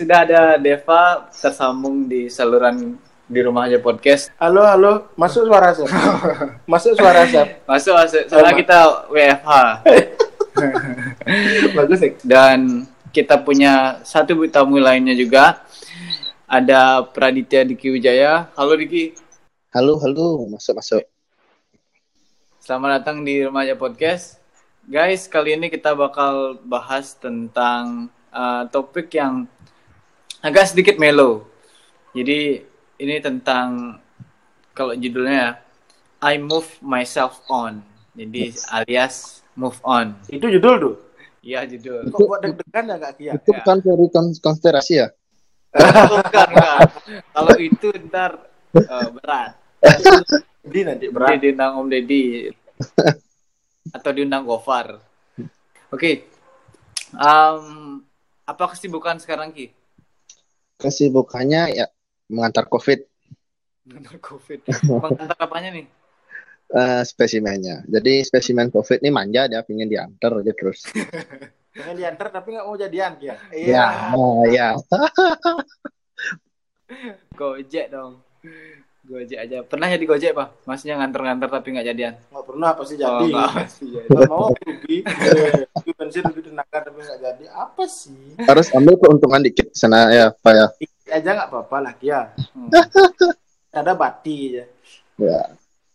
Sudah 0.00 0.24
ada 0.24 0.56
Deva 0.56 1.28
tersambung 1.28 2.08
di 2.08 2.32
saluran 2.32 2.96
di 3.28 3.40
rumah 3.44 3.68
aja 3.68 3.76
podcast. 3.76 4.32
Halo, 4.40 4.64
halo. 4.64 5.12
Masuk 5.12 5.44
suara 5.44 5.76
Sep. 5.76 5.92
Masuk 6.72 6.96
suara 6.96 7.28
Sep. 7.28 7.60
Masuk 7.68 7.92
masuk. 7.92 8.24
Soalnya 8.32 8.56
kita 8.56 8.78
WFH 9.12 9.50
Bagus, 11.76 12.00
ya. 12.00 12.16
dan 12.24 12.88
kita 13.12 13.44
punya 13.44 14.00
satu 14.00 14.40
tamu 14.48 14.80
lainnya 14.80 15.12
juga. 15.12 15.68
Ada 16.48 17.04
Praditya 17.04 17.68
Diki 17.68 17.92
Wijaya. 17.92 18.48
Halo 18.56 18.80
Diki. 18.80 19.12
Halo, 19.68 20.00
halo, 20.00 20.48
masuk, 20.48 20.80
masuk. 20.80 21.04
Selamat 22.56 23.04
datang 23.04 23.20
di 23.20 23.44
rumah 23.44 23.68
aja 23.68 23.76
podcast. 23.76 24.40
Guys, 24.88 25.28
kali 25.28 25.60
ini 25.60 25.68
kita 25.68 25.92
bakal 25.92 26.56
bahas 26.64 27.12
tentang 27.20 28.08
uh, 28.32 28.64
topik 28.72 29.12
yang 29.12 29.44
agak 30.40 30.72
sedikit 30.72 30.96
melo. 30.96 31.48
Jadi 32.16 32.60
ini 33.00 33.14
tentang 33.22 34.00
kalau 34.74 34.96
judulnya 34.96 35.60
I 36.20 36.36
move 36.36 36.68
myself 36.82 37.40
on. 37.48 37.80
Jadi 38.16 38.52
alias 38.68 39.40
move 39.56 39.78
on. 39.86 40.16
Itu 40.28 40.50
judul 40.50 40.74
tuh. 40.80 40.94
Iya 41.40 41.64
judul. 41.64 42.12
Kok 42.12 42.18
buat 42.28 42.40
deg-degan 42.44 42.84
ya 42.92 42.96
Kak 43.00 43.12
Kia? 43.16 43.32
Itu 43.40 43.50
Ya. 43.56 43.64
bukan 43.64 43.76
teori 43.80 44.06
kons- 44.12 44.40
konspirasi 44.44 44.94
ya? 45.00 45.08
Bukan, 45.72 46.48
bukan. 46.52 46.80
Kalau 47.32 47.54
itu 47.56 47.88
ntar 48.10 48.32
uh, 48.76 49.08
berat. 49.14 49.56
Di 50.60 50.80
nanti 50.84 51.08
berat. 51.08 51.40
diundang 51.40 51.80
Om 51.80 51.88
Deddy 51.88 52.52
atau 53.94 54.10
diundang 54.12 54.44
Gofar. 54.44 55.00
Oke. 55.88 56.28
Um, 57.16 58.04
apa 58.44 58.76
kesibukan 58.76 59.16
sekarang 59.16 59.56
Ki? 59.56 59.72
Kesibukannya 60.80 61.76
ya 61.76 61.86
mengantar 62.32 62.64
COVID 62.66 63.10
Mengenal 63.90 64.16
COVID. 64.22 64.58
Mengantar 64.86 65.36
apanya 65.40 65.70
nih? 65.74 65.86
eh, 66.70 67.02
spesimennya. 67.02 67.82
Jadi 67.86 68.22
spesimen 68.22 68.70
COVID 68.70 69.02
ini 69.02 69.10
manja, 69.10 69.50
dia 69.50 69.66
pengen 69.66 69.90
diantar 69.90 70.42
aja 70.42 70.52
terus. 70.54 70.86
Pengen 71.70 72.02
diantar 72.02 72.34
tapi 72.34 72.58
nggak 72.58 72.66
mau 72.66 72.74
jadian. 72.74 73.14
Ya, 73.54 74.10
oh, 74.18 74.42
ya. 74.42 74.74
Gojek 77.38 77.94
dong. 77.94 78.26
Gojek 79.10 79.38
aja. 79.42 79.58
Pernah 79.66 79.90
jadi 79.90 80.04
Gojek, 80.06 80.32
Pak? 80.32 80.48
Maksudnya 80.64 80.94
nganter-nganter 80.96 81.48
tapi 81.50 81.68
nggak 81.74 81.86
jadian. 81.88 82.14
Nggak 82.30 82.44
pernah 82.46 82.70
pasti 82.72 82.94
Oh, 82.94 82.98
jadi. 83.02 83.24
nggak 83.26 83.50
pasti 83.52 83.84
jadi. 83.90 84.06
Nggak 84.06 84.30
mau 84.30 84.46
rugi. 84.70 84.96
Rugi 85.74 85.92
bensin, 85.98 86.22
rugi 86.24 86.42
tenaga 86.46 86.78
tapi 86.78 86.98
nggak 87.00 87.18
jadi. 87.20 87.44
Apa 87.50 87.84
sih? 87.84 88.22
Harus 88.38 88.66
ambil 88.70 88.94
keuntungan 88.96 89.42
dikit 89.42 89.66
sana 89.74 90.14
ya, 90.14 90.30
Pak 90.30 90.52
ya. 90.54 90.66
Dikit 90.78 91.10
aja 91.10 91.28
nggak 91.34 91.48
apa-apa 91.50 91.76
lah 91.80 91.92
Kia. 91.98 92.20
Hmm. 92.54 92.70
Ada 93.82 93.92
bati 93.92 94.36
aja. 94.48 94.64
Ya. 95.18 95.40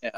Ya. 0.01 0.17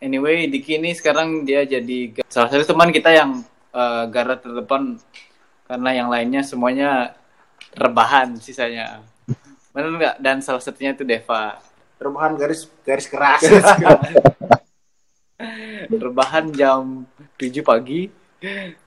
Anyway, 0.00 0.48
Diki 0.48 0.80
ini 0.80 0.90
sekarang 0.90 1.44
dia 1.44 1.60
jadi 1.62 2.16
salah 2.26 2.48
satu 2.48 2.72
teman 2.72 2.88
kita 2.88 3.12
yang 3.12 3.44
eh, 3.70 4.04
garda 4.08 4.34
terdepan 4.34 4.96
karena 5.68 5.90
yang 5.92 6.08
lainnya 6.08 6.40
semuanya 6.40 7.12
rebahan 7.72 8.40
sisanya. 8.40 9.04
Benar 9.70 9.92
nggak? 9.92 10.16
Dan 10.18 10.40
salah 10.40 10.58
satunya 10.58 10.90
itu 10.90 11.04
Deva. 11.04 11.60
Rebahan 12.00 12.32
garis 12.34 12.64
garis 12.80 13.06
keras. 13.06 13.44
rebahan 15.90 16.48
jam 16.52 17.04
7 17.36 17.60
pagi. 17.60 18.08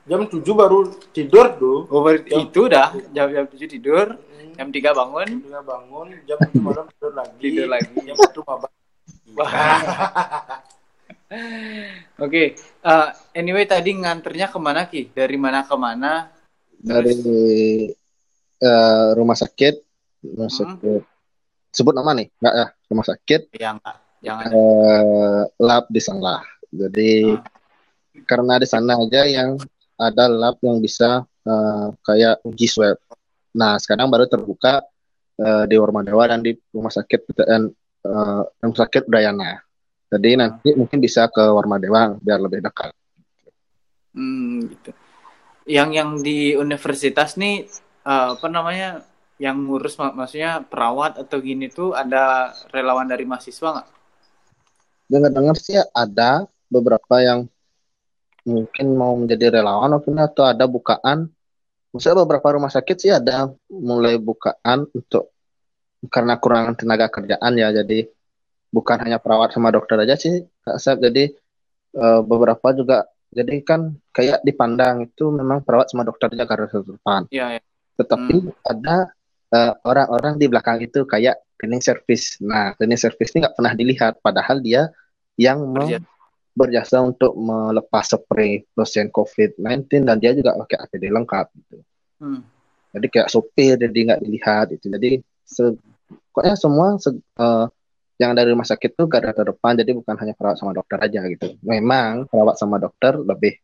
Jam 0.09 0.25
7 0.25 0.41
baru 0.49 0.89
tidur 1.13 1.53
tuh. 1.61 1.85
Oh, 1.93 2.01
ber- 2.01 2.25
itu 2.25 2.65
dah 2.65 2.89
jam 3.13 3.29
jam 3.29 3.45
7 3.45 3.69
tidur, 3.69 4.17
jam 4.57 4.67
3 4.69 4.97
bangun. 4.97 5.29
Udah 5.45 5.61
bangun, 5.61 6.07
jam 6.25 6.37
7 6.41 6.57
malam 6.57 6.85
tidur 6.89 7.13
lagi. 7.13 7.37
Tidur 7.37 7.67
lagi. 7.69 7.93
Jam 8.01 8.17
1 8.17 8.49
mabak. 8.49 8.71
Oke, 12.19 12.43
eh, 12.57 13.09
anyway 13.33 13.65
tadi 13.65 13.93
nganternya 13.93 14.49
ke 14.49 14.57
mana 14.57 14.85
Ki? 14.85 15.09
Dari 15.09 15.33
mana 15.33 15.65
ke 15.65 15.73
mana? 15.73 16.29
Dari 16.77 17.13
eh, 18.59 19.07
rumah 19.13 19.33
sakit, 19.33 19.75
rumah 20.23 20.49
Hmm. 20.49 20.57
sakit. 20.61 21.01
Sebut 21.73 21.89
nama 21.97 22.13
nih, 22.13 22.29
enggak 22.37 22.53
ya? 22.53 22.67
Rumah 22.93 23.05
sakit, 23.09 23.41
Yang 23.57 23.77
jangan 24.21 24.47
eh, 24.53 25.43
lab 25.57 25.85
di 25.89 26.01
sana. 26.01 26.45
Jadi 26.69 27.33
Ah. 27.33 27.41
karena 28.29 28.61
di 28.61 28.67
sana 28.69 28.93
aja 28.93 29.25
yang 29.25 29.57
ada 29.97 30.29
lab 30.29 30.61
yang 30.61 30.77
bisa 30.77 31.25
eh, 31.25 31.87
kayak 32.05 32.45
uji 32.45 32.69
swab. 32.69 33.01
Nah 33.57 33.81
sekarang 33.81 34.07
baru 34.13 34.29
terbuka 34.29 34.85
eh, 35.41 35.63
di 35.65 35.75
Warmadewa 35.81 36.29
dan 36.29 36.45
di 36.45 36.53
rumah 36.69 36.93
sakit 36.93 37.19
PTN 37.25 37.63
eh, 38.05 38.41
rumah 38.61 38.77
sakit 38.77 39.09
Udayana. 39.09 39.57
Jadi 40.13 40.29
nanti 40.37 40.77
mungkin 40.77 41.01
bisa 41.01 41.25
ke 41.25 41.41
Warmadewa 41.41 42.21
biar 42.21 42.37
lebih 42.37 42.61
dekat. 42.61 42.93
Hmm, 44.13 44.69
gitu. 44.69 44.93
Yang 45.65 45.89
yang 45.97 46.09
di 46.21 46.53
universitas 46.53 47.33
nih 47.33 47.65
eh, 48.05 48.27
apa 48.37 48.45
namanya? 48.45 49.01
Yang 49.41 49.57
ngurus 49.65 49.95
mak- 49.97 50.15
maksudnya 50.15 50.61
perawat 50.61 51.17
atau 51.17 51.37
gini 51.41 51.67
tuh 51.67 51.97
ada 51.97 52.53
relawan 52.69 53.09
dari 53.09 53.25
mahasiswa 53.25 53.69
nggak? 53.81 53.89
Dengar-dengar 55.09 55.55
sih 55.59 55.77
ada 55.93 56.45
beberapa 56.69 57.21
yang 57.21 57.45
mungkin 58.43 58.87
mau 58.99 59.15
menjadi 59.15 59.59
relawan 59.59 59.95
mungkin 59.97 60.19
atau 60.19 60.43
ada 60.47 60.67
bukaan. 60.67 61.31
Maksudnya 61.93 62.25
beberapa 62.25 62.47
rumah 62.57 62.73
sakit 62.73 62.97
sih 62.97 63.11
ada 63.13 63.53
mulai 63.69 64.17
bukaan 64.17 64.89
untuk 64.91 65.29
karena 66.09 66.35
kurang 66.41 66.73
tenaga 66.75 67.07
kerjaan 67.09 67.53
ya. 67.55 67.69
Jadi 67.71 68.09
bukan 68.73 68.97
hanya 69.05 69.21
perawat 69.21 69.53
sama 69.53 69.69
dokter 69.69 70.01
aja 70.01 70.17
sih, 70.17 70.43
Kak 70.65 70.77
Sep. 70.81 70.97
Jadi 70.99 71.29
eh, 71.93 72.21
beberapa 72.25 72.73
juga 72.73 73.05
jadi 73.33 73.65
kan 73.65 73.97
kayak 74.13 74.45
dipandang 74.45 75.09
itu 75.09 75.33
memang 75.33 75.65
perawat 75.65 75.89
sama 75.89 76.05
dokter 76.05 76.29
aja 76.33 76.45
garda 76.45 76.69
terdepan. 76.69 77.25
Iya, 77.33 77.57
ya. 77.57 77.61
Tetapi 77.97 78.35
ada 78.65 79.13
eh, 79.53 79.73
orang-orang 79.85 80.41
di 80.41 80.49
belakang 80.49 80.81
itu 80.81 81.05
kayak 81.05 81.37
cleaning 81.61 81.79
service. 81.85 82.41
Nah, 82.41 82.73
cleaning 82.75 82.99
service 82.99 83.31
ini 83.31 83.45
nggak 83.45 83.55
pernah 83.55 83.73
dilihat, 83.77 84.13
padahal 84.19 84.59
dia 84.59 84.89
yang 85.39 85.61
Berjasa. 85.73 86.05
berjasa 86.53 86.97
untuk 87.01 87.33
melepas 87.33 88.05
spray 88.05 88.61
pasien 88.77 89.09
COVID-19 89.09 90.05
dan 90.05 90.17
dia 90.21 90.35
juga 90.37 90.53
pakai 90.59 90.77
APD 90.85 91.09
lengkap 91.09 91.45
gitu. 91.55 91.77
Hmm. 92.21 92.41
Jadi 92.93 93.07
kayak 93.09 93.29
sopir 93.33 93.73
jadi 93.79 93.99
nggak 94.11 94.21
dilihat 94.21 94.67
itu. 94.69 94.85
Jadi 94.85 95.09
se- 95.41 95.77
pokoknya 96.29 96.53
semua 96.53 96.93
se- 97.01 97.17
eh, 97.17 97.65
yang 98.21 98.37
dari 98.37 98.53
rumah 98.53 98.69
sakit 98.69 98.93
tuh 98.93 99.09
garda 99.09 99.33
terdepan. 99.33 99.73
Jadi 99.73 99.97
bukan 99.97 100.13
hanya 100.21 100.37
perawat 100.37 100.61
sama 100.61 100.77
dokter 100.77 101.01
aja 101.01 101.25
gitu. 101.25 101.57
Memang 101.65 102.29
perawat 102.29 102.61
sama 102.61 102.77
dokter 102.77 103.17
lebih 103.17 103.57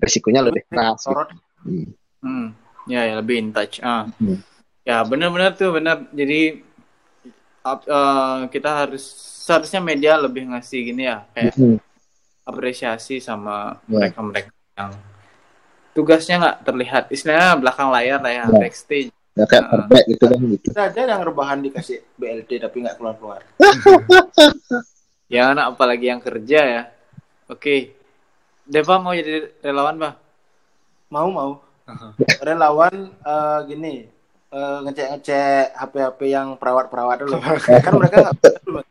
risikonya 0.00 0.40
lebih 0.48 0.64
keras. 0.64 1.04
Gitu. 1.04 1.24
Hmm. 1.68 1.86
Hmm. 2.24 2.46
Ya, 2.88 3.04
ya 3.04 3.20
lebih 3.20 3.36
in 3.36 3.48
touch. 3.52 3.84
Ah. 3.84 4.08
Hmm. 4.16 4.40
Ya, 4.84 5.00
benar-benar 5.00 5.56
tuh 5.56 5.72
benar. 5.72 6.04
Jadi 6.12 6.60
ap- 7.60 7.88
eh, 7.88 8.40
kita 8.52 8.70
harus 8.84 9.00
seharusnya 9.40 9.80
media 9.80 10.16
lebih 10.16 10.44
ngasih 10.48 10.80
gini 10.84 11.04
ya, 11.04 11.24
kayak 11.32 11.56
Hmm. 11.56 11.80
apresiasi 12.44 13.18
sama 13.18 13.80
Ya. 13.84 14.08
mereka-mereka 14.08 14.52
yang 14.76 14.92
tugasnya 15.92 16.36
nggak 16.38 16.58
terlihat. 16.62 17.02
Istilahnya 17.08 17.56
belakang 17.56 17.88
layar 17.88 18.20
lah 18.20 18.32
ya, 18.32 18.44
Ya. 18.44 18.58
backstage. 18.60 19.08
Ya 19.34 19.44
kayak 19.44 19.64
Ah. 19.64 19.70
perfect 19.74 20.06
gitu 20.06 20.24
kan 20.28 20.38
gitu. 20.46 20.66
Ada 20.70 20.82
aja 20.86 21.00
yang 21.10 21.22
rebahan 21.24 21.58
dikasih 21.58 21.98
BLT 22.14 22.50
tapi 22.60 22.76
nggak 22.84 22.96
keluar-keluar. 22.96 23.40
Ya 25.24 25.50
anak 25.50 25.74
apalagi 25.74 26.12
yang 26.12 26.20
kerja 26.20 26.60
ya. 26.62 26.82
Oke. 27.48 27.96
Deva 28.62 29.00
mau 29.00 29.16
jadi 29.16 29.50
relawan, 29.60 29.96
Bah? 29.96 30.14
Mau 31.08 31.32
mau. 31.32 31.52
Relawan 32.38 32.92
eh, 33.10 33.58
gini 33.66 33.94
eh, 34.54 34.78
ngecek-ngecek 34.86 35.66
HP-HP 35.74 36.20
yang 36.30 36.48
perawat-perawat 36.54 37.16
dulu. 37.26 37.36
kan 37.84 37.92
mereka 37.98 38.16
nggak. 38.30 38.86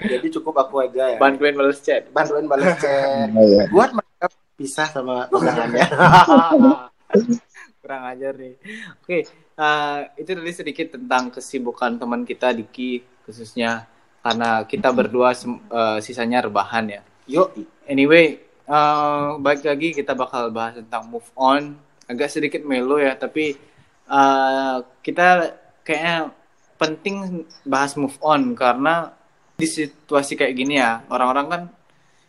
Jadi 0.00 0.26
cukup 0.34 0.54
aku 0.66 0.84
aja 0.84 1.14
ya. 1.14 1.18
Bantuin 1.20 1.54
balas 1.54 1.80
chat. 1.80 2.08
Bantuin 2.10 2.46
balas 2.48 2.76
chat. 2.82 3.28
Oh, 3.32 3.44
iya. 3.44 3.64
Buat 3.70 3.96
mereka 3.96 4.26
pisah 4.56 4.88
sama 4.90 5.28
pasangannya. 5.28 5.86
Kurang 7.84 8.02
ajar 8.16 8.32
nih. 8.40 8.54
Oke, 9.04 9.18
eh, 9.28 9.98
itu 10.16 10.30
tadi 10.32 10.52
sedikit 10.52 10.86
tentang 10.96 11.28
kesibukan 11.28 12.00
teman 12.00 12.24
kita 12.24 12.56
Diki 12.56 13.04
khususnya 13.24 13.84
karena 14.24 14.64
kita 14.64 14.88
berdua 14.88 15.36
eh, 15.36 15.98
sisanya 16.00 16.48
rebahan 16.48 16.88
ya. 16.88 17.02
Yuk, 17.28 17.56
Anyway, 17.84 18.40
eh, 18.64 19.26
balik 19.40 19.68
lagi 19.68 19.92
kita 19.92 20.16
bakal 20.16 20.48
bahas 20.48 20.80
tentang 20.80 21.08
move 21.12 21.28
on. 21.36 21.76
Agak 22.04 22.28
sedikit 22.28 22.60
melo 22.64 23.00
ya, 23.00 23.16
tapi 23.16 23.56
eh, 24.06 24.76
kita 25.00 25.26
kayaknya 25.80 26.32
penting 26.74 27.16
bahas 27.62 27.94
move 27.94 28.16
on 28.20 28.52
karena 28.52 29.12
di 29.54 29.64
situasi 29.64 30.34
kayak 30.34 30.54
gini 30.54 30.74
ya, 30.76 31.06
orang-orang 31.06 31.46
kan 31.46 31.62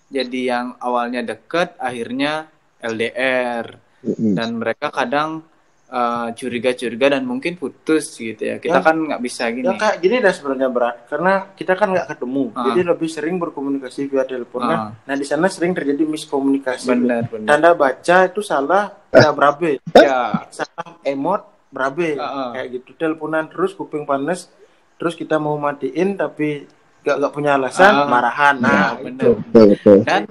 jadi 0.06 0.40
yang 0.46 0.68
awalnya 0.78 1.26
deket, 1.26 1.74
akhirnya 1.82 2.46
LDR 2.78 3.66
dan 4.06 4.62
mereka 4.62 4.94
kadang 4.94 5.42
eh, 5.86 6.28
curiga-curiga 6.34 7.14
dan 7.14 7.26
mungkin 7.26 7.58
putus 7.58 8.18
gitu 8.18 8.42
ya. 8.42 8.58
Kita 8.58 8.82
Ya. 8.82 8.86
kan 8.86 8.98
nggak 8.98 9.22
bisa 9.22 9.50
gini. 9.50 9.70
Ya 9.70 9.78
kayak 9.78 9.98
gini 10.02 10.18
dah 10.18 10.34
sebenarnya 10.34 10.70
berat 10.70 10.96
karena 11.06 11.34
kita 11.54 11.74
kan 11.78 11.94
nggak 11.94 12.10
ketemu, 12.10 12.44
Ah. 12.54 12.74
jadi 12.74 12.82
lebih 12.90 13.06
sering 13.10 13.36
berkomunikasi 13.38 14.10
via 14.10 14.26
telepon. 14.26 14.66
Ah. 14.66 14.70
Nah, 14.70 14.82
nah 15.06 15.16
di 15.16 15.24
sana 15.24 15.46
sering 15.46 15.74
terjadi 15.74 16.02
miskomunikasi. 16.04 16.90
Benar, 16.90 17.30
benar. 17.30 17.48
Tanda 17.48 17.72
baca 17.74 18.18
itu 18.26 18.42
salah, 18.42 18.98
ya 19.14 19.30
berabe. 19.30 19.78
Ya. 19.94 20.50
Salah 20.50 20.98
emot, 21.06 21.42
berabe. 21.68 22.16
Ah, 22.16 22.24
ah. 22.24 22.50
Kayak 22.52 22.68
gitu 22.74 22.90
teleponan 22.96 23.48
terus 23.48 23.72
kuping 23.72 24.04
panas, 24.04 24.48
terus 24.96 25.14
kita 25.14 25.36
mau 25.36 25.56
matiin 25.56 26.16
tapi 26.16 26.66
gak, 27.02 27.16
gak 27.20 27.34
punya 27.34 27.56
alasan, 27.56 27.92
Ah. 27.92 28.06
marahan. 28.06 28.56
Nah, 28.58 28.70
Ya, 28.70 28.88
benar. 29.00 29.12
itu. 29.12 29.30
betul 29.44 29.66
betul 29.72 29.98
Dan 30.04 30.22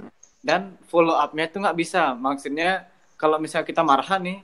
dan 0.40 0.60
follow 0.84 1.14
up-nya 1.14 1.46
tuh 1.46 1.60
nggak 1.60 1.74
bisa. 1.74 2.12
Maksudnya 2.12 2.84
kalau 3.14 3.38
misalnya 3.38 3.64
kita 3.64 3.80
marah 3.80 4.18
nih, 4.18 4.38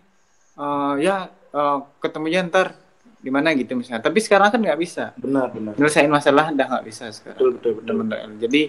eh, 0.57 0.95
ya 1.01 1.17
eh, 1.29 1.79
ketemunya 1.99 2.41
ntar 2.45 2.73
gimana 3.19 3.53
gitu 3.53 3.75
misalnya. 3.75 4.01
Tapi 4.01 4.17
sekarang 4.19 4.49
kan 4.49 4.57
nggak 4.59 4.81
bisa. 4.81 5.13
Benar, 5.15 5.51
benar. 5.51 5.75
Nyelesain 5.75 6.09
masalah 6.09 6.49
udah 6.49 6.67
nggak 6.69 6.87
bisa 6.87 7.11
sekarang. 7.11 7.37
Betul, 7.37 7.51
betul, 7.53 7.73
betul. 7.77 7.95
Benar-benar. 7.99 8.39
Jadi 8.39 8.63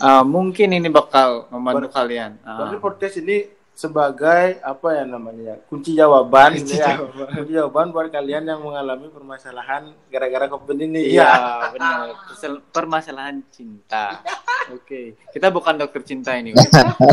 eh, 0.00 0.24
mungkin 0.24 0.68
ini 0.72 0.88
bakal 0.88 1.46
membantu 1.48 1.86
Ber- 1.86 1.94
kalian. 1.94 2.30
Berarti 2.40 2.76
podcast 2.78 3.14
ini 3.18 3.36
sebagai 3.80 4.60
apa 4.60 4.88
ya 4.92 5.04
namanya 5.04 5.56
kunci 5.64 5.96
jawaban 5.96 6.52
Kunci 6.52 6.76
gitu 6.76 6.84
ya. 6.84 7.00
jawaban. 7.00 7.28
kunci 7.32 7.52
jawaban 7.56 7.86
buat 7.90 8.06
kalian 8.08 8.44
yang 8.44 8.60
mengalami 8.60 9.08
permasalahan 9.08 9.88
gara-gara 10.06 10.46
covid 10.46 10.76
ini 10.78 11.16
Iya, 11.16 11.32
benar. 11.72 12.12
Persel- 12.28 12.60
Permasalahan 12.68 13.40
cinta. 13.48 14.20
Oke, 14.76 15.16
kita 15.32 15.48
bukan 15.48 15.80
dokter 15.80 16.04
cinta 16.04 16.36
ini. 16.36 16.52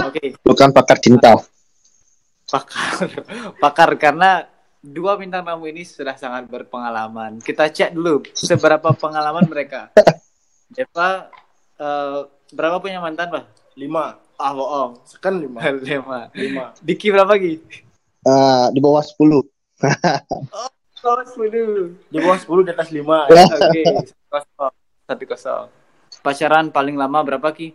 Oke, 0.03 0.35
bukan 0.37 0.69
pakar 0.69 0.99
cinta 0.99 1.39
pakar, 2.45 3.07
pakar 3.63 3.89
karena 3.95 4.47
dua 4.79 5.15
bintang 5.15 5.43
tamu 5.43 5.65
ini 5.65 5.83
sudah 5.83 6.15
sangat 6.15 6.47
berpengalaman. 6.47 7.39
Kita 7.39 7.67
cek 7.67 7.91
dulu 7.91 8.23
seberapa 8.29 8.91
pengalaman 8.93 9.43
mereka. 9.45 9.91
Deva, 10.75 11.31
eh, 11.75 12.19
berapa 12.49 12.75
punya 12.77 12.99
mantan, 12.99 13.31
Pak? 13.31 13.45
lima 13.75 14.17
Ah, 14.37 14.53
bohong. 14.53 15.01
sekan 15.03 15.41
lima 15.41 15.57
Lima. 15.81 16.29
lima 16.31 16.63
Diki 16.79 17.09
berapa 17.09 17.33
lagi? 17.33 17.57
Eh, 18.21 18.65
di 18.69 18.79
bawah 18.79 19.01
10 19.01 19.17
Oh, 20.99 21.21
sepuluh. 21.23 21.93
di 22.09 22.17
bawah 22.17 22.35
sepuluh 22.35 22.61
di 22.61 22.71
atas 22.71 22.89
lima 22.89 23.25
Oke, 23.29 23.81
kosong. 24.27 24.73
Satu 25.03 25.23
kosong. 25.25 25.65
Pacaran 26.19 26.67
paling 26.67 26.93
lama 26.93 27.21
berapa, 27.21 27.47
Ki? 27.51 27.71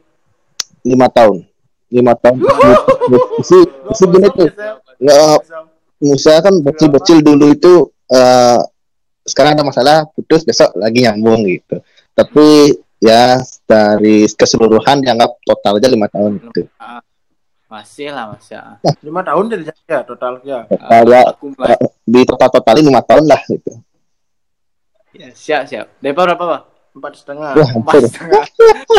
lima 0.82 1.06
tahun 1.06 1.46
lima 1.86 2.10
tahun 2.16 2.42
si 3.40 3.54
si 3.92 4.02
gini 4.04 4.26
tuh 4.28 4.50
nggak 4.98 5.38
Musa 6.02 6.42
kan 6.42 6.58
bocil-bocil 6.58 7.22
dulu 7.22 7.54
itu 7.54 7.74
eh 8.08 8.58
sekarang 9.22 9.54
ada 9.54 9.62
masalah 9.62 9.96
putus 10.10 10.42
besok 10.42 10.74
lagi 10.74 11.06
nyambung 11.06 11.46
gitu 11.46 11.78
tapi 12.10 12.74
ya 13.02 13.36
dari 13.66 14.30
keseluruhan 14.30 15.02
dianggap 15.02 15.34
total 15.42 15.76
aja 15.76 15.90
lima 15.90 16.06
tahun 16.06 16.38
gitu 16.40 16.70
Masih 17.66 18.12
lah, 18.12 18.30
masih. 18.30 18.54
ah. 18.54 18.76
lima 19.00 19.20
tahun 19.20 19.44
jadi 19.48 19.64
ya 19.82 20.00
totalnya 20.02 20.58
total 20.66 21.02
ya 21.08 21.22
mulai. 21.40 21.76
di 22.04 22.20
total 22.22 22.48
totalin 22.50 22.84
lima 22.86 23.02
tahun 23.02 23.26
lah 23.26 23.42
gitu 23.46 23.74
Ya, 25.12 25.28
siap, 25.28 25.68
siap. 25.68 25.92
Depa 25.98 26.24
berapa, 26.24 26.40
Pak? 26.40 26.62
empat 26.92 27.12
setengah 27.14 27.52
wah 27.52 27.70
Empat 27.74 28.00
setengah. 28.02 28.44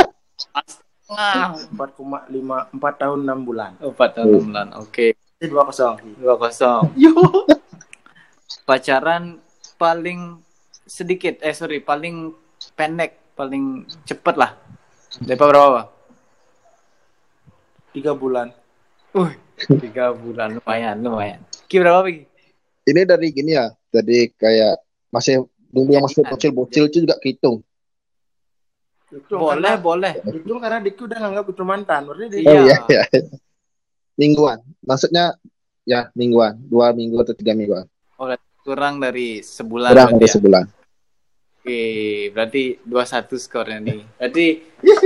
Empat 0.46 0.66
setengah. 0.68 1.42
empat 1.70 1.90
koma 1.94 2.20
lima 2.28 2.70
empat 2.70 2.94
tahun 3.00 3.20
enam 3.22 3.40
bulan 3.42 3.72
Empat 3.80 4.10
tahun 4.14 4.28
enam 4.30 4.46
bulan. 4.46 4.68
Oke. 4.78 5.18
jadi 5.38 5.48
dua 5.48 5.66
kosong 5.66 5.98
Dua 6.16 6.38
kosong. 6.38 6.86
Pacaran 8.68 9.42
paling 9.76 10.40
sedikit, 10.86 11.40
eh 11.40 11.52
sorry, 11.52 11.80
paling 11.80 12.32
pendek, 12.74 13.18
paling 13.34 13.64
cepet 14.04 14.36
lah. 14.36 14.54
Depa 15.20 15.46
berapa, 15.46 15.70
Pak? 15.74 15.88
tiga 17.94 18.14
bulan 18.14 18.50
Uh, 19.14 19.30
tiga 19.78 20.10
bulan. 20.10 20.58
Lumayan, 20.58 20.98
lumayan. 20.98 21.38
Ki 21.70 21.78
berapa, 21.78 22.02
Ki? 22.04 22.26
ini 22.84 23.02
dari 23.06 23.32
gini 23.32 23.54
ya 23.54 23.72
jadi 23.88 24.28
kayak 24.36 24.76
masih 25.08 25.46
dulu 25.70 25.94
yang 25.94 26.04
masih 26.04 26.20
bocil-bocil 26.20 26.90
itu 26.90 27.06
juga 27.06 27.16
kehitung 27.16 27.64
itu 29.08 29.34
Boleh, 29.38 29.56
karena, 29.56 29.72
boleh. 29.80 30.14
itu 30.34 30.52
karena 30.58 30.80
Diki 30.82 31.02
udah 31.06 31.18
nganggap 31.22 31.46
itu 31.48 31.64
mantan 31.64 32.02
berarti 32.10 32.26
di 32.28 32.38
Iya. 32.44 32.52
oh 32.52 32.60
iya 32.66 32.78
iya 32.90 33.02
mingguan 34.20 34.60
maksudnya 34.84 35.38
ya 35.86 36.10
mingguan 36.12 36.60
dua 36.66 36.92
minggu 36.92 37.16
atau 37.22 37.32
tiga 37.32 37.54
mingguan 37.56 37.86
Kurang 38.64 38.96
dari 39.00 39.40
sebulan 39.40 39.92
kurang 39.92 40.12
dari 40.18 40.28
ya? 40.28 40.34
sebulan 40.34 40.64
Oke, 41.64 42.28
berarti 42.36 42.76
2-1 42.84 43.40
skornya 43.40 43.80
nih. 43.80 44.04
Berarti 44.20 44.48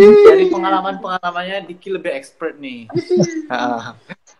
dari 0.02 0.50
pengalaman-pengalamannya 0.50 1.70
Diki 1.70 1.94
lebih 1.94 2.10
expert 2.18 2.58
nih. 2.58 2.90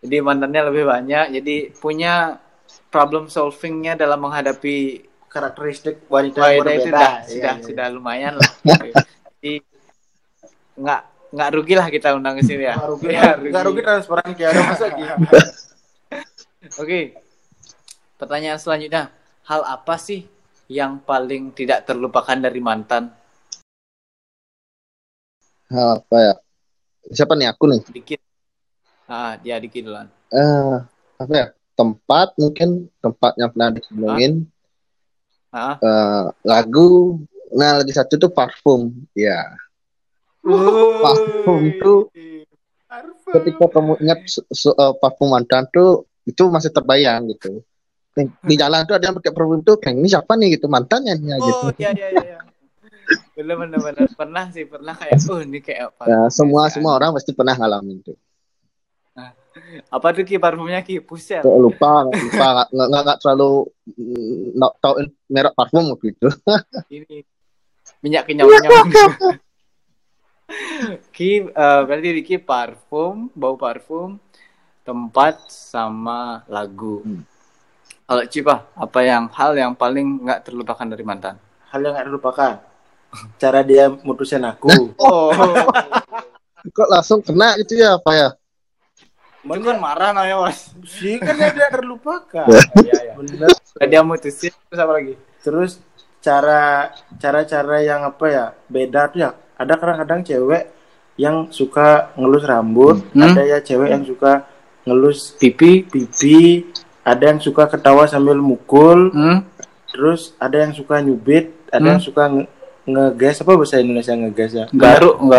Jadi 0.02 0.16
mantannya 0.18 0.66
lebih 0.66 0.82
banyak, 0.82 1.38
jadi 1.38 1.70
punya 1.78 2.42
problem 2.90 3.30
solvingnya 3.30 3.94
dalam 3.94 4.18
menghadapi 4.18 5.06
karakteristik 5.30 6.10
wanita 6.10 6.42
wanita 6.42 6.42
yang 6.42 6.58
berbeda 6.58 6.74
itu 6.74 6.82
sudah, 6.90 6.98
Iya, 6.98 7.22
sudah, 7.22 7.54
iya. 7.54 7.64
sudah 7.70 7.86
lumayan 7.94 8.34
lah. 8.34 8.50
Jadi 9.38 9.52
nggak 10.74 11.00
nggak 11.38 11.50
rugi 11.54 11.74
lah 11.78 11.86
kita 11.86 12.08
undang 12.18 12.34
ke 12.34 12.42
sini 12.42 12.66
ya. 12.66 12.74
Nggak 12.74 12.90
rugi, 12.90 13.06
Ya, 13.14 13.30
nggak 13.38 13.62
rugi 13.62 13.80
transparan 13.86 14.30
kayak 14.34 14.50
ada 14.58 14.60
masa. 14.66 14.86
Oke. 16.82 17.14
Pertanyaan 18.18 18.58
selanjutnya, 18.58 19.14
hal 19.46 19.62
apa 19.62 19.94
sih 20.02 20.26
yang 20.68 21.00
paling 21.00 21.56
tidak 21.56 21.88
terlupakan 21.88 22.36
dari 22.36 22.60
mantan? 22.60 23.08
Hal 25.68 26.00
apa 26.00 26.16
ya? 26.16 26.34
Siapa 27.08 27.32
nih? 27.36 27.48
Aku 27.52 27.64
nih. 27.68 27.80
Dikit. 27.88 28.20
Ah, 29.08 29.40
dia 29.40 29.56
dikit 29.56 29.88
duluan. 29.88 30.08
eh 30.28 30.76
apa 31.16 31.32
ya? 31.32 31.46
Tempat 31.72 32.36
mungkin 32.36 32.92
tempat 33.00 33.32
yang 33.40 33.48
pernah 33.48 33.72
dikunjungin 33.72 34.44
Ah. 35.48 35.80
eh, 35.80 36.24
lagu 36.44 37.16
nah 37.56 37.80
lagi 37.80 37.96
satu 37.96 38.20
tuh 38.20 38.28
parfum. 38.28 38.92
Ya 39.16 39.56
Parfum 41.00 41.72
tuh 41.80 42.12
ketika 43.32 43.64
kamu 43.72 43.96
ingat 44.04 44.20
su- 44.28 44.44
su- 44.52 44.76
eh, 44.76 44.92
parfum 45.00 45.32
mantan 45.32 45.64
tuh 45.72 46.04
itu 46.28 46.44
masih 46.52 46.68
terbayang 46.68 47.24
gitu 47.32 47.64
di 48.18 48.24
di 48.26 48.54
jalan 48.58 48.82
tuh 48.82 48.98
ada 48.98 49.04
yang 49.06 49.16
pakai 49.22 49.30
parfum 49.30 49.62
tuh 49.62 49.78
kayak 49.78 49.94
ini 49.94 50.08
siapa 50.10 50.34
nih 50.34 50.58
gitu 50.58 50.66
mantannya 50.66 51.14
nih 51.14 51.38
gitu 51.38 51.66
Oh 51.70 51.72
iya 51.78 51.90
iya 51.94 52.08
iya. 52.10 52.22
iya. 52.34 52.38
Bener 53.38 53.54
bener 53.56 53.78
bener 53.78 54.06
pernah 54.12 54.44
sih 54.50 54.66
pernah 54.66 54.92
kayak 54.98 55.16
oh 55.30 55.38
ini 55.40 55.62
kayak 55.62 55.94
apa? 55.94 56.02
Ya, 56.10 56.20
semua 56.28 56.66
Biasa. 56.66 56.74
semua 56.74 56.92
orang 56.98 57.10
pasti 57.14 57.30
pernah 57.32 57.54
ngalamin 57.54 58.02
tuh 58.02 58.18
Apa 59.90 60.14
tuh 60.14 60.22
ki 60.22 60.38
parfumnya 60.38 60.80
ki? 60.86 61.02
Tuh, 61.02 61.56
lupa 61.58 62.06
lupa 62.06 62.46
nggak 62.70 62.88
nggak 62.88 63.18
terlalu 63.20 63.66
mm, 63.90 64.54
nggak 64.56 64.72
tahu 64.80 64.94
merek 65.28 65.54
parfum 65.54 65.84
waktu 65.92 66.14
itu 66.14 66.28
Ini 66.94 67.22
minyak 68.00 68.26
kenyal 68.26 68.48
kenyal. 68.48 68.86
ki 71.16 71.30
eh, 71.52 71.80
berarti 71.84 72.08
Riki 72.16 72.36
parfum 72.40 73.28
bau 73.36 73.58
parfum 73.60 74.16
tempat 74.88 75.52
sama 75.52 76.48
lagu. 76.48 77.04
Hmm. 77.04 77.20
Kalau 78.08 78.24
Cipa 78.24 78.64
apa 78.72 79.00
yang 79.04 79.28
hal 79.28 79.52
yang 79.52 79.72
paling 79.74 80.24
nggak 80.24 80.40
terlupakan 80.42 80.86
dari 80.86 81.04
mantan? 81.04 81.36
hal 81.68 81.84
yang 81.84 81.92
nggak 81.92 82.06
terlupakan 82.08 82.52
cara 83.36 83.60
dia 83.60 83.92
mutusin 83.92 84.40
aku 84.40 84.72
Oh, 84.98 85.28
kok 86.66 86.88
langsung 86.88 87.20
kena 87.20 87.52
gitu 87.60 87.76
ya 87.76 87.94
apa 87.94 88.10
ya 88.10 88.28
itu 89.38 89.60
kan 89.62 89.76
marah 89.76 90.10
nanya 90.12 90.40
mas. 90.40 90.72
sih 90.84 91.16
kan 91.16 91.36
tidak 91.36 91.68
terlupakan 91.70 92.48
Iya 92.84 92.96
iya. 93.02 93.12
bener 93.14 93.48
Dia 93.84 94.00
mutusin 94.00 94.52
terus 94.52 94.80
apa 94.80 94.92
lagi? 94.92 95.14
terus 95.38 95.76
cara 96.18 96.88
cara-cara 97.16 97.76
yang 97.80 98.02
apa 98.02 98.24
ya 98.26 98.44
beda 98.66 99.08
tuh 99.08 99.18
ya 99.22 99.30
ada 99.54 99.76
kadang-kadang 99.76 100.24
cewek 100.24 100.72
yang 101.14 101.48
suka 101.48 102.10
ngelus 102.14 102.44
rambut 102.44 103.04
Hmm. 103.12 103.28
ada 103.28 103.44
ya 103.44 103.58
cewek 103.60 103.88
yang 103.88 104.04
suka 104.04 104.48
ngelus 104.84 105.36
Pipi. 105.36 105.84
pipi 105.84 106.64
ada 107.08 107.24
yang 107.26 107.38
suka 107.38 107.64
ketawa 107.66 108.04
sambil 108.04 108.36
mukul 108.36 109.08
Hmm? 109.10 109.38
terus 109.88 110.36
ada 110.36 110.60
yang 110.60 110.72
suka 110.72 110.98
nyubit 110.98 111.50
ada 111.66 111.80
Hmm. 111.80 111.90
yang 111.90 112.00
suka 112.00 112.22
nge- 112.26 112.48
ngegas 112.84 113.36
apa 113.38 113.52
bahasa 113.52 113.76
Indonesia 113.78 114.12
ngegas 114.12 114.50
ya 114.54 114.64
Garuk, 114.70 115.16
nggak 115.18 115.38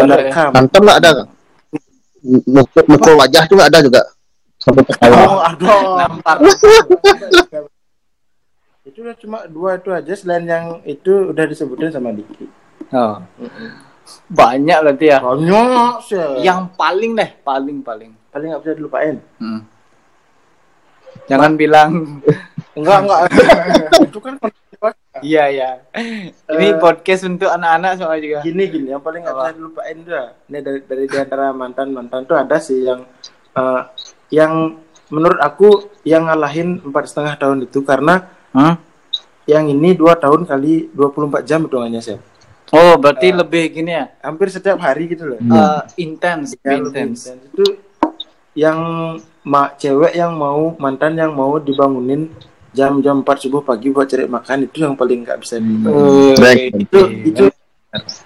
ada 0.95 1.09
nggak? 1.11 1.27
mukul, 2.45 2.83
mukul 2.85 3.13
wajah 3.15 3.43
juga 3.45 3.63
ada 3.65 3.79
juga 3.79 4.01
sampai 4.57 4.83
ketawa 4.83 5.15
oh 5.23 5.39
aduh 5.41 5.79
Nampar. 5.95 6.37
itu 8.81 8.97
udah 8.99 9.15
cuma 9.15 9.45
dua 9.45 9.77
itu 9.77 9.89
aja 9.89 10.13
selain 10.13 10.43
yang 10.43 10.65
itu 10.83 11.29
udah 11.29 11.45
disebutin 11.45 11.89
sama 11.89 12.09
Diki 12.11 12.49
Oh. 12.89 13.21
Banyak 14.27 14.77
berarti 14.81 15.05
ya. 15.07 15.21
banyak 15.21 15.93
sih 16.01 16.17
Yang 16.41 16.73
paling 16.73 17.13
deh, 17.13 17.29
paling 17.39 17.77
paling. 17.79 18.17
paling 18.27 18.47
nggak 18.47 18.61
bisa 18.61 18.73
dilupain 18.73 19.15
Hmm. 19.37 19.61
Jangan 21.25 21.51
bilang 21.53 21.89
Enggak, 22.71 22.97
enggak. 23.01 23.19
itu 24.07 24.19
kan 24.19 24.33
Iya 25.19 25.43
iya. 25.49 25.69
Ini 26.47 26.67
Eh, 26.69 26.79
podcast 26.79 27.27
untuk 27.27 27.47
anak-anak 27.47 27.99
soalnya 27.99 28.19
juga. 28.21 28.39
gini 28.41 28.63
gini 28.65 28.87
yang 28.89 28.99
paling 28.99 29.19
nggak 29.19 29.35
bisa 29.35 29.51
dilupain 29.51 29.97
tuh 29.99 30.13
ya. 30.13 30.25
ini 30.47 30.57
dari 30.61 30.79
dari 30.81 31.03
di 31.05 31.17
antara 31.17 31.45
mantan 31.51 31.87
mantan 31.89 32.23
tuh 32.23 32.35
ada 32.35 32.55
sih 32.57 32.79
yang 32.81 33.03
eh, 33.53 33.81
yang 34.31 34.79
menurut 35.09 35.35
aku 35.37 35.69
yang 36.03 36.23
ngalahin 36.23 36.79
empat 36.81 37.03
setengah 37.05 37.35
tahun 37.35 37.65
itu 37.65 37.81
karena 37.81 38.31
Hah? 38.49 38.79
yang 39.43 39.67
ini 39.67 39.91
dua 39.91 40.13
tahun 40.13 40.45
kali 40.45 40.93
24 40.93 41.43
jam 41.43 41.65
hitungannya 41.65 41.99
sih 41.99 42.15
Oh 42.69 42.95
berarti 42.95 43.33
lebih 43.33 43.73
gini 43.73 43.91
ya? 43.91 44.13
hampir 44.21 44.47
setiap 44.47 44.77
hari 44.77 45.09
gitu 45.09 45.25
loh 45.27 45.39
Eh, 45.41 45.81
intens, 45.99 46.53
Ya, 46.55 46.77
intens. 46.77 47.27
itu 47.27 47.65
yang 48.53 48.79
mak 49.41 49.77
cewek 49.77 50.13
yang 50.13 50.33
mau 50.33 50.73
mantan 50.77 51.15
yang 51.15 51.31
mau 51.31 51.57
dibangunin 51.57 52.29
jam-jam 52.69 53.21
4 53.21 53.41
subuh 53.41 53.61
pagi 53.61 53.89
buat 53.89 54.05
cari 54.05 54.25
makan 54.25 54.65
itu 54.65 54.85
yang 54.85 54.93
paling 54.93 55.25
nggak 55.25 55.39
bisa 55.41 55.57
di 55.57 55.73
Oh, 55.85 56.33
Baik. 56.37 56.75
itu 56.77 56.99
itu 57.25 57.43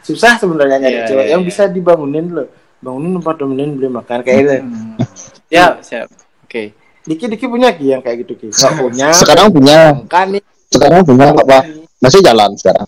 susah 0.03 0.35
sebenarnya 0.35 0.77
nyari 0.77 0.97
Iya, 0.99 1.07
cewek 1.07 1.25
iya, 1.25 1.31
yang 1.37 1.41
iya. 1.41 1.47
bisa 1.47 1.63
dibangunin 1.67 2.27
loh 2.27 2.47
bangunin 2.83 3.15
empat 3.15 3.39
menit 3.47 3.69
beli 3.73 3.87
makan 3.87 4.19
kayak 4.21 4.37
gitu 4.43 4.51
Hmm. 4.59 4.95
Siap, 5.47 5.73
siap. 5.85 6.07
Oke. 6.43 6.75
Diki 7.03 7.25
Diki 7.29 7.45
punya 7.47 7.71
Ki 7.71 7.95
yang 7.95 8.01
kayak 8.03 8.27
gitu 8.27 8.33
Ki 8.35 8.47
nggak 8.51 8.73
punya 8.75 9.07
Sekarang 9.15 9.47
punya, 9.47 9.77
kan 10.07 10.27
nih 10.27 10.43
sekarang 10.67 11.05
punya 11.05 11.29
apa? 11.31 11.61
Masih 12.01 12.19
jalan 12.19 12.51
sekarang. 12.57 12.87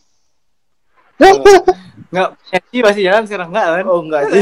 Nggak, 2.11 2.29
Eci 2.51 2.77
masih 2.83 3.01
jalan 3.07 3.23
sekarang 3.23 3.47
nggak 3.51 3.65
kan? 3.71 3.85
oh 3.87 3.99
enggak 4.03 4.23
sih 4.31 4.41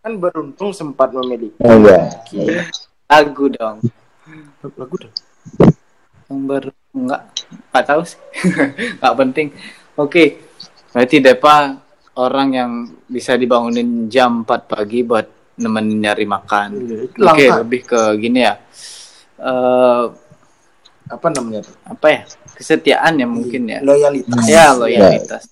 kan 0.00 0.12
beruntung 0.16 0.72
sempat 0.72 1.12
memiliki 1.12 1.60
Oh 1.60 1.76
iya. 2.32 2.64
Lagu 3.10 3.52
dong. 3.52 3.84
lagu 4.76 4.96
dong 4.96 5.14
Yang 6.30 6.40
baru 6.46 6.70
nggak, 6.90 7.22
nggak 7.74 7.84
tahu 7.86 8.02
sih. 8.06 8.18
nggak 9.02 9.14
penting. 9.18 9.48
Oke. 9.98 10.24
Berarti 10.90 11.16
Depa 11.18 11.74
orang 12.18 12.48
yang 12.54 12.70
bisa 13.06 13.34
dibangunin 13.34 14.06
jam 14.06 14.42
4 14.46 14.70
pagi 14.70 15.02
buat 15.02 15.26
nemenin 15.58 15.98
nyari 16.06 16.26
makan. 16.26 16.68
Iya, 16.86 16.96
itu 17.06 17.18
Oke, 17.18 17.44
langka 17.46 17.54
lebih 17.62 17.80
ke 17.86 18.00
gini 18.18 18.40
ya. 18.46 18.54
Eh 19.38 20.04
apa 21.10 21.26
namanya 21.34 21.66
tuh 21.66 21.74
apa 21.82 22.06
ya? 22.10 22.22
Kesetiaan 22.54 23.18
ya 23.18 23.26
mungkin 23.26 23.62
ya. 23.66 23.78
loyalitas 23.82 24.44
Ya, 24.46 24.70
loyalitas. 24.70 25.42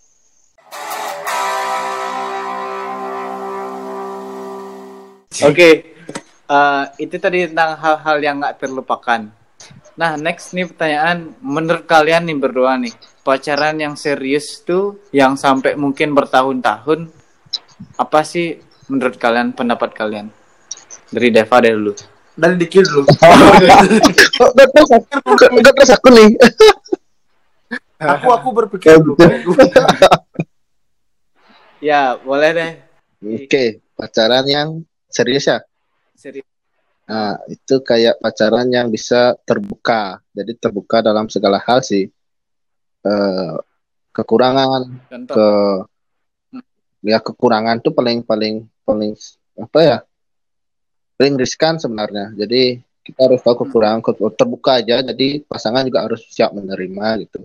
Oke, 5.44 5.70
eh, 6.48 6.84
itu 6.98 7.16
tadi 7.20 7.46
tentang 7.46 7.78
hal-hal 7.78 8.16
yang 8.18 8.36
nggak 8.42 8.58
terlupakan. 8.58 9.30
Nah, 9.98 10.14
next 10.14 10.54
nih 10.54 10.66
pertanyaan, 10.70 11.34
menurut 11.42 11.82
kalian 11.86 12.26
nih 12.30 12.38
berdua 12.38 12.78
nih, 12.78 12.94
pacaran 13.26 13.74
yang 13.78 13.98
serius 13.98 14.62
tuh, 14.62 15.02
yang 15.10 15.34
sampai 15.34 15.74
mungkin 15.74 16.14
bertahun-tahun, 16.14 17.10
apa 17.98 18.20
sih 18.22 18.62
menurut 18.86 19.18
kalian, 19.18 19.50
pendapat 19.54 19.90
kalian? 19.94 20.30
Dari 21.10 21.28
Deva 21.34 21.56
deh 21.58 21.74
dulu. 21.74 21.92
dari 22.38 22.54
Diki 22.54 22.78
dulu 22.86 23.02
Kok 24.38 24.50
udah 24.54 25.72
terus 25.74 25.90
aku, 25.90 26.08
nih. 26.14 26.30
aku 27.98 28.28
aku 28.30 28.48
berpikir 28.54 28.94
dulu 29.02 29.18
Ya, 31.82 32.14
boleh 32.14 32.50
deh. 32.54 32.72
Oke, 33.22 33.82
pacaran 33.98 34.46
yang 34.46 34.86
serius 35.18 35.50
ya. 35.50 35.58
Serius. 36.14 36.46
Nah, 37.08 37.40
itu 37.48 37.80
kayak 37.80 38.20
pacaran 38.20 38.68
yang 38.68 38.92
bisa 38.92 39.32
terbuka. 39.48 40.20
Jadi 40.30 40.52
terbuka 40.60 41.00
dalam 41.00 41.26
segala 41.32 41.56
hal 41.56 41.80
sih. 41.80 42.04
Eh, 43.02 43.54
kekurangan, 44.12 44.82
Contoh. 45.08 45.34
ke 45.34 45.48
ya 46.98 47.22
kekurangan 47.22 47.78
tuh 47.78 47.94
paling 47.94 48.20
paling 48.26 48.66
paling 48.84 49.16
apa 49.56 49.78
ya? 49.80 49.98
Paling 51.16 51.34
riskan 51.40 51.80
sebenarnya. 51.80 52.36
Jadi 52.36 52.78
kita 53.08 53.24
harus 53.24 53.40
tahu 53.40 53.64
kekurangan 53.64 54.04
ke- 54.04 54.36
terbuka 54.36 54.84
aja. 54.84 55.00
Jadi 55.00 55.40
pasangan 55.48 55.88
juga 55.88 56.04
harus 56.04 56.28
siap 56.28 56.52
menerima 56.52 57.24
gitu. 57.24 57.40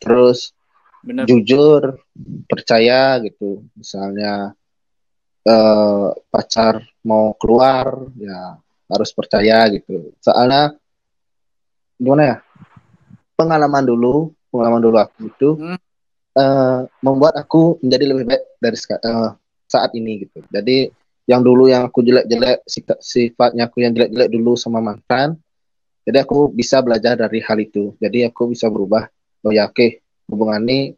Terus 0.00 0.56
Bener. 1.04 1.28
jujur, 1.28 2.00
percaya 2.48 3.20
gitu. 3.20 3.60
Misalnya 3.76 4.56
eh, 5.46 6.08
pacar 6.28 6.82
mau 7.06 7.30
keluar, 7.38 8.10
ya 8.18 8.58
harus 8.90 9.10
percaya 9.14 9.66
gitu. 9.70 10.10
Soalnya 10.18 10.74
gimana 11.98 12.22
ya? 12.22 12.36
Pengalaman 13.36 13.84
dulu, 13.84 14.32
pengalaman 14.50 14.82
dulu 14.82 14.96
aku 14.98 15.18
itu 15.28 15.48
Hmm. 15.60 15.78
eh, 16.36 16.80
membuat 17.00 17.38
aku 17.40 17.80
menjadi 17.80 18.04
lebih 18.12 18.24
baik 18.28 18.42
dari 18.60 18.76
eh, 18.76 19.30
saat 19.70 19.90
ini 19.96 20.26
gitu. 20.26 20.44
Jadi 20.50 20.90
yang 21.26 21.42
dulu 21.42 21.66
yang 21.66 21.88
aku 21.90 22.06
jelek-jelek 22.06 22.62
sifat- 22.70 23.02
sifatnya 23.02 23.66
aku 23.66 23.82
yang 23.82 23.92
jelek-jelek 23.96 24.30
dulu 24.30 24.54
sama 24.54 24.78
mantan, 24.78 25.36
jadi 26.06 26.22
aku 26.22 26.54
bisa 26.54 26.78
belajar 26.80 27.18
dari 27.18 27.42
hal 27.42 27.58
itu. 27.58 27.92
Jadi 27.98 28.24
aku 28.24 28.54
bisa 28.54 28.70
berubah. 28.70 29.10
Oh 29.44 29.52
ya 29.54 29.66
oke, 29.68 30.00
hubungan 30.30 30.62
ini 30.64 30.94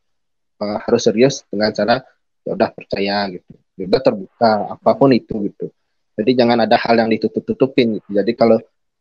eh, 0.63 0.79
harus 0.85 1.03
serius 1.05 1.43
dengan 1.51 1.75
cara 1.75 2.01
ya 2.47 2.55
udah 2.55 2.71
percaya 2.73 3.27
gitu. 3.35 3.58
Ya 3.79 3.87
udah 3.87 4.03
terbuka 4.03 4.51
apa 4.75 4.91
pun 4.93 5.15
itu 5.15 5.35
gitu. 5.47 5.71
Jadi 6.19 6.31
jangan 6.35 6.67
ada 6.67 6.75
hal 6.75 6.99
yang 6.99 7.07
ditutup-tutupin 7.09 8.03
gitu. 8.03 8.11
Jadi 8.11 8.35
kalau 8.35 8.59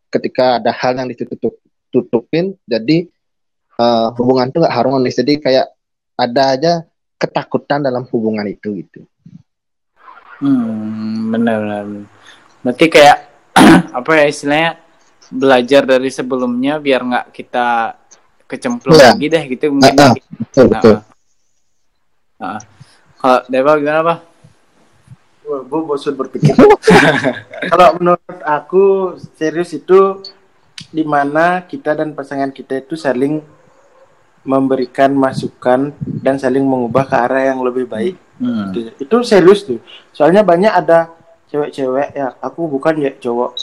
ketika 0.07 0.61
ada 0.61 0.69
hal 0.69 0.93
yang 0.95 1.09
ditutup-tutupin, 1.09 2.53
jadi 2.63 3.09
eh, 3.75 4.07
hubungan 4.21 4.47
itu 4.47 4.61
nggak 4.61 4.75
harmonis. 4.75 5.17
Jadi 5.17 5.33
kayak 5.41 5.65
ada 6.13 6.43
aja 6.53 6.73
ketakutan 7.17 7.81
dalam 7.81 8.05
hubungan 8.13 8.45
itu 8.45 8.85
gitu. 8.85 9.01
Hmm, 10.37 11.33
benar. 11.33 11.85
Berarti 12.61 12.85
kayak 12.85 13.17
apa 13.97 14.11
ya 14.13 14.25
istilahnya 14.29 14.71
belajar 15.27 15.81
dari 15.83 16.13
sebelumnya 16.13 16.77
biar 16.77 17.01
nggak 17.01 17.25
kita 17.33 17.97
kecemplung 18.47 18.95
Iya. 18.95 19.11
lagi 19.11 19.25
deh 19.27 19.43
gitu 19.49 19.65
mungkin. 19.73 19.97
Ah, 19.97 20.13
lagi. 20.13 20.21
betul 20.37 20.65
Nah, 20.69 20.71
betul. 20.77 20.93
ah. 20.93 21.01
Ah. 22.37 22.59
Kalau 23.17 23.39
Dewa 23.49 23.71
gimana 23.81 24.01
pak? 24.05 24.17
Gue 25.47 25.81
bosan 25.87 26.19
berpikir. 26.19 26.51
Kalau 27.71 27.95
menurut 27.95 28.39
aku 28.43 29.15
serius 29.39 29.71
itu 29.71 30.19
di 30.91 31.07
mana 31.07 31.63
kita 31.63 31.95
dan 31.95 32.11
pasangan 32.11 32.51
kita 32.51 32.83
itu 32.83 32.99
saling 32.99 33.39
memberikan 34.43 35.11
masukan 35.15 35.95
dan 36.03 36.35
saling 36.35 36.63
mengubah 36.63 37.07
ke 37.07 37.15
arah 37.15 37.51
yang 37.51 37.63
lebih 37.63 37.87
baik. 37.87 38.15
Hmm. 38.39 38.71
Itu, 38.71 38.79
itu 38.99 39.15
serius 39.23 39.63
tuh. 39.63 39.79
Soalnya 40.11 40.43
banyak 40.43 40.71
ada 40.71 41.11
cewek-cewek 41.47 42.15
ya. 42.15 42.35
Aku 42.43 42.67
bukan 42.67 42.99
ya 42.99 43.11
cowok 43.15 43.55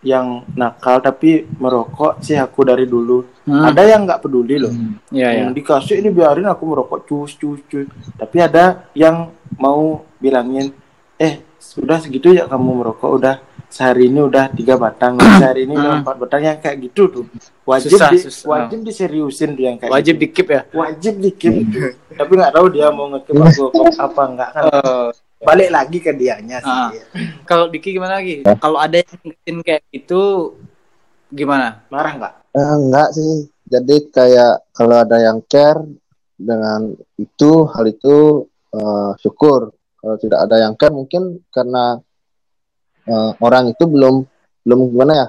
yang 0.00 0.48
nakal 0.56 0.96
tapi 1.04 1.44
merokok 1.60 2.24
sih 2.24 2.36
aku 2.36 2.64
dari 2.64 2.88
dulu. 2.88 3.24
Hmm. 3.44 3.68
Ada 3.68 3.96
yang 3.96 4.08
nggak 4.08 4.20
peduli 4.24 4.56
loh. 4.56 4.72
Iya 5.12 5.28
ya. 5.28 5.38
yang 5.44 5.50
dikasih 5.52 6.00
ini 6.00 6.08
biarin 6.08 6.48
aku 6.48 6.64
merokok 6.68 7.04
cus 7.04 7.36
cus 7.36 7.60
cus 7.68 7.88
tapi 8.16 8.40
ada 8.40 8.88
yang 8.96 9.28
mau 9.60 10.04
bilangin 10.16 10.72
eh 11.20 11.34
sudah 11.60 12.00
segitu 12.00 12.32
ya 12.32 12.48
kamu 12.48 12.80
merokok 12.80 13.10
udah 13.12 13.36
sehari 13.68 14.08
ini 14.08 14.18
udah 14.18 14.50
tiga 14.50 14.74
batang 14.74 15.14
sehari 15.20 15.62
ini 15.62 15.74
udah 15.74 15.92
Hmm. 15.92 16.02
empat 16.02 16.16
batang 16.18 16.42
yang 16.42 16.58
kayak 16.58 16.80
gitu 16.82 17.02
tuh 17.06 17.24
wajib 17.62 17.92
Susah, 17.92 18.08
di- 18.10 18.18
susah. 18.18 18.46
wajib 18.48 18.78
diseriusin 18.82 19.52
tuh 19.52 19.62
yang 19.62 19.76
kayak 19.76 19.92
Wajib 19.92 20.14
gitu. 20.16 20.22
di 20.22 20.28
keep 20.32 20.48
ya. 20.48 20.62
wajib 20.72 21.14
dikip 21.16 21.54
tapi 22.10 22.32
nggak 22.34 22.52
tahu 22.52 22.66
dia 22.68 22.88
mau 22.88 23.06
ngekip 23.08 23.36
aku 23.36 23.64
apa 23.94 24.22
enggak 24.26 24.50
kan 24.50 24.62
balik 25.40 25.70
lagi 25.70 25.98
ke 25.98 26.12
dianya 26.12 26.58
sih 26.58 26.68
Ah. 26.68 26.90
Kalau 27.44 27.66
Diki 27.66 27.90
gimana 27.90 28.18
lagi? 28.18 28.44
Kalau 28.44 28.76
ada 28.76 28.96
yang 28.96 29.16
bikin 29.20 29.56
kayak 29.60 29.82
gitu 29.90 30.52
gimana? 31.28 31.84
marah 31.86 32.12
nggak 32.14 32.34
Eh, 32.50 32.74
enggak 32.76 33.08
sih. 33.12 33.34
Jadi 33.64 34.10
kayak 34.10 34.66
kalau 34.70 34.96
ada 34.98 35.16
yang 35.16 35.38
care 35.40 35.78
dengan 36.34 36.90
itu 37.14 37.50
hal 37.68 37.86
itu 37.86 38.16
eh, 38.70 39.10
syukur. 39.16 39.70
Kalau 40.00 40.16
tidak 40.16 40.38
ada 40.48 40.56
yang 40.64 40.74
care 40.80 40.94
mungkin 40.94 41.44
karena 41.52 42.00
eh, 43.04 43.32
orang 43.40 43.72
itu 43.72 43.84
belum 43.84 44.24
belum 44.64 44.78
gimana 44.92 45.12
ya 45.12 45.26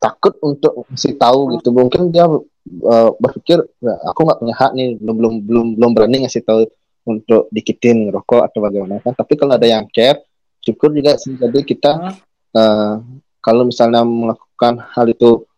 takut 0.00 0.36
untuk 0.44 0.84
ngasih 0.92 1.16
tahu 1.16 1.56
gitu. 1.56 1.72
Mungkin 1.72 2.12
dia 2.12 2.28
eh, 2.28 3.10
berpikir 3.16 3.64
"Ya, 3.80 3.94
aku 4.08 4.20
nggak 4.28 4.38
punya 4.40 4.54
hak 4.56 4.72
nih 4.76 4.88
belum 5.00 5.16
belum 5.16 5.34
belum 5.48 5.66
belum 5.80 5.90
berani 5.96 6.16
ngasih 6.28 6.44
tahu 6.44 6.68
untuk 7.08 7.48
dikitin 7.48 8.12
rokok 8.12 8.44
atau 8.44 8.60
bagaimana 8.60 9.00
kan. 9.00 9.16
Tapi 9.16 9.32
kalau 9.40 9.56
ada 9.56 9.64
yang 9.64 9.88
care 9.88 10.20
syukur 10.60 10.92
juga 10.92 11.16
sih. 11.16 11.36
Jadi 11.40 11.64
kita 11.64 12.12
eh, 12.56 12.94
kalau 13.40 13.64
misalnya 13.64 14.04
melakukan 14.04 14.84
hal 14.92 15.08
itu 15.08 15.48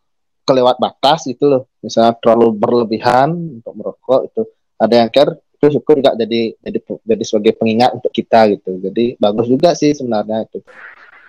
kelewat 0.42 0.78
batas 0.78 1.26
gitu 1.26 1.47
loh 1.47 1.62
misalnya 1.83 2.19
terlalu 2.19 2.54
berlebihan 2.54 3.31
untuk 3.62 3.73
merokok 3.78 4.21
itu 4.31 4.42
ada 4.78 4.95
yang 5.02 5.11
care 5.11 5.38
itu 5.62 5.78
syukur 5.78 6.02
juga 6.02 6.19
jadi 6.19 6.59
jadi 6.59 6.78
jadi 7.07 7.23
sebagai 7.23 7.52
pengingat 7.54 7.95
untuk 7.95 8.11
kita 8.11 8.50
gitu 8.50 8.83
jadi 8.83 9.14
bagus 9.14 9.47
juga 9.47 9.78
sih 9.78 9.95
sebenarnya 9.95 10.50
itu 10.50 10.59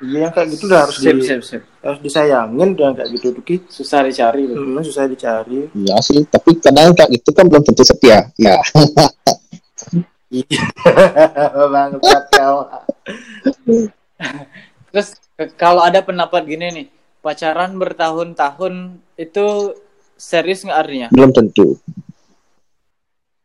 Iya 0.04 0.28
yang 0.28 0.34
kayak 0.36 0.48
gitu 0.52 0.68
udah 0.68 0.80
harus 0.84 0.96
Sip, 1.00 1.16
di, 1.16 1.24
sip, 1.24 1.42
sip. 1.48 1.64
harus 1.80 2.00
disayangin 2.04 2.76
dan 2.76 2.92
kayak 2.92 3.08
gitu 3.16 3.40
tuh. 3.40 3.44
Susah 3.72 4.04
dicari 4.04 4.52
loh. 4.52 4.60
Hmm, 4.60 4.84
susah 4.84 5.08
dicari. 5.08 5.72
Iya 5.72 5.96
sih, 6.04 6.20
tapi 6.28 6.60
kadang 6.60 6.92
kayak 6.92 7.08
gitu 7.16 7.32
kan 7.32 7.48
belum 7.48 7.64
tentu 7.64 7.88
setia. 7.88 8.28
Ya. 8.36 8.60
Iya. 10.28 10.60
Bangsat 11.72 12.24
kau. 12.36 12.68
Terus 14.92 15.08
kalau 15.56 15.80
ada 15.80 16.04
pendapat 16.04 16.52
gini 16.52 16.68
nih, 16.84 16.88
pacaran 17.24 17.72
bertahun-tahun 17.80 19.00
itu 19.16 19.72
serius 20.20 20.68
nggak 20.68 20.80
artinya? 20.84 21.08
belum 21.16 21.32
tentu. 21.32 21.80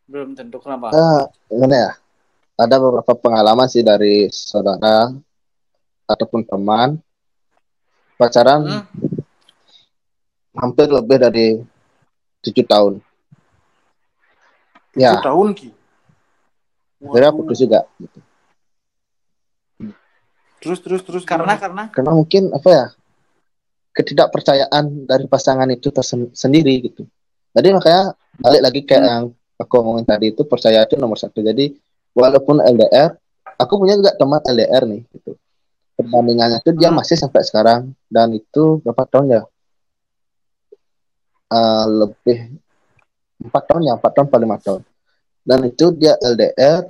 Belum 0.08 0.32
tentu 0.32 0.56
kenapa? 0.56 0.88
Ah, 0.90 1.28
gimana 1.46 1.76
ya? 1.76 1.90
Ada 2.58 2.80
beberapa 2.80 3.12
pengalaman 3.14 3.68
sih 3.70 3.84
dari 3.84 4.26
saudara 4.32 5.12
ataupun 6.08 6.42
teman 6.42 6.98
pacaran 8.18 8.64
Hmm? 8.66 8.82
hampir 10.58 10.90
lebih 10.90 11.22
dari 11.22 11.46
tujuh 12.42 12.66
tahun. 12.66 12.92
Tujuh 14.90 14.98
Ya, 14.98 15.22
tahun 15.22 15.54
Ki. 15.54 15.70
akhirnya 16.98 17.30
putus 17.30 17.62
juga. 17.62 17.86
Terus 20.58 20.82
terus 20.82 21.06
terus 21.06 21.22
Karena 21.22 21.54
karena 21.54 21.86
Karena 21.94 22.10
mungkin 22.10 22.50
apa 22.50 22.68
ya 22.72 22.84
ketidakpercayaan 23.94 25.06
dari 25.06 25.30
pasangan 25.30 25.70
itu 25.70 25.94
tersendiri 25.94 26.90
gitu. 26.90 27.06
Jadi 27.54 27.68
makanya 27.70 28.18
balik 28.42 28.62
lagi 28.66 28.80
kayak 28.82 28.98
Hmm. 28.98 29.10
yang 29.14 29.24
aku 29.58 29.72
ngomongin 29.78 30.06
tadi 30.06 30.30
itu 30.30 30.42
percaya 30.46 30.86
itu 30.86 30.94
nomor 30.94 31.18
satu. 31.18 31.42
Jadi 31.42 31.74
walaupun 32.14 32.62
LDR, 32.62 33.18
aku 33.58 33.72
punya 33.76 33.98
juga 33.98 34.14
teman 34.14 34.38
LDR 34.40 34.86
nih 34.86 35.02
gitu. 35.12 35.34
Perbandingannya 35.98 36.62
itu 36.62 36.70
dia 36.78 36.88
Hmm. 36.88 37.02
masih 37.02 37.18
sampai 37.18 37.42
sekarang 37.42 37.90
dan 38.06 38.30
itu 38.30 38.78
berapa 38.80 39.02
tahun 39.04 39.26
ya? 39.34 39.42
Eh, 41.48 41.84
lebih 41.88 42.38
empat 43.40 43.62
tahun 43.66 43.82
ya, 43.88 43.92
empat 43.96 44.12
tahun 44.14 44.28
paling 44.28 44.46
lima 44.46 44.58
tahun. 44.60 44.82
Dan 45.42 45.58
itu 45.64 45.90
dia 45.96 46.14
LDR 46.20 46.86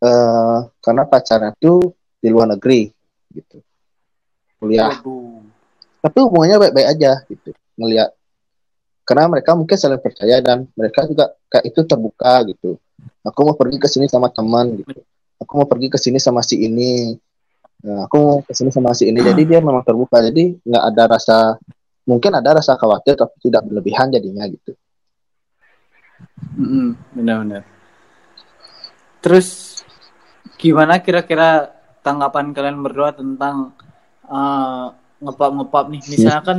eh, 0.00 0.58
karena 0.78 1.02
pacarnya 1.04 1.52
itu 1.56 1.90
di 2.20 2.28
luar 2.28 2.52
negeri 2.52 2.92
gitu. 3.32 3.58
Kuliah 4.56 4.92
Waduh. 4.92 5.40
tapi 6.00 6.18
hubungannya 6.20 6.56
baik-baik 6.60 6.88
aja 6.92 7.12
gitu 7.24 7.50
ngelihat 7.76 8.12
karena 9.10 9.26
mereka 9.26 9.58
mungkin 9.58 9.74
saling 9.74 9.98
percaya 9.98 10.38
dan 10.38 10.70
mereka 10.78 11.02
juga 11.02 11.34
kayak 11.50 11.66
itu 11.66 11.82
terbuka 11.82 12.46
gitu. 12.46 12.78
Aku 13.26 13.42
mau 13.42 13.58
pergi 13.58 13.82
ke 13.82 13.90
sini 13.90 14.06
sama 14.06 14.30
teman 14.30 14.78
gitu. 14.78 15.02
Aku 15.42 15.58
mau 15.58 15.66
pergi 15.66 15.90
ke 15.90 15.98
sini 15.98 16.22
sama 16.22 16.46
si 16.46 16.62
ini. 16.62 17.18
Nah, 17.82 18.06
aku 18.06 18.16
mau 18.22 18.38
ke 18.46 18.54
sini 18.54 18.70
sama 18.70 18.94
si 18.94 19.10
ini. 19.10 19.18
Jadi 19.18 19.42
dia 19.50 19.58
memang 19.58 19.82
terbuka. 19.82 20.22
Jadi 20.22 20.62
nggak 20.62 20.84
ada 20.94 21.02
rasa 21.10 21.58
mungkin 22.06 22.38
ada 22.38 22.62
rasa 22.62 22.78
khawatir 22.78 23.18
tapi 23.18 23.34
tidak 23.42 23.66
berlebihan 23.66 24.14
jadinya 24.14 24.46
gitu. 24.46 24.78
Benar-benar. 27.10 27.66
Terus 29.26 29.82
gimana 30.54 31.02
kira-kira 31.02 31.66
tanggapan 32.06 32.54
kalian 32.54 32.78
berdua 32.78 33.10
tentang 33.10 33.74
eh, 34.22 34.86
ngepap-ngepap 35.18 35.90
nih? 35.90 36.02
Misalnya 36.14 36.42
kan 36.46 36.58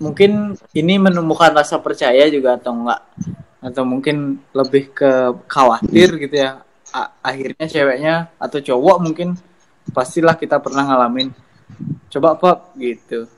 mungkin 0.00 0.56
ini 0.72 0.96
menumbuhkan 0.96 1.52
rasa 1.52 1.76
percaya 1.78 2.26
juga 2.32 2.56
atau 2.56 2.72
enggak? 2.72 3.00
Atau 3.60 3.84
mungkin 3.84 4.40
lebih 4.56 4.96
ke 4.96 5.36
khawatir 5.44 6.16
gitu 6.16 6.36
ya? 6.40 6.64
A- 6.90 7.12
akhirnya 7.22 7.68
ceweknya 7.68 8.14
atau 8.40 8.58
cowok 8.58 8.96
mungkin 8.98 9.36
pastilah 9.92 10.34
kita 10.34 10.58
pernah 10.58 10.88
ngalamin. 10.88 11.30
Coba 12.10 12.34
pop 12.34 12.72
gitu. 12.80 13.28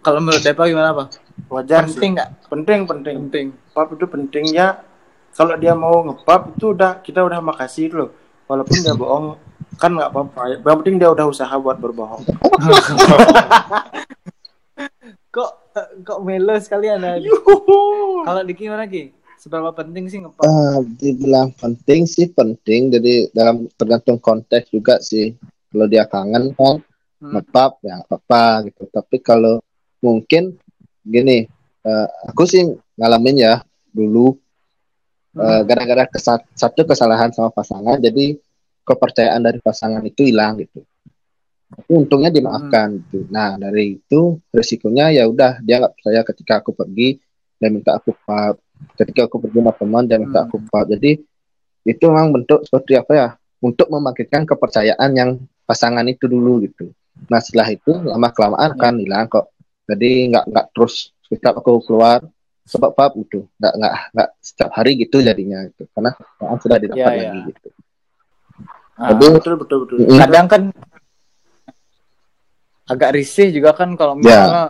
Kalau 0.00 0.22
menurut 0.24 0.40
Depa 0.40 0.64
gimana 0.64 0.96
pak? 0.96 1.20
Wajar 1.52 1.84
sih. 1.84 1.98
Penting 1.98 2.10
nggak? 2.16 2.30
Penting 2.48 2.80
penting. 2.88 3.14
Penting. 3.28 3.46
Pap 3.74 3.92
itu 3.92 4.06
pentingnya 4.08 4.80
kalau 5.36 5.54
dia 5.60 5.76
mau 5.76 6.00
ngepap 6.06 6.56
itu 6.56 6.72
udah 6.72 7.02
kita 7.04 7.20
udah 7.20 7.42
makasih 7.44 7.92
loh. 7.92 8.10
Walaupun 8.48 8.80
dia 8.80 8.94
bohong 8.96 9.36
kan 9.76 9.90
nggak 9.92 10.10
apa-apa. 10.10 10.62
Yang 10.62 10.76
penting 10.80 10.96
dia 10.96 11.10
udah 11.12 11.26
usaha 11.28 11.54
buat 11.60 11.76
berbohong. 11.76 12.24
kok 15.30 15.50
kok 16.02 16.18
melo 16.20 16.58
sekali 16.58 16.90
anda 16.90 17.14
Yuhu. 17.16 18.26
kalau 18.26 18.42
Diki 18.42 18.66
gimana 18.66 18.84
Ki? 18.84 19.14
Seberapa 19.38 19.72
penting 19.72 20.04
sih 20.04 20.20
ngepap 20.20 20.44
Ah, 20.44 20.78
dibilang 20.84 21.48
penting 21.54 22.04
sih 22.04 22.28
penting. 22.28 22.92
Jadi 22.92 23.32
dalam 23.32 23.64
tergantung 23.72 24.20
konteks 24.20 24.68
juga 24.68 25.00
sih. 25.00 25.32
Kalau 25.70 25.86
dia 25.86 26.04
kangen 26.04 26.52
kan 26.52 26.82
Hmm. 27.20 27.36
ngepap 27.36 27.80
ya 27.80 28.00
apa-apa 28.00 28.68
gitu. 28.68 28.88
Tapi 28.88 29.20
kalau 29.20 29.60
mungkin 29.98 30.56
gini 31.00 31.44
eh, 31.80 32.08
aku 32.26 32.44
sih 32.44 32.64
ngalamin 32.96 33.36
ya 33.38 33.54
dulu 33.88 34.36
eh, 35.32 35.40
Hmm. 35.40 35.64
gara-gara 35.64 36.04
kesa- 36.06 36.44
satu 36.52 36.84
kesalahan 36.84 37.30
sama 37.30 37.48
pasangan. 37.48 37.96
Jadi 37.96 38.36
kepercayaan 38.82 39.40
dari 39.40 39.56
pasangan 39.56 40.02
itu 40.02 40.26
hilang 40.26 40.58
gitu 40.58 40.82
untungnya 41.86 42.28
dimaafkan 42.28 42.98
gitu. 42.98 43.26
Nah 43.30 43.54
dari 43.54 43.96
itu 43.96 44.20
resikonya 44.50 45.10
ya 45.12 45.24
udah 45.24 45.58
dia 45.60 45.78
nggak 45.78 45.94
percaya 45.94 46.20
ketika 46.24 46.52
aku 46.58 46.70
pergi 46.72 47.18
dan 47.56 47.70
minta 47.72 47.94
aku 47.94 48.10
pap 48.20 48.58
ketika 48.96 49.28
aku 49.28 49.38
pergi 49.38 49.58
sama 49.60 49.72
teman 49.72 50.02
dia 50.04 50.16
minta 50.16 50.40
Hmm. 50.40 50.48
aku 50.48 50.56
pap 50.66 50.88
jadi 50.88 51.20
itu 51.82 52.04
memang 52.04 52.32
bentuk 52.32 52.64
seperti 52.64 52.92
apa 52.94 53.12
ya 53.12 53.28
untuk 53.60 53.88
membangkitkan 53.88 54.44
kepercayaan 54.44 55.10
yang 55.12 55.30
pasangan 55.62 56.04
itu 56.04 56.26
dulu 56.26 56.60
gitu. 56.60 56.90
Nah 57.28 57.38
setelah 57.38 57.68
itu 57.68 57.92
lama 57.94 58.28
kelamaan 58.30 58.72
akan 58.74 58.94
hilang 58.98 59.26
kok. 59.26 59.52
Jadi 59.84 60.30
nggak 60.30 60.44
nggak 60.48 60.66
terus 60.72 61.12
setiap 61.22 61.54
aku 61.56 61.80
keluar. 61.82 62.24
Sebab 62.60 62.94
pap 62.94 63.18
gitu 63.18 63.50
nggak 63.58 63.72
nggak 63.76 63.94
nggak 64.14 64.28
setiap 64.38 64.70
hari 64.70 64.94
gitu 64.96 65.18
jadinya 65.18 65.66
gitu. 65.66 65.90
Karena 65.90 66.10
sudah 66.56 66.78
didapat 66.78 66.98
Ya, 67.02 67.10
ya. 67.10 67.22
lagi 67.26 67.38
gitu. 67.50 67.68
Ah, 68.94 69.08
Jadi 69.10 69.24
Betul 69.32 69.54
betul 69.58 69.78
betul. 69.84 69.96
Kadang 70.12 70.46
kan 70.46 70.62
agak 72.90 73.14
risih 73.14 73.54
juga 73.54 73.70
kan 73.72 73.94
kalau 73.94 74.18
Ya. 74.18 74.20
misalnya 74.20 74.64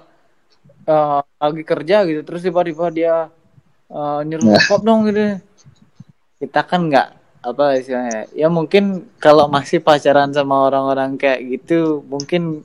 eh, 0.84 1.20
lagi 1.40 1.62
kerja 1.64 1.96
gitu 2.04 2.20
terus 2.20 2.40
tiba-tiba 2.40 2.86
dia 2.90 3.14
eh, 3.88 4.20
nyuruh 4.22 4.44
Ya. 4.46 4.60
ngepap 4.60 4.80
dong 4.82 5.00
gitu 5.08 5.40
kita 6.38 6.60
kan 6.62 6.80
nggak 6.86 7.08
apa 7.40 7.64
istilahnya 7.74 8.28
ya 8.32 8.48
mungkin 8.48 8.84
kalau 9.16 9.48
masih 9.48 9.80
pacaran 9.80 10.28
sama 10.28 10.68
orang-orang 10.68 11.16
kayak 11.16 11.40
gitu 11.50 12.04
mungkin 12.04 12.60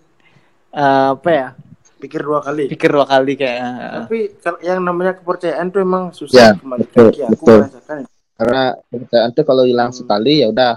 eh, 0.72 1.10
apa 1.13 1.32
ya 1.32 1.50
Pikir 1.96 2.22
dua 2.22 2.44
kali. 2.44 2.68
pikir 2.68 2.91
dua 2.91 3.08
kali 3.08 3.34
kayak 3.34 3.56
eh, 3.58 3.91
Tapi 4.04 4.18
kalau 4.38 4.60
yang 4.62 4.80
namanya 4.80 5.15
kepercayaan 5.15 5.72
tuh 5.72 5.80
emang 5.82 6.04
Ya, 6.06 6.13
susah 6.13 6.48
kembalikan 6.54 6.91
betul, 6.91 7.08
Ki. 7.10 7.22
Aku 7.24 7.32
betul. 7.34 7.60
merasakan. 7.63 7.98
karena 8.36 8.63
kepercayaan 8.91 9.32
itu 9.32 9.41
kalau 9.41 9.63
hilang 9.63 9.89
Hmm. 9.89 9.98
sekali 9.98 10.34
ya 10.44 10.48
udah 10.52 10.72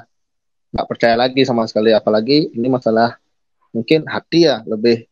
nggak 0.70 0.86
percaya 0.86 1.16
lagi 1.16 1.42
sama 1.42 1.66
sekali 1.66 1.90
apalagi 1.90 2.54
ini 2.54 2.68
masalah 2.68 3.18
mungkin 3.70 4.04
hati 4.08 4.46
ya 4.46 4.62
lebih 4.64 5.06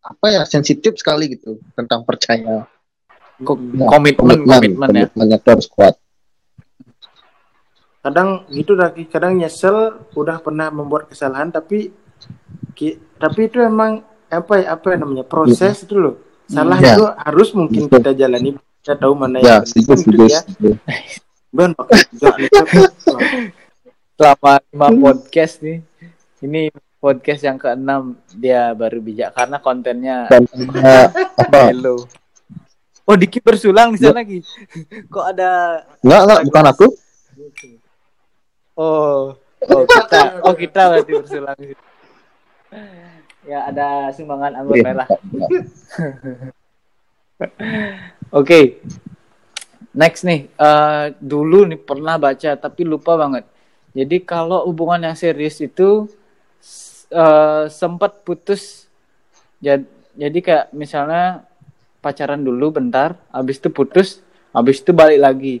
apa 0.00 0.26
ya 0.30 0.42
sensitif 0.44 0.96
sekali 0.96 1.34
gitu 1.34 1.58
tentang 1.74 2.02
percaya 2.02 2.64
ko- 3.42 3.58
Hmm. 3.58 3.84
komitmen 3.84 4.46
komitmen 4.46 4.88
ya 4.94 5.06
itu 5.10 5.48
harus 5.50 5.66
kuat 5.66 5.94
kadang 8.00 8.46
gitu 8.48 8.78
Ki. 8.94 9.10
kadang 9.10 9.34
nyesel 9.34 10.06
udah 10.14 10.38
pernah 10.38 10.70
membuat 10.70 11.10
kesalahan 11.10 11.50
tapi 11.50 11.90
Ki, 12.72 12.96
tapi 13.18 13.50
itu 13.50 13.58
emang 13.58 14.06
apa 14.26 14.62
ya 14.62 14.78
apa 14.78 14.94
ya 14.94 14.96
namanya 15.02 15.26
proses 15.26 15.82
itu 15.82 15.98
loh 15.98 16.14
salah 16.46 16.78
Ya. 16.78 16.94
itu 16.94 17.02
harus 17.02 17.48
mungkin 17.50 17.90
Betul. 17.90 17.98
kita 17.98 18.10
jalani 18.14 18.50
kita 18.78 18.94
tahu 18.94 19.12
mana 19.18 19.42
ya 19.42 19.58
yang 19.58 19.66
benar, 19.66 19.98
gitu 19.98 20.24
ya. 20.30 20.40
Ben, 21.50 21.70
selama 24.16 24.52
lima 24.70 24.88
podcast 24.94 25.60
nih 25.60 25.82
ini 26.40 26.70
podcast 27.06 27.46
yang 27.46 27.54
keenam 27.54 28.18
dia 28.34 28.74
baru 28.74 28.98
bijak 28.98 29.30
karena 29.30 29.62
kontennya 29.62 30.26
eh, 30.26 31.06
apa? 31.38 31.70
Melo 31.70 32.02
oh 33.06 33.14
Diki 33.14 33.38
bersulang 33.38 33.94
di 33.94 34.02
sana 34.02 34.26
lagi 34.26 34.42
kok 35.14 35.26
ada 35.30 35.82
nggak 36.02 36.22
nggak 36.26 36.40
bukan 36.50 36.64
aku. 36.74 36.86
Oh 38.74 39.38
oh 39.70 39.82
kita 39.86 40.20
oh 40.42 40.54
kita 40.58 40.82
berarti 40.90 41.12
bersulang 41.14 41.58
ya 43.46 43.70
ada 43.70 44.10
sumbangan 44.10 44.58
anggur 44.58 44.74
Iya, 44.74 44.84
merah 44.90 45.06
nggak. 45.06 45.20
Oke. 48.42 48.82
Next 49.96 50.28
nih, 50.28 50.50
eh, 50.50 51.04
dulu 51.16 51.64
nih 51.64 51.80
pernah 51.80 52.20
baca 52.20 52.52
tapi 52.58 52.84
lupa 52.84 53.16
banget. 53.16 53.48
Jadi 53.96 54.20
kalau 54.28 54.68
hubungan 54.68 55.08
yang 55.08 55.16
serius 55.16 55.56
itu 55.64 56.04
eh, 57.10 57.64
sempat 57.70 58.22
putus. 58.26 58.86
Jadi, 59.60 59.86
jadi 60.16 60.38
kayak 60.40 60.66
misalnya 60.76 61.44
pacaran 62.00 62.40
dulu 62.40 62.76
bentar, 62.76 63.18
habis 63.32 63.58
itu 63.58 63.68
putus, 63.72 64.22
habis 64.54 64.80
itu 64.80 64.94
balik 64.94 65.20
lagi. 65.20 65.56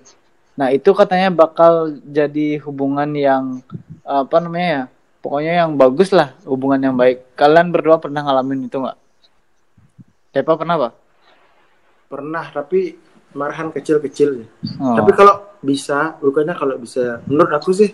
Nah 0.56 0.72
itu 0.72 0.88
katanya 0.96 1.28
bakal 1.28 2.00
jadi 2.04 2.60
hubungan 2.64 3.12
yang 3.12 3.60
apa 4.06 4.38
namanya 4.38 4.68
ya 4.70 4.82
pokoknya 5.26 5.52
yang 5.66 5.74
bagus 5.74 6.14
lah 6.14 6.38
hubungan 6.46 6.78
yang 6.78 6.94
baik 6.94 7.34
kalian 7.34 7.74
berdua 7.74 7.98
pernah 7.98 8.22
ngalamin 8.22 8.70
itu 8.70 8.78
nggak 8.78 8.98
Depa 10.30 10.54
pernah 10.54 10.78
pak 10.78 10.92
pernah 12.06 12.46
tapi 12.54 12.94
marahan 13.34 13.74
kecil-kecil 13.74 14.46
oh. 14.78 14.94
tapi 14.94 15.10
kalau 15.18 15.42
bisa 15.58 16.14
bukannya 16.22 16.54
kalau 16.54 16.78
bisa 16.78 17.18
menurut 17.26 17.58
aku 17.58 17.74
sih 17.74 17.90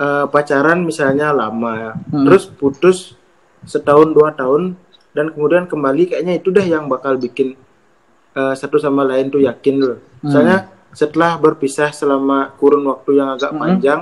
eh, 0.00 0.24
pacaran 0.26 0.80
misalnya 0.80 1.30
lama 1.30 1.92
Hmm. 2.08 2.24
terus 2.24 2.48
putus 2.48 3.12
setahun 3.62 4.10
dua 4.10 4.32
tahun 4.32 4.72
dan 5.12 5.28
kemudian 5.28 5.66
kembali 5.66 6.08
kayaknya 6.08 6.34
itu 6.34 6.48
dah 6.48 6.64
yang 6.64 6.88
bakal 6.88 7.14
bikin 7.14 7.52
eh, 8.30 8.54
satu 8.54 8.76
sama 8.76 9.04
lain 9.04 9.28
tuh 9.28 9.42
yakin 9.42 9.76
loh 9.78 9.98
Hmm. 10.20 10.30
soalnya 10.30 10.58
setelah 10.90 11.36
berpisah 11.36 11.90
selama 11.90 12.50
kurun 12.56 12.82
waktu 12.84 13.14
yang 13.14 13.30
agak 13.30 13.50
Hmm. 13.50 13.60
panjang 13.60 14.00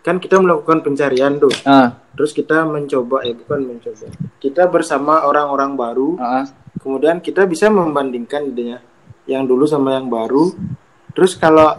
kan 0.00 0.16
kita 0.16 0.36
melakukan 0.36 0.80
pencarian 0.80 1.36
tuh 1.36 1.52
ah, 1.62 1.92
terus 2.10 2.30
kita 2.30 2.64
mencoba 2.64 3.20
ya 3.20 3.34
bukan 3.34 3.60
mencoba 3.66 4.08
kita 4.38 4.64
bersama 4.66 5.22
orang-orang 5.22 5.74
baru 5.74 6.16
ah, 6.16 6.44
kemudian 6.78 7.18
kita 7.18 7.44
bisa 7.44 7.68
membandingkan 7.68 8.46
idenya 8.46 8.80
yang 9.26 9.44
dulu 9.44 9.64
sama 9.64 9.92
yang 9.92 10.08
baru 10.08 10.56
terus 11.10 11.34
kalau 11.34 11.76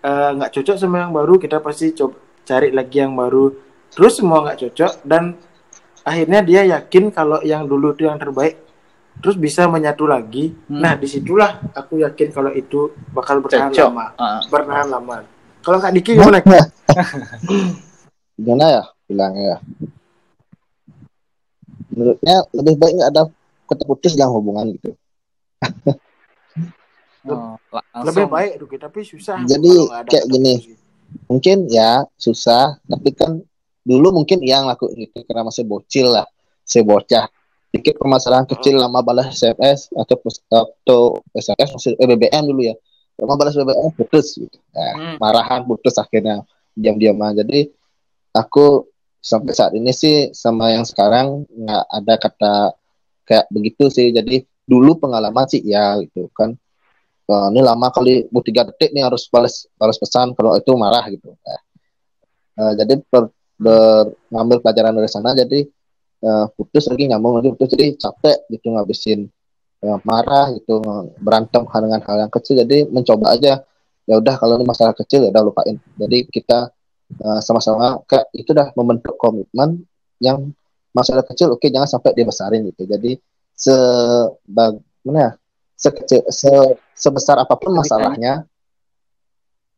nggak 0.00 0.52
cocok 0.52 0.76
sama 0.76 1.02
yang 1.02 1.10
baru 1.10 1.36
kita 1.36 1.58
pasti 1.58 1.90
coba 1.92 2.14
cari 2.48 2.72
lagi 2.72 3.04
yang 3.04 3.12
baru. 3.12 3.52
Terus 3.92 4.16
semua 4.16 4.40
nggak 4.40 4.58
cocok 4.64 4.92
dan 5.04 5.36
akhirnya 6.00 6.40
dia 6.40 6.64
yakin 6.64 7.12
kalau 7.12 7.44
yang 7.44 7.68
dulu 7.68 7.92
itu 7.92 8.08
yang 8.08 8.16
terbaik 8.16 8.56
terus 9.20 9.36
bisa 9.36 9.68
menyatu 9.68 10.08
lagi. 10.08 10.56
Hmm. 10.70 10.80
nah 10.80 10.94
di 10.96 11.04
situlah 11.04 11.60
aku 11.76 12.00
yakin 12.00 12.32
kalau 12.32 12.54
itu 12.54 12.94
bakal 13.12 13.44
bertahan 13.44 13.68
cocok. 13.68 13.90
lama. 13.92 14.06
Ah. 14.16 14.40
bertahan 14.48 14.88
lama. 14.88 15.16
Kalau 15.60 15.78
kak 15.82 15.92
Diki 15.92 16.16
gimana? 16.16 16.40
Gimana? 18.38 18.64
Ya? 18.78 18.84
Bilangnya 19.10 19.44
ya. 19.44 19.58
Menurutnya 21.90 22.36
lebih 22.54 22.74
baik 22.78 22.92
nggak 22.94 23.10
ada 23.10 23.22
kata 23.66 23.82
putus 23.82 24.12
dalam 24.14 24.32
hubungan 24.38 24.72
gitu. 24.78 24.94
Oh, 27.28 27.60
la- 27.74 27.84
lebih 28.08 28.24
baik 28.24 28.56
tuh 28.56 28.72
tapi 28.80 29.04
susah 29.04 29.44
Jadi, 29.44 29.68
nggak 29.68 30.08
kayak 30.08 30.24
gini. 30.32 30.54
putus 30.56 30.68
gitu. 30.72 30.77
Mungkin 31.28 31.68
ya 31.70 32.04
susah. 32.16 32.80
Tapi 32.84 33.10
kan 33.16 33.40
dulu 33.84 34.12
mungkin 34.22 34.44
yang 34.44 34.68
laku 34.68 34.92
gitu 34.92 35.24
karena 35.24 35.48
masih 35.48 35.64
bocil 35.64 36.12
lah 36.12 36.26
saya 36.64 36.84
bocah. 36.84 37.26
Dikit 37.68 38.00
permasalahan 38.00 38.48
kecil 38.48 38.80
lama 38.80 39.04
balas 39.04 39.36
SMS 39.36 39.92
atau 39.92 40.16
atau 40.48 41.00
SMS 41.36 41.76
masih 41.76 41.92
eh, 41.96 42.08
BBM 42.08 42.44
dulu 42.48 42.62
ya. 42.64 42.74
Lama 43.20 43.34
balas 43.36 43.56
BBM 43.56 43.92
putus 43.92 44.36
gitu. 44.36 44.58
Nah, 44.72 44.92
Hmm. 44.96 45.16
marahan 45.20 45.64
putus 45.68 45.96
akhirnya. 46.00 46.44
Diam-diaman 46.78 47.34
jadi 47.42 47.66
aku 48.30 48.86
sampai 49.18 49.50
saat 49.50 49.74
ini 49.74 49.90
sih 49.90 50.30
sama 50.30 50.70
yang 50.70 50.86
sekarang 50.86 51.42
nggak 51.50 51.84
ada 51.90 52.14
kata 52.22 52.54
kayak 53.26 53.50
begitu 53.50 53.90
sih. 53.90 54.14
Jadi 54.14 54.46
dulu 54.62 55.00
pengalaman 55.00 55.48
sih 55.50 55.64
ya 55.64 55.98
gitu 55.98 56.28
kan 56.36 56.54
Ini 57.28 57.60
lama 57.60 57.92
kali 57.92 58.24
bu 58.32 58.40
tiga 58.40 58.64
detik 58.64 58.96
nih 58.96 59.04
harus 59.04 59.28
balas 59.28 59.68
balas 59.76 60.00
pesan 60.00 60.32
kalau 60.32 60.56
itu 60.56 60.72
marah 60.72 61.04
gitu. 61.12 61.36
Nah, 62.56 62.72
jadi 62.72 63.04
per, 63.04 63.28
ber- 63.60 64.16
ngambil 64.32 64.64
pelajaran 64.64 64.96
dari 64.96 65.10
sana 65.12 65.36
jadi 65.36 65.60
eh, 66.24 66.46
putus 66.56 66.88
lagi 66.88 67.04
nyambung 67.06 67.38
lagi 67.38 67.52
putus 67.52 67.76
jadi 67.76 67.94
capek 68.00 68.48
gitu 68.48 68.72
ngabisin 68.72 69.28
marah 70.02 70.50
gitu 70.58 70.82
berantem 71.22 71.62
dengan 71.62 72.02
hal 72.02 72.16
yang 72.26 72.32
kecil 72.34 72.58
jadi 72.58 72.90
mencoba 72.90 73.38
aja 73.38 73.62
ya 74.08 74.14
udah 74.18 74.34
kalau 74.40 74.56
ini 74.58 74.64
masalah 74.66 74.96
kecil 74.96 75.22
ya 75.22 75.30
udah 75.30 75.44
lupain. 75.44 75.76
Jadi 76.00 76.18
kita 76.32 76.72
eh, 77.12 77.40
sama-sama 77.44 78.00
kayak 78.08 78.26
itu 78.34 78.50
dah 78.56 78.72
membentuk 78.74 79.14
komitmen 79.20 79.84
yang 80.18 80.50
masalah 80.96 81.22
kecil 81.22 81.52
oke 81.54 81.68
jangan 81.68 81.86
sampai 81.86 82.16
dibesarin 82.16 82.64
gitu. 82.72 82.88
Jadi 82.88 83.20
sebag 83.52 84.80
mana 85.04 85.18
ya 85.20 85.30
sekecil 85.78 86.26
se- 86.32 86.87
sebesar 86.98 87.38
apa 87.38 87.54
pun 87.54 87.70
masalahnya 87.72 88.42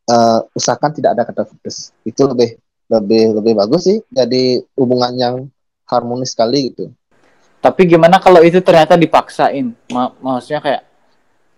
eh, 0.07 0.41
usahakan 0.57 0.91
tidak 0.91 1.11
ada 1.15 1.23
kata 1.29 1.43
putus 1.45 1.93
itu 2.03 2.23
lebih 2.25 2.57
lebih 2.89 3.37
lebih 3.39 3.53
bagus 3.55 3.87
sih 3.87 4.01
jadi 4.11 4.65
hubungan 4.75 5.13
yang 5.15 5.35
harmonis 5.87 6.33
sekali 6.35 6.73
gitu 6.73 6.91
Tapi 7.61 7.85
gimana 7.85 8.17
kalau 8.17 8.41
itu 8.41 8.57
ternyata 8.65 8.97
dipaksain? 8.97 9.77
Ma- 9.93 10.17
maksudnya 10.17 10.65
kayak 10.65 10.83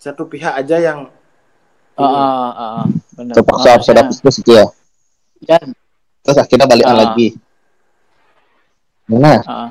satu 0.02 0.26
pihak 0.26 0.50
aja 0.58 0.82
yang 0.82 1.06
bener. 3.14 3.34
terpaksa 3.36 3.68
harus 3.78 3.86
ada 3.86 4.02
putus 4.10 4.36
itu 4.42 4.50
ya 4.50 4.66
ya, 5.46 5.58
terus 6.24 6.38
akhirnya 6.42 6.66
balikan 6.66 6.96
Ah. 6.96 7.00
lagi 7.06 7.28
mana 9.06 9.38
ah, 9.44 9.46
ah. 9.46 9.68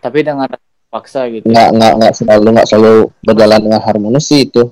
tapi 0.00 0.24
dengan 0.24 0.48
paksa 0.90 1.30
gitu. 1.30 1.46
nggak 1.46 1.68
nggak 1.78 1.92
nggak 2.00 2.12
selalu 2.16 2.46
nggak 2.50 2.66
selalu 2.66 2.94
berjalan 3.22 3.60
dengan 3.62 3.80
harmonis 3.84 4.26
sih 4.26 4.50
itu 4.50 4.62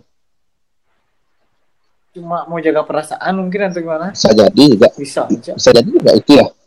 Cuma 2.19 2.43
mau 2.45 2.59
jaga 2.59 2.83
perasaan 2.83 3.33
mungkin 3.33 3.61
atau 3.65 3.79
gimana? 3.79 4.11
bisa 4.11 4.35
jadi 4.35 4.63
juga 4.69 4.89
Bisa 4.93 5.23
aja. 5.25 5.53
bisa 5.55 5.71
jadi 5.71 5.87
juga 5.89 6.11
itu 6.13 6.31
ya. 6.35 6.47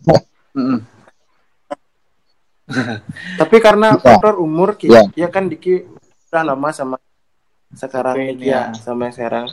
Tapi 3.36 3.58
karena 3.60 3.88
Bisa. 3.92 4.04
faktor 4.16 4.40
umur 4.40 4.80
Ki, 4.80 4.88
Ya. 4.88 5.04
ya 5.14 5.28
kan 5.28 5.52
Diki 5.52 5.84
udah 6.32 6.44
lama 6.46 6.72
sama 6.72 6.96
sekarang 7.70 8.16
Oke, 8.16 8.26
Diki 8.34 8.48
ya. 8.48 8.72
sama 8.74 9.06
yang 9.06 9.16
sekarang. 9.18 9.48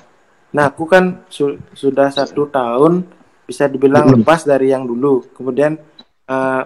Nah 0.49 0.71
aku 0.71 0.87
kan 0.87 1.27
su- 1.27 1.59
sudah 1.75 2.09
satu 2.09 2.47
tahun 2.47 3.03
bisa 3.43 3.67
dibilang 3.67 4.07
Mm-mm. 4.07 4.23
lepas 4.23 4.47
dari 4.47 4.71
yang 4.71 4.87
dulu. 4.87 5.27
Kemudian 5.35 5.75
eh, 6.25 6.63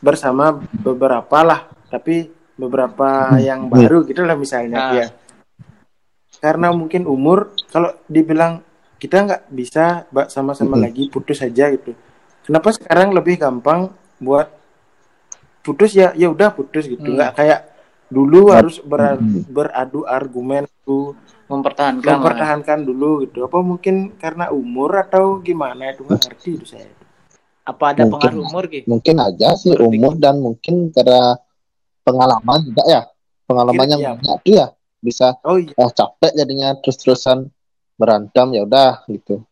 bersama 0.00 0.50
beberapa 0.72 1.44
lah, 1.44 1.60
tapi 1.86 2.24
beberapa 2.54 3.36
yang 3.36 3.68
baru 3.68 4.02
gitu 4.02 4.24
lah 4.24 4.34
misalnya 4.34 4.78
Ah. 4.78 4.88
Ki, 4.88 4.96
ya. 4.96 5.06
Karena 6.42 6.68
mungkin 6.70 7.06
umur, 7.06 7.38
kalau 7.70 7.94
dibilang 8.04 8.66
kita 8.98 9.22
nggak 9.22 9.42
bisa 9.48 10.04
sama-sama 10.26 10.74
Mm-mm. 10.74 10.84
lagi 10.84 11.04
putus 11.06 11.38
saja 11.38 11.70
gitu. 11.70 11.94
Kenapa 12.42 12.70
sekarang 12.70 13.10
lebih 13.10 13.38
gampang 13.38 13.90
buat 14.18 14.50
putus 15.60 15.92
ya 15.92 16.10
ya 16.12 16.26
udah 16.26 16.50
putus 16.50 16.84
gitu 16.84 16.98
Hmm. 17.00 17.14
nggak 17.14 17.32
kayak 17.32 17.60
dulu 18.08 18.50
harus 18.50 18.82
ber- 18.82 19.14
Hmm. 19.14 19.46
beradu 19.46 20.02
argumen 20.04 20.66
tuh 20.82 21.14
Mempertahankan. 21.46 22.02
lah. 22.02 22.18
mempertahankan 22.18 22.78
dulu 22.82 23.22
gitu 23.22 23.44
apa 23.44 23.58
mungkin 23.60 23.94
karena 24.16 24.50
umur 24.50 24.90
atau 24.98 25.38
gimana 25.38 25.90
itu 25.90 26.02
nggak 26.02 26.18
ngerti 26.20 26.50
itu 26.52 26.66
saya 26.66 26.90
Apa 27.62 27.94
ada 27.94 28.02
Mungkin. 28.02 28.18
pengaruh 28.18 28.42
umur 28.42 28.64
gitu? 28.66 28.86
mungkin 28.90 29.16
aja 29.16 29.54
sih 29.54 29.70
Berarti- 29.70 29.86
umur 29.94 30.12
dan 30.16 30.34
mungkin 30.36 30.74
karena 30.90 31.38
pengalaman 32.02 32.58
juga 32.64 32.82
ya 32.84 33.02
pengalaman 33.44 33.78
Mungkin, 33.78 33.92
yang 33.92 34.00
iya. 34.02 34.10
banyak 34.12 34.38
tuh 34.42 34.52
ya 34.52 34.66
bisa 35.02 35.34
oh 35.42 35.58
iya. 35.58 35.74
Ah, 35.76 35.90
capek 35.90 36.32
jadinya 36.32 36.78
terus-terusan 36.78 37.50
berantem 37.98 38.46
ya 38.54 38.62
udah 38.62 39.02
gitu. 39.10 39.42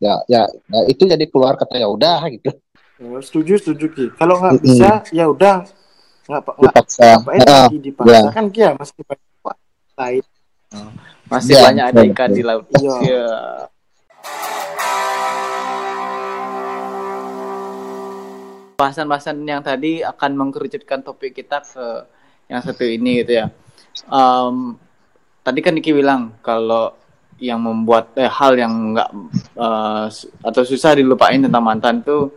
Ya 0.00 0.22
ya 0.30 0.46
ya, 0.46 0.80
itu 0.86 1.04
jadi 1.04 1.26
keluar 1.26 1.58
kata 1.58 1.76
ya 1.76 1.90
udah 1.90 2.22
gitu. 2.30 2.54
Oh, 3.02 3.18
setuju 3.18 3.58
setuju 3.58 3.86
ki. 3.90 4.06
Kalau 4.14 4.38
nggak 4.38 4.62
bisa 4.62 5.02
ya 5.10 5.26
udah. 5.26 5.66
Nggak 6.30 6.40
apa 6.46 6.50
nggak 6.54 6.72
dipaksa 6.72 7.02
ngapain 7.18 7.40
Ah, 7.42 7.66
lagi 7.66 7.78
dipaksa 7.82 8.14
ya. 8.14 8.22
kan 8.30 8.44
kia 8.48 8.70
masih 8.78 9.02
banyak 9.02 9.28
lain 9.98 10.24
Masih 11.26 11.54
Ya, 11.54 11.62
banyak 11.66 11.84
ada 11.90 12.00
ikan 12.10 12.30
di 12.30 12.42
laut. 12.46 12.66
Iya. 12.78 12.94
Iya. 13.02 13.26
Bahasan-bahasan 18.78 19.44
yang 19.44 19.60
tadi 19.60 20.00
akan 20.00 20.30
mengkerucutkan 20.40 21.04
topik 21.04 21.36
kita 21.36 21.60
ke 21.60 21.86
yang 22.48 22.64
satu 22.64 22.82
ini 22.82 23.20
gitu 23.20 23.44
ya. 23.44 23.46
Em, 24.08 24.74
tadi 25.50 25.66
kan 25.66 25.74
Niki 25.74 25.90
bilang 25.90 26.38
kalau 26.46 26.94
yang 27.42 27.58
membuat 27.58 28.14
eh, 28.14 28.30
hal 28.30 28.54
yang 28.54 28.94
enggak 28.94 29.10
su- 30.14 30.30
atau 30.46 30.62
susah 30.62 30.94
dilupain 30.94 31.42
tentang 31.42 31.64
mantan 31.64 32.04
tuh 32.06 32.30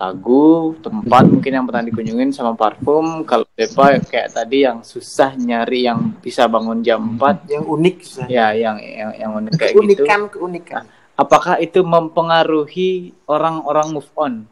lagu, 0.00 0.72
tempat 0.80 1.28
mungkin 1.28 1.52
yang 1.52 1.64
pernah 1.68 1.84
dikunjungin 1.84 2.32
sama 2.32 2.56
parfum. 2.58 3.22
Kalau 3.22 3.46
Depa 3.54 4.00
kayak 4.00 4.34
tadi 4.34 4.66
yang 4.66 4.80
susah 4.82 5.36
nyari 5.36 5.86
yang 5.86 6.18
bisa 6.18 6.48
bangun 6.50 6.82
jam 6.82 7.20
4 7.20 7.52
yang 7.54 7.64
unik 7.68 7.96
saya 8.02 8.26
ya 8.26 8.46
yang 8.56 8.76
yang 8.82 9.10
yang 9.14 9.30
unik 9.44 9.52
kayak 9.54 9.72
gitu. 9.76 10.02
Keunikan 10.02 10.20
keunikan. 10.26 10.82
Apakah 11.14 11.62
itu 11.62 11.84
mempengaruhi 11.86 13.14
orang-orang 13.30 13.94
move 13.94 14.10
on? 14.18 14.48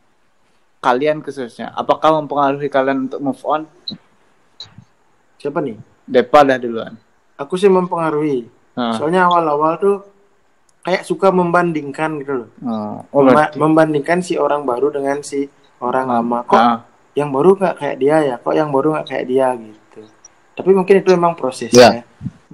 Kalian 0.85 1.25
khususnya 1.25 1.73
apakah 1.73 2.21
mempengaruhi 2.21 2.69
kalian 2.69 3.09
untuk 3.09 3.21
move 3.25 3.43
on? 3.49 3.65
Siapa 5.41 5.65
nih? 5.65 5.81
Depa 6.05 6.45
dah 6.45 6.61
duluan 6.61 6.93
aku 7.37 7.55
sih 7.55 7.69
mempengaruhi. 7.69 8.47
Nah, 8.75 8.95
soalnya 8.95 9.25
awal-awal 9.25 9.73
tuh 9.77 9.97
kayak 10.81 11.03
suka 11.03 11.31
membandingkan 11.31 12.19
gitu 12.19 12.33
loh. 12.37 12.49
Oh, 12.61 12.99
oh, 13.11 13.23
berarti- 13.25 13.57
membandingkan 13.57 14.21
si 14.21 14.35
orang 14.37 14.63
baru 14.63 14.91
dengan 14.91 15.21
si 15.21 15.47
orang 15.79 16.07
lama. 16.11 16.43
Kok 16.43 16.55
Ah, 16.55 16.83
yang 17.15 17.31
baru 17.31 17.55
nggak 17.55 17.77
kayak 17.77 17.97
dia 17.97 18.17
ya? 18.21 18.37
Kok 18.37 18.53
yang 18.53 18.69
baru 18.69 18.95
nggak 18.95 19.07
kayak 19.07 19.27
dia 19.27 19.49
gitu? 19.55 20.01
Tapi 20.55 20.71
mungkin 20.71 20.95
itu 20.99 21.11
emang 21.11 21.35
proses 21.35 21.71
Ya. 21.71 22.01
ya. 22.01 22.03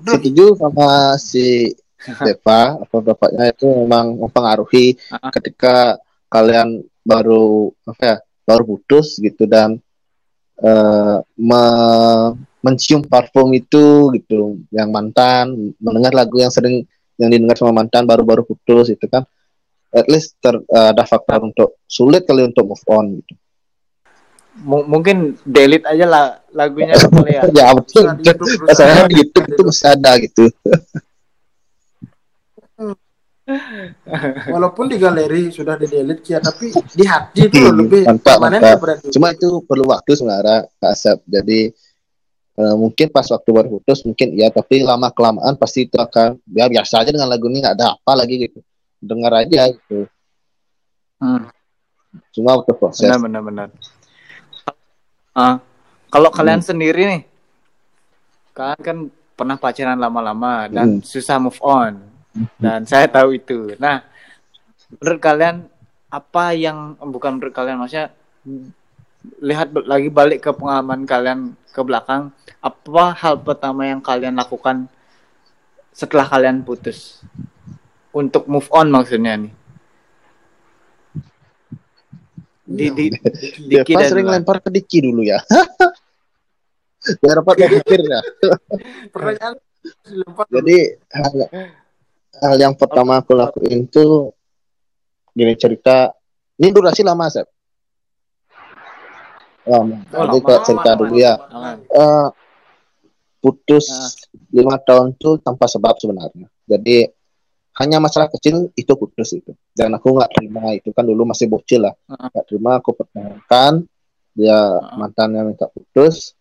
Setuju 0.01 0.57
sama 0.57 1.16
si 1.16 1.73
Deva 2.25 2.81
atau 2.81 2.99
bapaknya 2.99 3.53
itu 3.53 3.66
memang 3.66 4.16
mempengaruhi 4.19 4.97
Ah. 5.11 5.29
ketika 5.31 6.01
kalian 6.27 6.81
baru 7.01 7.75
apa 7.83 8.03
ya 8.03 8.16
baru 8.43 8.62
putus 8.66 9.16
gitu 9.16 9.45
dan 9.45 9.81
uh, 10.59 11.19
me 11.35 11.62
mencium 12.61 13.01
parfum 13.05 13.49
itu 13.57 14.12
gitu 14.16 14.61
yang 14.68 14.92
mantan 14.92 15.73
mendengar 15.81 16.12
lagu 16.12 16.37
yang 16.40 16.53
sering 16.53 16.85
yang 17.16 17.29
didengar 17.33 17.57
sama 17.57 17.73
mantan 17.85 18.05
baru-baru 18.09 18.44
putus 18.44 18.92
itu 18.92 19.05
kan 19.09 19.25
at 19.90 20.07
least 20.07 20.38
ter, 20.38 20.55
uh, 20.55 20.88
ada 20.94 21.03
faktor 21.05 21.51
untuk 21.51 21.83
sulit 21.85 22.25
kali 22.25 22.46
untuk 22.46 22.64
move 22.70 22.87
on 22.88 23.20
gitu. 23.20 23.35
M 24.61 24.70
mungkin 24.90 25.38
delete 25.46 25.87
aja 25.87 26.07
lah 26.07 26.25
lagunya 26.53 26.99
kali 26.99 27.38
ya. 27.38 27.42
ya 27.59 27.66
betul. 27.75 28.05
Saya 28.75 29.07
di 29.07 29.23
YouTube 29.23 29.46
itu 29.46 29.62
masih 29.62 29.87
ada 29.94 30.12
gitu. 30.18 30.44
Walaupun 34.51 34.90
di 34.90 34.96
galeri 34.99 35.51
sudah 35.51 35.75
di 35.75 35.87
delete 35.90 36.35
ya, 36.35 36.38
tapi 36.38 36.70
di 36.70 37.05
hati 37.07 37.51
itu 37.51 37.59
Hmm, 37.59 37.79
lebih 37.83 38.03
mantap, 38.07 38.38
permanen 38.38 38.61
mantap. 38.62 39.11
Cuma 39.11 39.27
itu 39.35 39.49
perlu 39.66 39.85
waktu 39.90 40.11
sebenarnya 40.14 40.59
Kak 40.79 40.92
Asep. 40.94 41.18
Jadi 41.27 41.70
eh, 42.61 42.77
mungkin 42.77 43.09
pas 43.09 43.25
waktu 43.25 43.49
baru 43.49 43.68
putus 43.73 44.05
mungkin 44.05 44.37
ya, 44.37 44.53
tapi 44.53 44.85
lama 44.85 45.09
kelamaan 45.09 45.57
pasti 45.57 45.88
itu 45.88 45.96
akan 45.96 46.37
ya 46.53 46.68
biasa 46.68 47.01
aja 47.01 47.11
dengan 47.11 47.27
lagu 47.27 47.49
ini 47.49 47.64
nggak 47.64 47.77
ada 47.81 47.96
apa 47.96 48.12
lagi 48.12 48.37
gitu. 48.37 48.61
Dengar 49.01 49.33
aja 49.40 49.73
gitu. 49.73 50.05
Hmm, 51.16 51.49
Cuma 52.31 52.61
waktu 52.61 52.73
proses. 52.77 53.01
benar 53.01 53.18
benar 53.18 53.42
benar. 53.42 53.68
Ah, 55.31 55.57
kalau 56.11 56.29
kalian 56.29 56.61
sendiri 56.61 57.07
nih, 57.07 57.23
kalian 58.53 58.81
kan 58.83 58.96
pernah 59.33 59.57
pacaran 59.57 59.96
lama-lama 59.96 60.68
dan 60.68 60.99
Hmm. 60.99 61.03
susah 61.03 61.40
move 61.40 61.57
on. 61.64 61.96
Dan 62.59 62.85
saya 62.85 63.09
tahu 63.09 63.35
itu. 63.35 63.75
Nah, 63.79 64.05
menurut 64.92 65.18
kalian 65.18 65.57
apa 66.11 66.53
yang 66.53 66.99
bukan 67.01 67.38
menurut 67.38 67.55
kalian 67.55 67.79
maksudnya 67.79 68.11
lihat 69.41 69.73
lagi 69.85 70.09
balik 70.09 70.41
ke 70.45 70.51
pengalaman 70.53 71.05
kalian 71.05 71.53
ke 71.71 71.81
belakang, 71.85 72.33
apa 72.61 73.05
hal 73.17 73.41
pertama 73.41 73.85
yang 73.85 74.01
kalian 74.01 74.37
lakukan 74.37 74.89
setelah 75.93 76.25
kalian 76.25 76.65
putus 76.65 77.21
untuk 78.11 78.49
move 78.49 78.67
on 78.73 78.89
maksudnya 78.89 79.37
nih? 79.37 79.53
Di, 82.71 82.87
di, 82.95 83.05
Ya, 83.67 83.83
Diki 83.83 83.99
pas 83.99 84.07
dan 84.07 84.11
sering 84.15 84.27
lempar 84.31 84.63
ke 84.63 84.71
Diki 84.71 85.03
dulu 85.03 85.27
ya. 85.27 85.43
Biar 87.21 87.43
dapat 87.43 87.55
berpikir 87.67 88.01
ya. 88.07 88.21
pertanyaan. 89.15 89.55
Jadi 90.53 90.79
hal, 91.09 91.33
hal 92.45 92.57
yang 92.61 92.77
pertama 92.77 93.19
aku 93.19 93.33
lakuin 93.33 93.89
itu 93.89 94.31
gini 95.33 95.57
cerita. 95.57 96.13
Ini 96.61 96.69
durasi 96.71 97.01
lama, 97.01 97.27
Sep. 97.33 97.49
Oh, 99.68 99.85
jadi 99.85 100.38
lama, 100.40 100.46
kayak 100.46 100.62
cerita 100.64 100.90
dulu 100.96 101.14
ya. 101.20 101.35
Eh, 101.90 102.29
putus 103.40 103.87
Ah. 103.88 104.09
lima 104.53 104.77
tahun 104.81 105.16
tuh 105.16 105.40
tanpa 105.40 105.64
sebab 105.68 105.96
sebenarnya. 105.96 106.49
Jadi 106.68 107.09
hanya 107.81 107.96
masalah 108.03 108.29
kecil 108.29 108.68
itu 108.77 108.92
putus 108.96 109.33
itu. 109.33 109.53
Dan 109.73 109.96
aku 109.96 110.12
nggak 110.12 110.31
terima 110.37 110.75
itu 110.77 110.92
kan 110.92 111.05
dulu 111.05 111.25
masih 111.29 111.49
bocil 111.49 111.88
lah. 111.88 111.94
Ah. 112.09 112.29
Nggak 112.29 112.44
terima 112.49 112.70
aku 112.81 112.90
pertahankan. 112.96 113.85
Dia 114.37 114.57
Ah. 114.81 114.96
mantannya 114.96 115.53
minta 115.53 115.68
putus. 115.68 116.37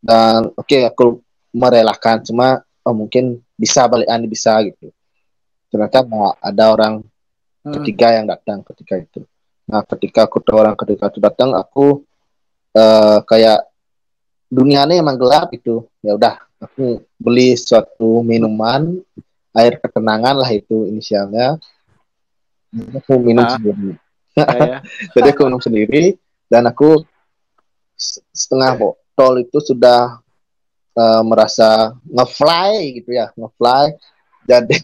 Dan 0.00 0.52
oke 0.52 0.78
aku 0.86 1.20
merelakan 1.56 2.20
cuma 2.22 2.60
oh, 2.86 2.94
mungkin 2.94 3.40
bisa 3.56 3.88
balikan 3.88 4.22
bisa 4.28 4.60
gitu. 4.62 4.92
Ternyata 5.72 6.06
nggak 6.06 6.34
ada 6.38 6.64
orang 6.70 6.94
ketiga 7.66 8.14
yang 8.14 8.30
datang 8.30 8.62
ketika 8.62 8.94
itu. 8.94 9.26
Nah, 9.66 9.82
ketika 9.82 10.30
aku 10.30 10.38
tahu 10.38 10.62
orang 10.62 10.78
ketiga 10.78 11.10
itu 11.10 11.18
datang, 11.18 11.50
aku 11.50 12.05
eh, 12.76 13.18
kayak 13.24 13.64
dunianya 14.46 15.00
emang 15.00 15.16
gelap 15.16 15.48
itu. 15.50 15.88
Ya 16.04 16.14
udah, 16.14 16.36
aku 16.60 17.02
beli 17.16 17.56
suatu 17.56 18.20
minuman 18.20 19.00
air 19.56 19.80
ketenangan 19.80 20.36
lah 20.44 20.50
itu 20.52 20.84
inisialnya. 20.86 21.56
Aku 23.00 23.16
minum 23.16 23.42
Ah. 23.42 23.56
sendiri. 23.56 23.96
Ya, 24.36 24.46
ya. 24.52 24.78
Jadi 25.16 25.28
aku 25.32 25.48
minum 25.48 25.62
sendiri 25.64 26.20
dan 26.46 26.68
aku 26.68 27.00
setengah 28.30 28.76
botol 28.76 29.40
itu 29.40 29.58
sudah 29.64 30.20
eh, 30.92 31.22
merasa 31.24 31.96
ngefly 32.04 33.00
gitu 33.00 33.16
ya, 33.16 33.32
ngefly. 33.32 33.96
Jadi 34.46 34.76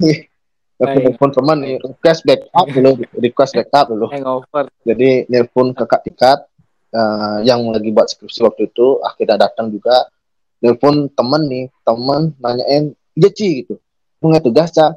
aku 0.83 0.96
nelfon 0.98 1.31
teman 1.31 1.59
request 1.78 2.24
backup 2.26 2.66
dulu, 2.72 2.90
request 3.14 3.52
backup 3.55 3.87
dulu. 3.92 4.09
Hangover. 4.11 4.66
Jadi 4.83 5.28
nelpon 5.28 5.76
kakak 5.76 6.00
tingkat 6.09 6.38
eh, 6.92 7.38
yang 7.48 7.64
lagi 7.72 7.88
buat 7.90 8.07
skripsi 8.12 8.44
waktu 8.44 8.68
itu 8.68 9.00
akhirnya 9.00 9.48
datang 9.48 9.72
juga. 9.72 10.07
Nelpon 10.62 11.11
temen 11.11 11.42
nih, 11.50 11.64
temen 11.83 12.38
nanyain, 12.38 12.94
iya 13.18 13.31
Ci 13.35 13.66
gitu. 13.66 13.83
Nggak 14.22 14.46
tugas 14.46 14.70
Ca? 14.70 14.94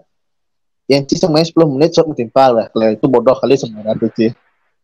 Yang 0.86 1.04
Ci 1.10 1.16
semuanya 1.26 1.50
10 1.50 1.66
menit 1.74 1.98
sok 1.98 2.14
timpal 2.14 2.62
lah. 2.62 2.66
Kalau 2.70 2.86
itu 2.94 3.06
bodoh 3.10 3.34
kali 3.34 3.58
sebenarnya 3.58 3.98
tuh 3.98 4.12
Ci. 4.14 4.28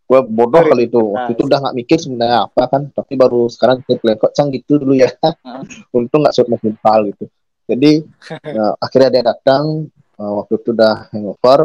Gue 0.09 0.19
bodoh 0.25 0.65
kali 0.65 0.89
itu. 0.89 0.97
Waktu 0.97 1.37
itu 1.37 1.43
udah 1.45 1.59
nggak 1.61 1.75
mikir 1.77 1.97
sebenarnya 2.01 2.49
apa 2.49 2.63
kan. 2.65 2.89
Tapi 2.89 3.13
baru 3.13 3.45
sekarang 3.53 3.85
kita 3.85 4.17
kok 4.17 4.33
Cang 4.33 4.49
gitu 4.49 4.81
dulu 4.81 4.97
ya. 4.97 5.13
Untung 5.95 6.25
nggak 6.25 6.33
sok 6.33 6.49
timpal 6.57 7.13
gitu. 7.13 7.29
Jadi 7.69 8.01
eh, 8.57 8.73
akhirnya 8.81 9.09
dia 9.13 9.23
datang. 9.29 9.85
eh, 10.17 10.33
waktu 10.41 10.53
itu 10.57 10.73
udah 10.73 11.13
hangover. 11.13 11.59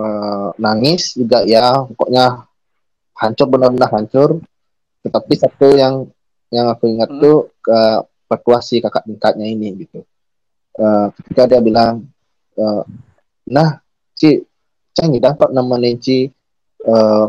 eh, 0.00 0.48
nangis 0.56 1.12
juga 1.12 1.44
ya. 1.44 1.84
Pokoknya 1.84 2.48
hancur 3.16 3.46
benar-benar 3.48 3.90
hancur. 3.92 4.40
Tetapi 5.02 5.32
satu 5.38 5.68
yang 5.76 6.06
yang 6.52 6.70
aku 6.70 6.86
ingat 6.90 7.10
Hmm. 7.10 7.20
tuh 7.22 7.36
ke 7.62 7.78
petua 8.26 8.58
si 8.62 8.78
kakak 8.82 9.06
tingkatnya 9.06 9.46
ini 9.46 9.86
gitu. 9.86 10.02
Eh, 10.76 11.06
ketika 11.20 11.42
dia 11.50 11.60
bilang 11.62 12.06
eh, 12.58 12.84
nah 13.48 13.80
Ci 14.16 14.42
Cang 14.96 15.12
dapat 15.16 15.48
nemenin 15.52 15.96
Ci 16.00 16.28
eh, 16.86 17.26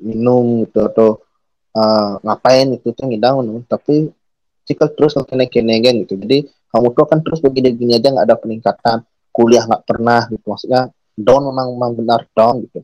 minum 0.00 0.64
gitu 0.64 0.80
atau 0.86 1.08
eh, 1.76 2.12
ngapain 2.24 2.68
itu 2.74 2.88
Cang 2.96 3.10
ngidang 3.10 3.42
tapi 3.68 4.10
Ci 4.64 4.72
kan 4.78 4.90
terus 4.94 5.18
kene 5.26 5.50
kene 5.50 5.82
gitu. 5.82 6.14
Jadi 6.14 6.46
kamu 6.70 6.94
tuh 6.94 7.06
kan 7.10 7.18
terus 7.26 7.42
begini-gini 7.42 7.98
aja 7.98 8.14
nggak 8.14 8.26
ada 8.26 8.36
peningkatan. 8.38 8.98
Kuliah 9.30 9.66
nggak 9.66 9.86
pernah 9.86 10.26
gitu. 10.30 10.46
Maksudnya 10.46 10.90
down 11.18 11.42
memang 11.50 11.74
memang 11.74 11.92
benar 11.98 12.20
down 12.34 12.62
gitu. 12.66 12.82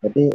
Jadi 0.00 0.32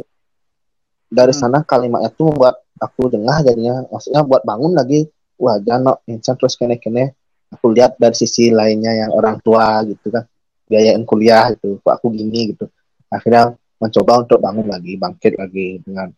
dari 1.14 1.30
Hmm. 1.30 1.40
sana 1.46 1.58
kalimatnya 1.62 2.10
tuh 2.10 2.34
membuat 2.34 2.58
aku 2.82 3.06
dengar 3.06 3.46
jadinya. 3.46 3.86
Maksudnya 3.88 4.26
buat 4.26 4.42
bangun 4.42 4.74
lagi 4.74 5.06
wah 5.38 5.58
jangan 5.62 5.98
insan 6.10 6.34
terus 6.38 6.58
kene 6.58 6.78
kene 6.78 7.14
aku 7.54 7.70
lihat 7.70 7.94
dari 7.98 8.14
sisi 8.18 8.50
lainnya 8.50 9.06
yang 9.06 9.10
orang 9.14 9.38
tua 9.38 9.82
gitu 9.86 10.10
kan 10.10 10.26
biayain 10.66 11.06
kuliah 11.06 11.54
gitu 11.54 11.78
kok 11.78 11.94
aku 12.02 12.10
gini? 12.10 12.50
gitu. 12.50 12.66
Akhirnya 13.10 13.54
mencoba 13.78 14.26
untuk 14.26 14.38
bangun 14.42 14.66
lagi 14.66 14.98
bangkit 14.98 15.38
lagi 15.38 15.78
dengan 15.86 16.10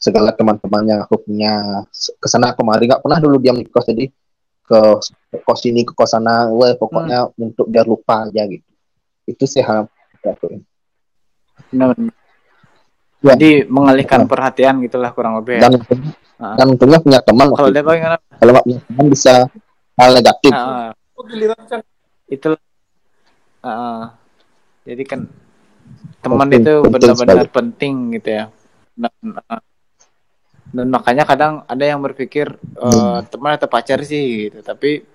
segala 0.00 0.34
teman-teman 0.34 0.82
yang 0.88 1.00
aku 1.06 1.22
punya. 1.22 1.84
Ke 2.18 2.26
sana 2.26 2.50
kemari 2.56 2.90
nggak 2.90 3.02
pernah 3.04 3.18
dulu 3.22 3.38
diam 3.38 3.54
di 3.60 3.70
kos 3.70 3.86
jadi 3.86 4.10
ke 4.64 4.80
kos 5.44 5.60
ini 5.68 5.84
ke 5.84 5.92
kos 5.92 6.16
sana 6.16 6.48
wah 6.48 6.72
pokoknya 6.74 7.30
untuk 7.38 7.70
biar 7.70 7.86
lupa 7.86 8.26
aja 8.26 8.42
gitu. 8.48 8.66
Itu 9.28 9.44
sih 9.46 9.62
hal 9.62 9.86
aku 9.86 10.24
lakuin. 10.26 10.60
Benar. 11.70 12.23
Ya. 13.24 13.32
Jadi 13.32 13.64
mengalihkan 13.66 14.28
perhatian 14.28 14.84
gitulah 14.84 15.08
kurang 15.10 15.40
lebih 15.40 15.56
ya. 15.56 15.62
dan 15.64 15.72
Ah. 16.34 16.58
dan 16.58 16.66
untungnya 16.66 16.98
punya 16.98 17.20
teman 17.22 17.46
Kalau 17.54 17.70
dia 17.70 17.80
bagaimana? 17.80 18.18
kalau 18.18 18.50
nggak 18.52 18.64
punya 18.66 18.80
teman 18.84 19.06
bisa 19.06 19.34
hal 19.94 20.10
negatif 20.12 20.50
Ah, 20.50 20.90
Cang. 21.64 21.82
itu 22.26 22.48
ah, 23.62 24.12
jadi 24.82 25.02
kan 25.06 25.20
teman 26.18 26.44
Penting, 26.44 26.62
itu 26.66 26.74
benar-benar 26.84 27.48
penting 27.48 27.94
gitu 28.18 28.28
ya. 28.34 28.44
Dan, 28.92 29.14
ah, 29.46 29.62
dan 30.68 30.86
makanya 30.90 31.24
kadang 31.24 31.62
ada 31.64 31.84
yang 31.86 32.02
berpikir 32.02 32.50
Hmm. 32.76 33.22
teman 33.24 33.54
atau 33.54 33.70
pacar 33.70 34.02
sih 34.02 34.50
gitu, 34.50 34.58
tapi 34.60 35.06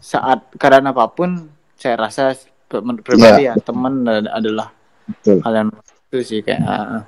saat 0.00 0.48
keadaan 0.56 0.88
apa 0.88 1.06
pun 1.06 1.44
saya 1.76 2.00
rasa 2.00 2.34
menurut 2.72 3.04
pribadi 3.04 3.46
ya 3.46 3.54
teman 3.54 4.00
adalah 4.26 4.72
Betul. 5.04 5.44
hal 5.44 5.52
yang 5.54 5.68
itu 6.08 6.18
sih 6.24 6.40
kayak 6.40 6.64
ah, 6.64 6.80
ah. 6.98 7.02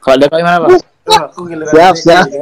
Kalau 0.00 0.14
ada 0.16 0.26
gimana 0.30 0.58
pak? 0.64 0.70
Oh, 1.08 1.20
aku 1.24 1.40
giliran 1.48 1.72
Siap, 1.72 1.94
siap. 1.96 2.26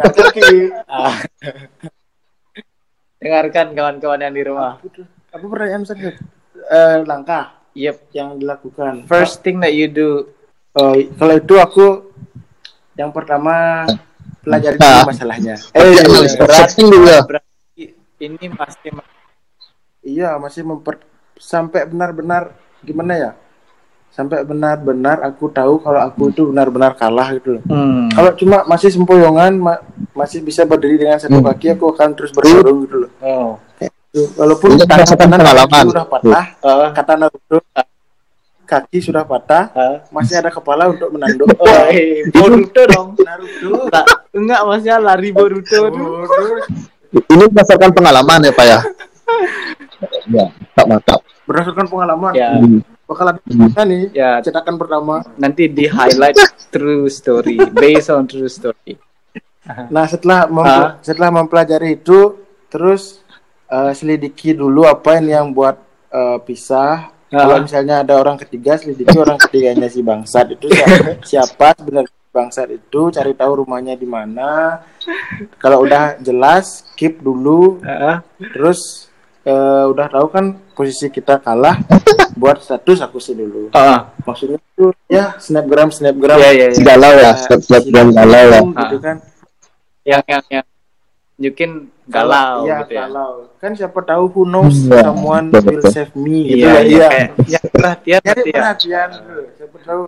Dengarkan. 3.22 3.66
Ah. 3.70 3.74
Kawan-kawan 3.74 4.20
yang 4.20 4.34
di 4.34 4.42
rumah. 4.42 4.72
Apa 5.30 5.44
pertanyaan 5.46 5.82
saya? 5.86 6.12
Eh, 6.66 6.96
langkah 7.06 7.56
Yep. 7.76 7.96
yang 8.16 8.40
dilakukan. 8.40 9.04
First 9.04 9.44
thing 9.44 9.60
that 9.60 9.76
you 9.76 9.86
do. 9.86 10.32
Oh, 10.72 10.96
kalau 11.20 11.34
itu 11.36 11.54
aku 11.60 11.86
yang 12.96 13.12
pertama 13.12 13.84
pelajari 14.40 14.80
Ah. 14.80 15.04
dulu 15.04 15.12
masalahnya. 15.12 15.54
Eh, 15.76 15.84
iya, 15.92 16.02
ya. 16.04 17.20
Berarti 17.24 17.84
ini 18.20 18.46
pasti 18.56 18.88
Iya, 20.06 20.38
masih 20.38 20.62
memper 20.62 21.02
sampai 21.34 21.82
benar-benar 21.84 22.54
gimana 22.80 23.12
ya? 23.18 23.30
Sampai 24.16 24.40
benar-benar 24.42 25.20
aku 25.20 25.46
tahu 25.46 25.76
kalau 25.76 26.00
aku 26.00 26.32
itu 26.32 26.48
benar-benar 26.48 26.96
kalah 26.96 27.36
gitu 27.36 27.60
loh. 27.60 27.62
Hmm. 27.68 28.08
Kalau 28.08 28.32
cuma 28.32 28.64
masih 28.64 28.88
sempoyongan, 28.88 29.52
ma- 29.54 29.84
masih 30.10 30.40
bisa 30.40 30.64
berdiri 30.64 30.96
dengan 30.96 31.20
satu 31.20 31.36
Hmm. 31.36 31.46
kaki, 31.46 31.76
aku 31.76 31.92
akan 31.92 32.08
terus 32.16 32.32
bertarung 32.32 32.82
gitu 32.82 32.96
loh. 32.98 33.10
Oh. 33.20 33.60
Tuh, 34.08 34.24
Walaupun 34.34 34.72
Itu 34.72 34.82
tangan 34.82 35.04
berdasarkan 35.04 35.28
kanan 35.28 35.38
pengalaman. 35.38 35.84
sudah 35.86 36.06
patah, 36.08 36.44
Ah, 36.58 36.88
kata 36.90 37.12
Naruto, 37.14 37.58
kaki 38.64 38.98
sudah 38.98 39.22
patah, 39.22 39.64
ah. 39.70 39.96
masih 40.08 40.34
ada 40.34 40.48
kepala 40.48 40.88
untuk 40.88 41.12
menanduk. 41.12 41.52
Oh, 41.60 41.84
eh, 41.86 42.24
Boruto 42.32 42.82
dong. 42.88 43.08
Naruto. 43.14 43.92
Tak, 43.92 44.32
enggak 44.32 44.60
maksudnya 44.64 44.96
lari 44.98 45.30
Boruto. 45.30 45.80
Boruto. 45.86 46.44
Ini 47.12 47.44
berdasarkan 47.46 47.92
pengalaman 47.92 48.40
ya 48.42 48.52
Pak 48.54 48.64
ya. 48.66 48.80
Ya, 50.28 50.44
mantap 50.74 50.86
mantap. 50.86 51.20
Berdasarkan 51.44 51.86
pengalaman, 51.86 52.32
Ya, 52.32 52.56
Hmm. 52.56 52.80
Bakal 53.06 53.26
ada 53.28 53.40
Hmm. 53.40 53.70
nih 53.82 54.10
ya 54.12 54.38
cetakan 54.40 54.74
pertama. 54.74 55.22
nanti 55.36 55.66
di 55.66 55.86
highlight 55.86 56.36
true 56.68 57.06
story 57.08 57.54
based 57.72 58.10
on 58.10 58.26
true 58.26 58.48
story. 58.48 58.98
Nah 59.88 60.06
setelah 60.06 60.46
mem- 60.46 60.62
Ah. 60.62 60.94
setelah 61.00 61.30
mempelajari 61.32 61.96
itu, 61.96 62.38
terus 62.66 63.22
eh, 63.66 63.90
selidiki 63.92 64.50
dulu 64.52 64.84
apa 64.84 65.18
ini 65.18 65.32
yang 65.32 65.50
buat 65.50 65.74
eh, 66.08 66.38
pisah. 66.40 67.10
Ah. 67.26 67.38
Kalau 67.40 67.56
misalnya 67.60 68.00
ada 68.00 68.14
orang 68.14 68.36
ketiga, 68.36 68.74
selidiki 68.74 69.14
orang 69.16 69.34
ketiganya 69.36 69.86
si 69.86 69.98
bangsat 70.00 70.52
itu 70.52 70.70
siapa, 70.70 70.94
siapa 71.30 71.66
sebenarnya 71.74 72.10
bangsat 72.30 72.68
itu, 72.70 73.00
cari 73.10 73.32
tahu 73.32 73.62
rumahnya 73.62 73.94
di 73.94 74.06
mana. 74.06 74.78
Kalau 75.56 75.82
udah 75.82 76.14
jelas, 76.20 76.86
keep 76.94 77.18
dulu. 77.18 77.82
Ah, 77.82 78.22
Terus 78.38 79.10
eh, 79.46 79.84
udah 79.86 80.06
tahu 80.08 80.26
kan 80.28 80.44
posisi 80.72 81.06
kita 81.08 81.38
kalah, 81.38 81.78
buat 82.40 82.58
status 82.58 82.98
aku 83.00 83.16
sih 83.16 83.32
dulu. 83.32 83.70
ah, 83.72 84.10
Maksudnya 84.20 84.58
tuh 84.74 84.90
ya 85.06 85.38
snapgram 85.38 85.88
snapgram. 85.88 86.36
ya 86.36 86.50
ya 86.50 86.66
ya. 86.68 86.82
Galau 86.84 87.12
ya, 87.14 87.30
step-step 87.34 87.82
yang 87.88 88.10
galau 88.10 88.44
ya. 88.44 88.60
gitu 88.66 88.96
kan. 88.98 89.16
Yang 90.02 90.22
yang 90.26 90.44
yang 90.52 90.66
nunjukin 91.36 91.70
galau 92.06 92.64
Iya, 92.64 92.76
gitu 92.82 92.92
ya. 92.92 93.00
galau. 93.04 93.32
Kan 93.56 93.72
siapa 93.72 94.00
tahu 94.02 94.24
who 94.28 94.42
knows 94.44 94.76
Iya, 94.80 95.00
someone 95.04 95.46
betul, 95.48 95.68
will 95.72 95.82
save 95.86 96.14
me 96.14 96.36
gitu 96.48 96.62
Iya, 96.62 96.74
iya, 96.76 96.82
Iya. 96.82 97.08
kayak 97.08 97.28
ya 97.46 97.60
perhatian 97.64 98.20
Nyari 98.20 98.36
gitu 98.36 98.48
ya. 98.48 98.54
perhatian 98.56 99.08
tuh. 99.16 99.42
Siapa 99.54 99.76
tahu 99.80 100.02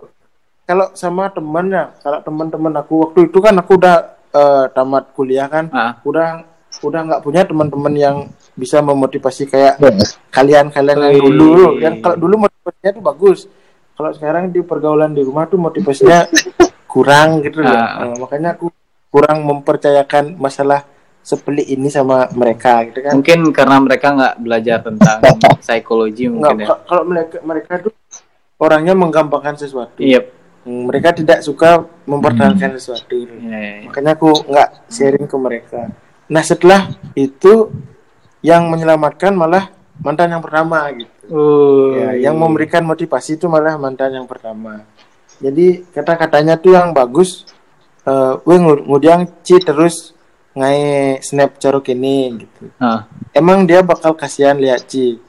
kalau 0.63 0.87
sama 0.93 1.23
temennya, 1.27 1.83
kalau 1.99 2.19
teman-teman 2.19 2.73
aku 2.75 2.93
waktu 3.03 3.19
itu 3.25 3.37
kan 3.39 3.55
aku 3.55 3.71
udah 3.75 3.97
eh, 4.29 4.65
tamat 4.69 5.09
kuliah 5.11 5.45
kan, 5.45 5.65
Ah, 5.69 5.97
udah 6.03 6.45
udah 6.79 7.01
nggak 7.03 7.21
punya 7.21 7.41
teman-teman 7.43 7.93
yang 7.93 8.15
bisa 8.53 8.79
memotivasi 8.79 9.45
kayak 9.45 9.75
Ya, 9.77 9.91
kalian-kalian 10.29 10.97
yang 10.97 11.19
dulu. 11.19 11.77
Yang 11.77 11.95
kalau 11.99 12.17
dulu 12.17 12.35
motivasinya 12.41 12.91
tuh 12.91 13.03
bagus. 13.03 13.39
Kalau 13.93 14.11
sekarang 14.11 14.47
di 14.47 14.61
pergaulan 14.61 15.11
di 15.11 15.21
rumah 15.21 15.43
tuh 15.45 15.57
motivasinya 15.57 16.27
kurang 16.91 17.41
gitu 17.41 17.59
loh. 17.59 17.69
Ah. 17.69 18.05
Eh, 18.05 18.15
makanya 18.17 18.55
aku 18.55 18.71
kurang 19.09 19.43
mempercayakan 19.43 20.35
masalah 20.35 20.85
sepelik 21.19 21.67
ini 21.67 21.89
sama 21.89 22.31
mereka 22.31 22.79
gitu 22.87 23.03
kan. 23.03 23.11
mungkin 23.13 23.39
karena 23.51 23.77
mereka 23.77 24.07
nggak 24.09 24.35
belajar 24.39 24.77
tentang 24.81 25.19
psikologi 25.61 26.25
Nggak, 26.25 26.33
mungkin 26.33 26.57
ya. 26.57 26.67
ka- 26.69 26.81
kalau 26.87 27.03
mereka 27.05 27.37
mereka 27.43 27.73
tuh 27.81 27.93
orangnya 28.57 28.93
menggampangkan 28.93 29.55
sesuatu. 29.55 29.99
Iya. 29.99 30.23
Hmm, 30.59 30.87
Mereka 30.87 31.15
tidak 31.15 31.39
suka 31.39 31.83
mempertahankan 32.03 32.75
sesuatu. 32.75 33.15
Iya, 33.15 33.35
iya, 33.35 33.59
iya. 33.77 33.87
Makanya 33.87 34.11
aku 34.15 34.29
nggak 34.43 34.69
sharing 34.87 35.25
ke 35.25 35.37
mereka. 35.37 35.81
Nah 36.29 36.45
setelah 36.45 36.93
itu 37.17 37.73
yang 38.45 38.69
menyelamatkan 38.69 39.33
malah 39.35 39.73
mantan 39.99 40.31
yang 40.31 40.43
pertama 40.45 40.87
gitu. 40.95 41.11
Oh, 41.29 41.93
Ya, 41.93 42.29
yang 42.29 42.39
memberikan 42.39 42.81
motivasi 42.85 43.37
itu 43.37 43.45
malah 43.51 43.75
mantan 43.75 44.15
yang 44.15 44.25
pertama. 44.29 44.87
Jadi 45.41 45.83
kata-katanya 45.91 46.55
tuh 46.55 46.73
yang 46.77 46.93
bagus. 46.95 47.45
Eh, 48.07 48.33
weh 48.47 48.59
Ci 49.43 49.55
terus 49.61 50.15
ngai 50.55 51.19
snap 51.21 51.59
corok 51.61 51.93
ini 51.93 52.45
gitu. 52.45 52.71
Ah, 52.81 53.05
Emang 53.35 53.67
dia 53.69 53.85
bakal 53.85 54.17
kasihan 54.17 54.57
lihat 54.57 54.87
Ci. 54.89 55.19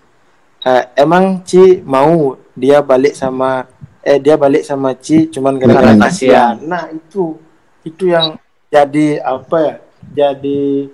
Eh, 0.64 0.84
emang 0.96 1.44
Ci 1.44 1.82
mau 1.84 2.38
dia 2.56 2.80
balik 2.80 3.16
sama 3.16 3.66
eh 4.00 4.16
dia 4.16 4.40
balik 4.40 4.64
sama 4.64 4.96
Ci 4.96 5.28
cuman 5.28 5.60
Karena 5.60 6.08
kasihan. 6.08 6.56
Nah, 6.64 6.88
itu 6.88 7.36
itu 7.84 8.08
yang 8.08 8.40
jadi 8.72 9.20
apa 9.20 9.56
ya? 9.60 9.74
Jadi 10.10 10.88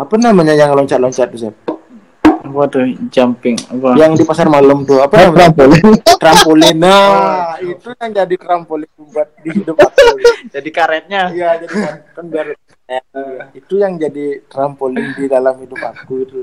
apa 0.00 0.14
namanya 0.16 0.56
yang 0.56 0.72
loncat-loncat 0.72 1.28
tuh, 1.36 1.52
apa 2.40 2.62
tuh 2.72 2.82
jumping 3.12 3.56
apa? 3.68 4.00
Yang 4.00 4.12
di 4.20 4.24
pasar 4.24 4.48
malam 4.48 4.82
tuh 4.88 5.04
apa 5.04 5.28
namanya? 5.28 5.52
trampolin. 5.52 5.86
trampolin. 6.16 6.76
Nah, 6.80 7.54
itu 7.72 7.88
yang 8.00 8.10
jadi 8.10 8.34
trampolin 8.40 8.90
buat 8.96 9.28
di 9.44 9.50
hidup 9.52 9.76
aku. 9.76 10.08
Jadi 10.54 10.68
karetnya. 10.72 11.30
Iya, 11.30 11.62
jadi 11.62 11.74
kan, 11.74 11.96
kan 12.16 12.24
biar 12.26 12.46
eh, 12.88 13.02
itu 13.60 13.74
yang 13.76 13.94
jadi 14.00 14.40
trampolin 14.48 15.12
di 15.14 15.28
dalam 15.28 15.60
hidup 15.60 15.78
aku 15.78 16.24
itu. 16.24 16.36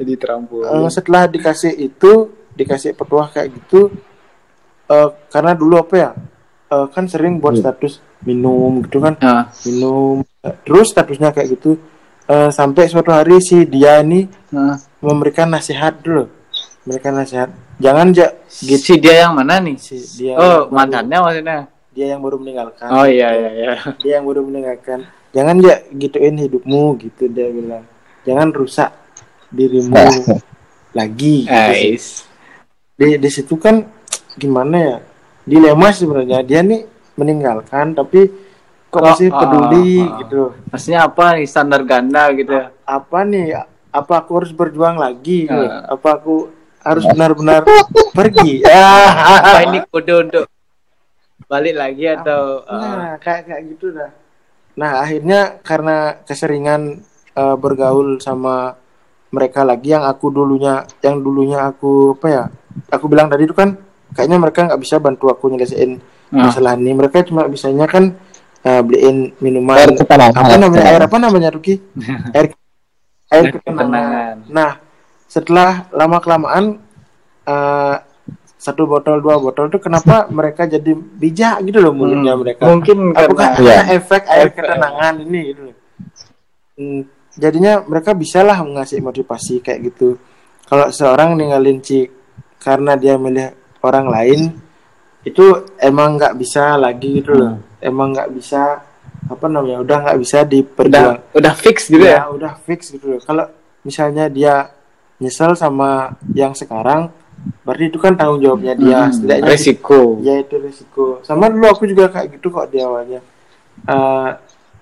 Jadi 0.00 0.12
trampolin. 0.16 0.88
Eh, 0.88 0.90
setelah 0.90 1.28
dikasih 1.28 1.76
itu, 1.76 2.32
dikasih 2.56 2.96
petuah 2.96 3.28
kayak 3.30 3.52
gitu, 3.52 3.92
eh, 4.88 5.08
karena 5.28 5.52
dulu 5.52 5.76
apa 5.78 5.94
ya, 5.94 6.10
eh, 6.74 6.86
kan 6.88 7.04
sering 7.04 7.38
buat 7.38 7.54
status 7.54 8.02
minum 8.22 8.82
gitu 8.82 8.98
kan, 8.98 9.14
Ah, 9.18 9.52
minum, 9.62 10.26
terus 10.62 10.90
statusnya 10.90 11.30
kayak 11.30 11.54
gitu, 11.54 11.78
Eh, 12.24 12.48
sampai 12.48 12.88
suatu 12.88 13.12
hari 13.12 13.36
si 13.38 13.62
dia 13.64 14.00
ini 14.00 14.24
ah. 14.50 14.80
memberikan 14.98 15.44
nasihat 15.46 16.00
dulu, 16.00 16.24
memberikan 16.80 17.14
nasihat, 17.14 17.52
jangan 17.76 18.10
ja 18.10 18.32
Gitu. 18.48 18.80
Si 18.80 18.94
dia 18.96 19.22
yang 19.22 19.34
mana 19.34 19.58
nih? 19.58 19.76
si 19.76 20.00
dia 20.16 20.32
Oh, 20.34 20.64
baru- 20.64 20.72
mantannya 20.72 21.18
maksudnya. 21.20 21.58
dia 21.90 22.06
yang 22.08 22.20
baru 22.20 22.36
meninggalkan, 22.36 22.88
Oh 22.88 23.04
iya 23.04 23.28
iya 23.30 23.50
iya. 23.52 23.72
dia 24.00 24.12
yang 24.16 24.24
baru 24.24 24.40
meninggalkan, 24.40 25.04
jangan 25.30 25.60
ja 25.60 25.78
gituin 25.92 26.34
hidupmu 26.34 26.96
gitu 26.98 27.28
dia 27.28 27.46
bilang, 27.46 27.84
jangan 28.22 28.48
rusak 28.50 28.88
dirimu 29.50 29.92
lagi. 30.98 31.44
gitu 31.44 32.24
di 32.94 33.18
di 33.18 33.28
situ 33.28 33.54
kan 33.54 33.84
gimana 34.34 34.76
ya 34.78 34.96
dilema 35.44 35.88
sebenarnya 35.92 36.40
dia 36.40 36.60
nih 36.64 36.88
meninggalkan 37.14 37.92
tapi 37.94 38.32
kok 38.88 39.00
Kok, 39.00 39.04
masih 39.04 39.28
ah, 39.30 39.38
peduli 39.38 39.92
ah. 40.02 40.18
gitu 40.24 40.42
Maksudnya 40.72 41.00
apa 41.06 41.24
nih 41.38 41.46
standar 41.46 41.80
ganda 41.84 42.30
gitu 42.34 42.52
ya? 42.52 42.66
apa 42.84 43.18
nih 43.24 43.46
apa 43.94 44.12
aku 44.20 44.30
harus 44.42 44.50
berjuang 44.50 44.98
lagi? 44.98 45.46
Ah. 45.46 45.94
apa 45.94 46.08
aku 46.18 46.50
harus 46.84 47.04
benar-benar 47.08 47.64
pergi 48.12 48.60
ya 48.60 48.92
Apa 49.40 49.58
ini 49.72 49.78
kode 49.88 50.14
untuk 50.28 50.44
balik 51.48 51.76
lagi 51.76 52.04
atau 52.08 52.64
ah, 52.64 52.80
nah 52.80 53.12
kayak 53.20 53.48
kayak 53.48 53.62
gitu 53.76 53.92
dah 53.92 54.10
nah 54.74 55.04
akhirnya 55.04 55.60
karena 55.62 56.18
keseringan 56.26 57.04
eh, 57.36 57.56
bergaul 57.56 58.18
sama 58.18 58.74
mereka 59.34 59.66
lagi 59.66 59.90
yang 59.92 60.06
aku 60.06 60.30
dulunya 60.30 60.86
yang 61.02 61.18
dulunya 61.18 61.66
aku 61.66 62.14
apa 62.18 62.26
ya 62.30 62.44
aku 62.90 63.10
bilang 63.10 63.26
tadi 63.26 63.46
itu 63.50 63.54
kan 63.54 63.74
kayaknya 64.14 64.38
mereka 64.38 64.64
nggak 64.64 64.80
bisa 64.80 64.96
bantu 64.96 65.28
aku 65.28 65.46
nyelesain 65.48 65.98
Ah. 66.26 66.48
masalah 66.48 66.74
ini 66.74 66.90
mereka 66.90 67.22
cuma 67.22 67.44
bisanya 67.44 67.84
kan 67.84 68.10
eh, 68.60 68.80
beliin 68.80 69.30
minuman 69.38 69.76
Air 69.76 69.94
ketenangan. 69.94 70.34
apa 70.40 70.56
namanya 70.56 70.82
air 70.88 71.02
apa 71.04 71.16
namanya 71.16 71.48
Ruki 71.50 71.74
air 72.34 72.46
air 73.28 73.44
ketenangan. 73.52 73.60
ketenangan 73.60 74.36
nah 74.48 74.70
setelah 75.26 75.70
lama 75.90 76.18
kelamaan 76.18 76.64
eh, 77.44 77.96
satu 78.56 78.88
botol 78.88 79.20
dua 79.20 79.36
botol 79.36 79.68
itu 79.68 79.76
kenapa 79.76 80.24
mereka 80.26 80.64
jadi 80.64 80.90
bijak 80.90 81.60
gitu 81.62 81.78
loh 81.78 81.92
mulutnya 81.92 82.32
Hmm, 82.32 82.40
mereka 82.40 82.62
mungkin 82.64 82.98
apakah 83.12 83.28
karena- 83.52 83.60
Iya. 83.60 83.74
karena 83.76 83.92
efek 83.94 84.22
air 84.26 84.40
Efek. 84.42 84.56
ketenangan 84.56 85.14
ini 85.20 85.40
gitu 85.44 85.60
loh. 85.62 85.76
Hmm, 86.74 87.00
jadinya 87.34 87.72
mereka 87.82 88.10
bisalah 88.12 88.56
ngasih 88.58 88.98
motivasi 88.98 89.60
kayak 89.60 89.80
gitu 89.84 90.16
kalau 90.64 90.88
seorang 90.88 91.36
ninggalin 91.36 91.78
Ci 91.78 92.08
karena 92.56 92.96
dia 92.96 93.14
milih 93.14 93.52
orang 93.84 94.08
lain 94.08 94.40
itu 95.22 95.44
emang 95.78 96.16
nggak 96.16 96.34
bisa 96.34 96.76
lagi 96.76 97.20
gitu 97.20 97.32
loh 97.32 97.52
emang 97.78 98.12
nggak 98.12 98.32
bisa 98.32 98.80
apa 99.24 99.46
namanya 99.46 99.80
udah 99.80 99.98
nggak 100.02 100.18
bisa 100.18 100.36
udah 100.38 100.48
diperjuang 100.50 101.18
udah 101.32 101.54
fix 101.54 101.76
gitu 101.86 102.00
ya? 102.00 102.24
ya 102.24 102.28
udah 102.28 102.52
fix 102.58 102.80
gitu 102.88 103.06
loh 103.06 103.20
kalau 103.20 103.44
misalnya 103.80 104.28
dia 104.28 104.68
nyesel 105.16 105.52
sama 105.54 106.12
yang 106.32 106.52
sekarang 106.52 107.08
berarti 107.60 107.88
itu 107.88 107.98
kan 107.98 108.12
tanggung 108.12 108.40
jawabnya 108.40 108.72
dia 108.74 108.98
Hmm, 109.02 109.12
setidaknya 109.12 109.48
resiko. 109.48 110.00
ya 110.20 110.34
itu 110.38 110.54
risiko 110.58 111.04
sama 111.20 111.48
dulu 111.48 111.66
aku 111.66 111.84
juga 111.84 112.08
kayak 112.10 112.36
gitu 112.36 112.48
kok 112.48 112.68
di 112.68 112.80
awalnya 112.80 113.20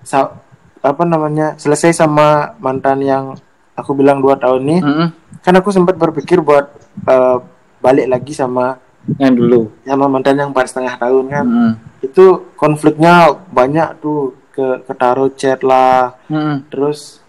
sa- 0.01 0.35
apa 0.79 1.03
namanya 1.03 1.55
selesai 1.55 1.95
sama 1.95 2.51
mantan 2.59 2.99
yang 2.99 3.25
aku 3.73 3.95
bilang 3.95 4.19
dua 4.19 4.35
tahun 4.35 4.61
nih 4.61 4.79
Mm-mm. 4.81 5.07
kan 5.39 5.55
aku 5.55 5.71
sempat 5.71 5.95
berpikir 5.95 6.39
buat 6.39 6.67
eh, 7.03 7.37
balik 7.79 8.07
lagi 8.09 8.31
sama 8.31 8.75
Yang 9.19 9.33
dulu. 9.35 9.59
sama 9.83 10.05
mantan 10.07 10.35
yang 10.37 10.49
empat 10.49 10.65
setengah 10.65 10.95
tahun 10.95 11.25
kan 11.27 11.45
Mm-mm. 11.45 11.71
itu 12.01 12.25
konfliknya 12.55 13.15
banyak 13.49 13.99
tuh 13.99 14.31
ke 14.49 14.85
ketaruh 14.85 15.27
chat 15.33 15.59
lah 15.59 16.15
Mm-mm. 16.25 16.63
terus 16.67 17.19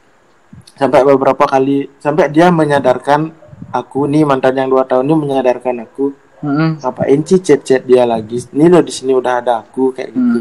sampai 0.72 1.02
beberapa 1.02 1.42
kali 1.44 1.90
sampai 1.96 2.28
dia 2.28 2.46
menyadarkan 2.48 3.34
aku 3.70 4.06
nih 4.06 4.22
mantan 4.22 4.54
yang 4.54 4.68
dua 4.68 4.82
tahun 4.82 5.02
ini 5.04 5.14
menyadarkan 5.20 5.82
aku 5.82 6.14
Mm-mm. 6.40 6.78
ngapain 6.78 7.20
sih 7.22 7.38
chat-chat 7.38 7.82
dia 7.82 8.04
lagi 8.04 8.38
ini 8.48 8.66
loh 8.66 8.78
di 8.78 8.92
sini 8.92 9.10
udah 9.10 9.34
ada 9.36 9.54
aku 9.60 9.90
kayak 9.90 10.10
gitu 10.10 10.40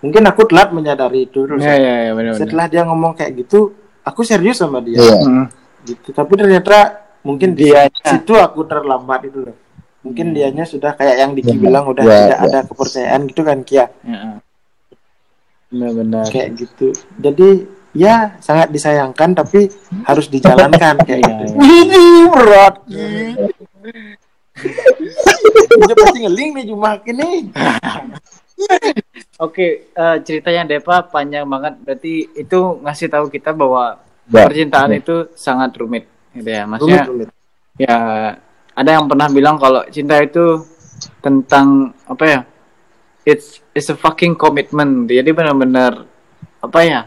mungkin 0.00 0.22
aku 0.24 0.44
telat 0.44 0.72
menyadari 0.72 1.24
itu 1.24 1.44
terus 1.46 1.56
Ya 1.58 1.72
ya 1.72 1.94
ya 2.02 2.12
benar 2.12 2.32
benar. 2.32 2.40
setelah 2.40 2.66
dia 2.66 2.82
ngomong 2.84 3.12
kayak 3.14 3.32
gitu 3.38 3.72
aku 4.02 4.20
serius 4.22 4.56
sama 4.56 4.80
dia 4.80 4.96
Iya. 4.96 5.16
Mm. 5.20 5.46
gitu 5.86 6.08
tapi 6.10 6.32
ternyata 6.34 6.76
mungkin 7.20 7.52
di 7.52 7.68
Dianya. 7.68 7.96
situ 8.02 8.32
aku 8.32 8.64
terlambat 8.64 9.24
itu 9.24 9.40
loh 9.42 9.56
mungkin 10.00 10.32
dianya 10.32 10.64
sudah 10.64 10.92
kayak 10.92 11.16
yang 11.18 11.32
Diki 11.32 11.52
Ya, 11.52 11.60
bilang 11.60 11.84
udah 11.86 12.02
ya, 12.02 12.16
tidak 12.22 12.38
ya. 12.38 12.46
ada 12.46 12.58
kepercayaan 12.64 13.20
gitu 13.26 13.42
kan 13.42 13.58
Kia 13.62 13.86
Ya. 14.00 14.40
Benar-benar. 15.68 16.26
kayak 16.28 16.48
gitu 16.56 16.90
jadi 17.16 17.48
ya 17.92 18.14
sangat 18.38 18.70
disayangkan 18.70 19.34
tapi 19.34 19.70
harus 20.02 20.26
dijalankan 20.26 20.98
kayak 21.06 21.20
Iya, 21.20 21.28
gitu 21.30 21.44
iya. 21.46 21.58
ini 21.80 22.02
berat 22.28 22.74
dia 25.80 25.94
pasti 25.96 26.18
ngeling 26.20 26.50
nih 26.54 26.64
cuma 26.66 26.98
ini 27.02 27.28
Oke, 29.40 29.88
eh, 29.88 30.16
ceritanya 30.20 30.68
Depa 30.68 31.00
panjang 31.00 31.48
banget. 31.48 31.80
Berarti 31.80 32.28
itu 32.36 32.58
ngasih 32.78 33.08
tahu 33.08 33.32
kita 33.32 33.56
bahwa 33.56 33.96
Ya. 34.28 34.44
percintaan 34.44 34.92
itu 34.92 35.32
sangat 35.32 35.72
rumit, 35.74 36.04
gitu 36.30 36.44
ya. 36.46 36.62
rumit 36.62 36.76
Maksudnya, 36.76 37.02
rumit 37.08 37.28
ya 37.74 37.96
ada 38.80 38.96
yang 38.96 39.04
pernah 39.04 39.28
bilang 39.28 39.60
kalau 39.60 39.84
cinta 39.92 40.16
itu 40.24 40.64
tentang 41.20 41.92
apa 42.08 42.24
ya? 42.24 42.40
It's 43.28 43.60
it's 43.76 43.92
a 43.92 43.96
fucking 43.96 44.40
commitment. 44.40 45.04
Jadi 45.12 45.30
benar-benar 45.36 46.08
apa 46.64 46.80
ya? 46.80 47.00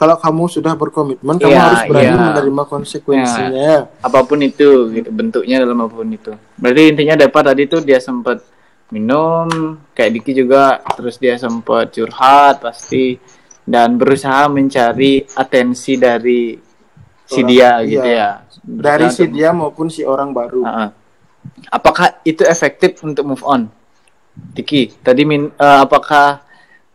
kalau 0.00 0.16
kamu 0.16 0.48
sudah 0.48 0.72
berkomitmen 0.80 1.36
kamu 1.36 1.52
Iya, 1.52 1.60
harus 1.60 1.82
berani 1.84 2.08
iya. 2.08 2.24
menerima 2.32 2.62
konsekuensinya 2.64 3.70
apa 4.00 4.24
pun 4.24 4.40
itu 4.40 4.88
gitu 4.96 5.12
bentuknya 5.12 5.60
dalam 5.60 5.84
apa 5.84 5.92
pun 5.92 6.08
itu 6.08 6.32
berarti 6.56 6.82
intinya 6.88 7.20
dapat 7.20 7.42
tadi 7.52 7.62
tuh 7.68 7.84
dia 7.84 8.00
sempat 8.00 8.40
minum 8.88 9.76
kayak 9.92 10.16
Diki 10.16 10.32
juga 10.32 10.80
terus 10.96 11.20
dia 11.20 11.36
sempat 11.36 11.92
curhat 11.92 12.64
pasti 12.64 13.20
dan 13.60 14.00
berusaha 14.00 14.48
mencari 14.48 15.28
atensi 15.36 16.00
dari 16.00 16.56
si 17.30 17.40
Orang- 17.40 17.48
dia 17.48 17.62
iya. 17.62 17.86
gitu 17.86 18.08
ya. 18.10 18.30
Dari 18.60 19.06
si 19.08 19.22
untuk- 19.22 19.32
dia 19.32 19.48
maupun 19.54 19.86
si 19.86 20.02
orang 20.02 20.34
baru. 20.34 20.62
Ah. 20.66 20.90
apakah 21.70 22.20
itu 22.22 22.44
efektif 22.44 23.00
untuk 23.00 23.24
move 23.24 23.40
on? 23.42 23.70
Diki 24.52 24.92
tadi 25.00 25.22
min 25.24 25.48
eh, 25.48 25.78
apakah 25.80 26.42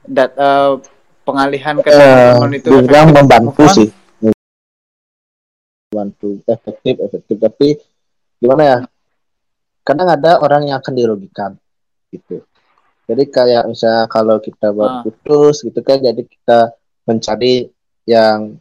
dat, 0.03 0.35
eh, 0.35 0.71
pengalihan 1.23 1.79
ke 1.79 1.89
teman 1.89 2.53
itu 2.53 2.69
efektif 2.69 3.09
membantu 3.09 3.45
move 3.47 3.59
on? 3.63 3.73
sih. 3.73 3.89
Membantu. 5.89 6.29
Efektif 6.45 6.95
efektif. 6.99 7.35
Tapi 7.39 7.67
gimana 8.37 8.61
ya? 8.63 8.77
Kadang 9.81 10.09
ada 10.09 10.41
orang 10.41 10.65
yang 10.65 10.77
akan 10.77 10.93
dirugikan 10.93 11.51
gitu. 12.09 12.41
Jadi 13.05 13.23
kayak 13.29 13.69
misalnya 13.69 14.09
kalau 14.09 14.37
kita 14.37 14.73
baru 14.73 14.89
Ah. 14.89 15.03
putus 15.05 15.61
gitu 15.61 15.77
kan 15.81 16.01
jadi 16.01 16.21
kita 16.21 16.73
mencari 17.05 17.69
yang 18.05 18.57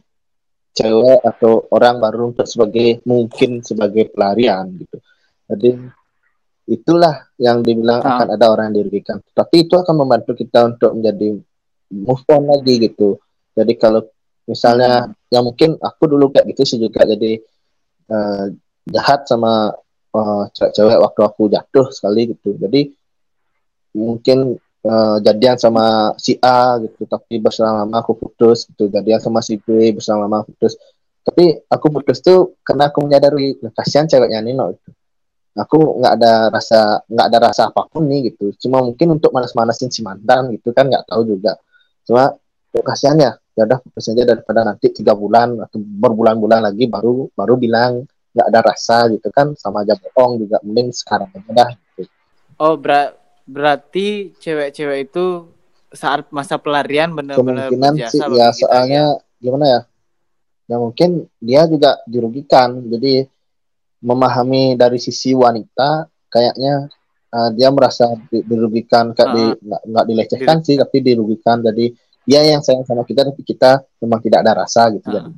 cewek 0.75 1.23
atau 1.23 1.63
orang 1.71 2.03
baru 2.03 2.35
untuk 2.35 2.43
sebagai 2.45 2.99
mungkin 3.07 3.63
sebagai 3.63 4.11
pelarian 4.11 4.75
gitu. 4.75 4.99
Jadi 5.47 5.71
itulah 6.67 7.31
yang 7.39 7.63
dibilang 7.63 8.03
Ah. 8.03 8.19
akan 8.19 8.27
ada 8.35 8.45
orang 8.51 8.65
yang 8.73 8.83
dirugikan. 8.83 9.23
Tapi 9.31 9.65
itu 9.69 9.79
akan 9.79 9.95
membantu 9.95 10.35
kita 10.35 10.67
untuk 10.67 10.91
menjadi 10.99 11.39
move 11.95 12.25
on 12.27 12.43
lagi 12.51 12.91
gitu. 12.91 13.15
Jadi 13.55 13.73
kalau 13.79 14.03
misalnya 14.43 15.15
yang 15.31 15.47
mungkin 15.47 15.79
aku 15.79 16.03
dulu 16.11 16.35
kayak 16.35 16.51
gitu 16.51 16.61
sih 16.67 16.79
juga. 16.81 17.07
Jadi 17.07 17.39
eh, 18.05 18.45
jahat 18.91 19.25
sama 19.31 19.71
eh, 20.11 20.43
cewek-cewek 20.51 20.97
waktu 20.99 21.21
aku 21.23 21.41
jatuh 21.47 21.87
sekali 21.95 22.35
gitu. 22.35 22.59
Jadi 22.59 22.91
mungkin 23.95 24.59
eh, 24.85 25.17
jadian 25.25 25.57
sama 25.57 26.13
si 26.21 26.37
A 26.39 26.77
gitu 26.79 27.09
tapi 27.09 27.41
bersama 27.41 27.89
aku 27.97 28.13
putus 28.13 28.69
gitu. 28.69 28.87
Jadian 28.93 29.17
sama 29.17 29.41
si 29.41 29.57
B 29.57 29.91
bersama 29.97 30.29
aku 30.29 30.53
putus. 30.53 30.77
Tapi 31.25 31.57
aku 31.65 31.89
putus 31.89 32.21
tuh 32.21 32.53
karena 32.61 32.93
aku 32.93 33.01
menyadari 33.01 33.57
"Nah, 33.57 33.73
kasihan 33.73 34.05
ceweknya 34.05 34.45
Nino 34.45 34.69
gitu. 34.77 34.93
Aku 35.57 35.97
nggak 36.03 36.13
ada 36.21 36.33
rasa 36.53 37.01
nggak 37.09 37.27
ada 37.31 37.37
rasa 37.49 37.61
apa 37.73 37.89
pun 37.89 38.05
nih 38.05 38.29
gitu. 38.29 38.53
Cuma 38.61 38.85
mungkin 38.85 39.17
untuk 39.17 39.33
manas-manasin 39.33 39.89
si 39.89 40.05
mantan 40.05 40.53
gitu 40.53 40.69
kan 40.75 40.85
nggak 40.85 41.09
tahu 41.09 41.25
juga. 41.25 41.57
Cuma 42.05 42.29
kok 42.69 42.85
kasihan 42.85 43.17
ya. 43.17 43.31
Ya 43.55 43.63
udah 43.63 43.79
putus 43.79 44.11
aja 44.11 44.27
daripada 44.27 44.67
nanti 44.67 44.91
tiga 44.91 45.15
bulan 45.15 45.55
atau 45.63 45.79
berbulan-bulan 45.79 46.59
lagi 46.59 46.91
baru 46.91 47.31
baru 47.31 47.55
bilang 47.55 48.03
nggak 48.35 48.47
ada 48.51 48.59
rasa 48.61 49.09
gitu 49.09 49.31
kan. 49.33 49.55
Sama 49.57 49.81
aja 49.81 49.97
bohong 49.97 50.43
juga 50.45 50.61
mending 50.61 50.91
sekarang 50.93 51.31
aja 51.33 51.51
dah 51.55 51.69
gitu. 51.73 52.11
Oh, 52.59 52.75
ber- 52.75 53.24
berarti 53.45 54.33
cewek-cewek 54.37 55.09
itu 55.09 55.49
saat 55.89 56.27
masa 56.29 56.59
pelarian 56.59 57.13
benar-benar 57.13 57.71
kemungkinan 57.71 57.93
sih 58.09 58.19
ya 58.19 58.27
kita, 58.27 58.47
soalnya 58.57 59.03
gimana 59.39 59.65
ya? 59.65 59.81
Ya 60.65 60.75
mungkin 60.81 61.29
dia 61.37 61.69
juga 61.69 62.01
dirugikan. 62.03 62.81
Jadi 62.89 63.23
memahami 64.01 64.75
dari 64.75 64.97
sisi 64.97 65.31
wanita 65.31 66.05
kayaknya 66.27 66.89
uh, 67.31 67.49
dia 67.53 67.69
merasa 67.69 68.11
di- 68.27 68.43
dirugikan 68.43 69.13
kayak 69.13 69.29
di 69.31 69.43
Ah. 69.45 69.53
nggak 69.55 69.81
nggak 69.87 70.05
dilecehkan 70.09 70.57
sih 70.61 70.75
tapi 70.75 70.97
dirugikan. 70.99 71.61
Jadi 71.61 71.93
dia 72.25 72.41
yang 72.43 72.65
sayang 72.65 72.81
sama 72.83 73.05
kita 73.05 73.21
tapi 73.23 73.45
kita 73.45 73.85
memang 74.01 74.19
tidak 74.19 74.41
ada 74.41 74.65
rasa 74.65 74.89
gitu 74.89 75.05
Ah. 75.13 75.21
jadi 75.21 75.31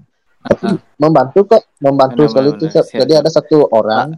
tapi 0.47 0.65
membantu 0.95 1.39
kok 1.43 1.63
membantu 1.83 2.23
Benar, 2.23 2.31
sekali 2.31 2.49
itu. 2.55 2.65
jadi 2.71 3.13
ada 3.19 3.27
satu 3.27 3.67
orang 3.67 4.15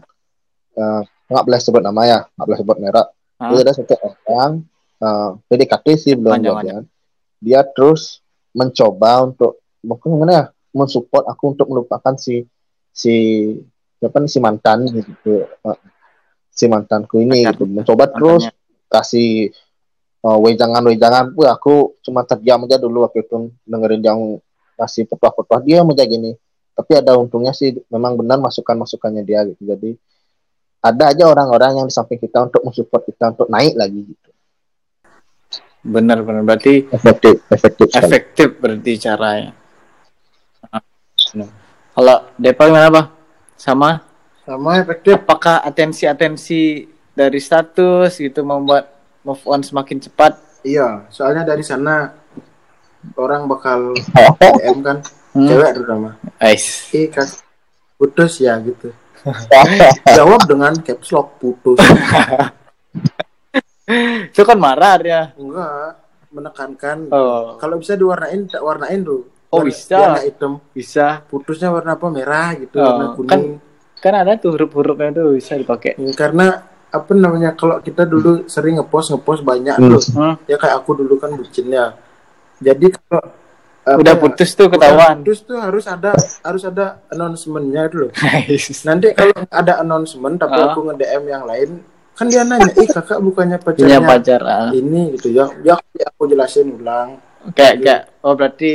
uh, 0.78 1.02
nggak 1.26 1.42
boleh 1.42 1.58
sebut 1.58 1.82
nama 1.82 2.02
ya 2.06 2.20
nggak 2.30 2.46
boleh 2.46 2.60
sebut 2.62 2.78
merek 2.78 3.08
Ah. 3.40 3.56
jadi 3.56 3.72
ada 3.72 3.74
satu 3.74 3.96
orang 4.28 4.68
uh, 5.00 5.40
PDKT 5.48 5.86
sih 5.96 6.14
belum 6.20 6.44
Panjang, 6.44 6.84
dia 7.40 7.64
terus 7.64 8.20
mencoba 8.52 9.24
untuk 9.24 9.64
mungkin 9.80 10.20
gimana 10.20 10.32
ya 10.32 10.46
mensupport 10.76 11.26
aku 11.32 11.56
untuk 11.56 11.68
melupakan 11.72 12.14
si 12.20 12.44
si 12.92 13.16
siapa 14.00 14.20
nih 14.20 14.32
si 14.32 14.40
mantan 14.44 14.88
gitu. 14.92 15.48
Uh, 15.64 15.80
si 16.52 16.66
mantanku 16.68 17.24
ini 17.24 17.48
Pacar- 17.48 17.56
gitu. 17.56 17.64
Mencoba 17.68 18.06
terus 18.12 18.44
kasih 18.92 19.56
uh, 20.28 20.40
wejangan 20.44 20.84
wejangan 20.84 21.26
Wah, 21.40 21.56
aku 21.56 21.96
cuma 22.04 22.28
terdiam 22.28 22.64
aja 22.68 22.76
dulu 22.76 23.08
waktu 23.08 23.24
itu 23.24 23.56
dengerin 23.64 24.04
yang 24.04 24.20
kasih 24.76 25.08
petuah-petuah 25.08 25.62
dia 25.64 25.80
aja 25.84 26.04
gini. 26.04 26.36
Tapi 26.76 26.92
ada 26.96 27.20
untungnya 27.20 27.52
sih 27.52 27.76
memang 27.92 28.16
benar 28.16 28.40
masukan 28.40 28.76
masukannya 28.80 29.24
dia 29.24 29.44
gitu. 29.48 29.64
Jadi 29.64 30.00
ada 30.80 31.04
aja 31.08 31.24
orang-orang 31.26 31.72
yang 31.76 31.86
di 31.86 31.94
samping 31.94 32.18
kita 32.18 32.40
untuk 32.42 32.62
mensupport 32.62 33.04
kita 33.04 33.24
untuk 33.30 33.48
naik 33.48 33.76
lagi 33.76 34.00
gitu 34.06 34.30
Benar-benar 35.82 36.44
berarti 36.44 36.88
efektif 36.90 37.40
efektif 37.48 37.88
sekali. 37.88 38.04
efektif 38.06 38.48
berarti 38.58 38.92
caranya. 38.98 39.52
Ah, 40.66 40.84
benar. 41.32 41.48
Kalau 41.90 42.18
Depa 42.36 42.64
gimana, 42.66 42.88
Bang? 42.90 43.08
Sama? 43.56 43.92
sama 44.42 44.76
efektif 44.78 45.14
Apakah 45.16 45.62
atensi-atensi 45.62 46.84
dari 47.14 47.38
status 47.38 48.18
gitu 48.18 48.42
membuat 48.42 48.90
move 49.22 49.40
on 49.46 49.62
semakin 49.62 50.02
cepat? 50.02 50.36
iya 50.60 51.08
soalnya 51.08 51.46
dari 51.46 51.62
sana 51.62 52.12
orang 53.14 53.46
bakal 53.46 53.94
Oh, 54.12 54.34
DM 54.36 54.82
kan 54.82 54.98
Hmm. 55.30 55.46
cewek 55.46 55.72
terutama 55.72 56.18
Ais. 56.36 56.90
eh 56.90 57.06
kas 57.08 57.46
putus 57.96 58.42
ya 58.42 58.58
gitu 58.60 58.90
jawab 60.10 60.42
dengan 60.46 60.74
caps 60.78 61.10
lock 61.10 61.38
putus 61.38 61.80
Itu 64.30 64.46
kan 64.46 64.54
marah 64.56 64.96
dia. 64.98 65.22
enggak 65.34 65.98
menekankan 66.30 67.10
Oh, 67.10 67.58
kalau 67.58 67.76
bisa 67.76 67.94
diwarnain 67.94 68.46
tak 68.46 68.62
warnain 68.62 69.02
tuh 69.02 69.26
Oh, 69.50 69.60
Warna- 69.60 69.68
bisa. 69.68 69.98
warna 69.98 70.22
hitam 70.22 70.52
bisa. 70.70 71.26
putusnya 71.26 71.68
warna 71.68 71.98
apa 71.98 72.06
merah 72.08 72.54
gitu 72.54 72.76
Oh, 72.76 72.86
warna 72.86 73.06
kuning 73.14 73.58
Kan 73.98 74.14
ada 74.16 74.38
tuh 74.38 74.54
huruf-hurufnya 74.54 75.12
tuh 75.12 75.36
bisa 75.36 75.58
dipakai. 75.58 75.98
Hmm, 75.98 76.14
karena 76.14 76.64
apa 76.88 77.12
namanya 77.12 77.52
kalau 77.52 77.78
kita 77.80 78.02
dulu 78.02 78.46
sering 78.46 78.78
ngepost 78.78 79.12
ngepost 79.12 79.42
banyak 79.42 79.76
Hmm. 79.76 79.90
tuh 79.90 80.02
Hmm. 80.12 80.34
ya 80.46 80.56
kayak 80.56 80.80
aku 80.80 80.96
dulu 80.96 81.18
kan 81.18 81.34
bucinnya 81.34 81.98
jadi 82.58 82.86
kalau 82.94 83.26
Udah 83.96 84.14
ya, 84.14 84.20
putus 84.20 84.50
tuh 84.52 84.68
ketahuan. 84.68 85.16
putus 85.20 85.40
tuh 85.42 85.58
harus 85.58 85.86
ada 85.86 86.12
harus 86.42 86.64
ada 86.64 86.86
announcementnya 87.08 87.82
itu 87.86 87.96
loh 88.00 88.12
nanti 88.84 89.08
kalau 89.14 89.34
ada 89.48 89.74
announcement 89.80 90.36
tapi 90.36 90.54
Ah. 90.54 90.70
aku 90.70 90.80
nge 90.84 90.96
DM 90.98 91.24
yang 91.26 91.44
lain 91.44 91.70
kan 92.14 92.28
dia 92.28 92.44
nanya 92.44 92.68
ih 92.76 92.86
kakak 92.86 93.20
bukannya 93.20 93.58
Punya 93.58 93.74
pacarnya 93.96 94.00
pacar. 94.04 94.42
ah. 94.44 94.70
ini 94.72 95.16
gitu 95.16 95.32
ya 95.32 95.48
ya 95.64 95.80
aku 96.06 96.28
jelasin 96.28 96.70
ulang 96.72 97.18
Kayak 97.50 97.76
kayak 97.80 98.02
oh 98.20 98.36
berarti 98.36 98.72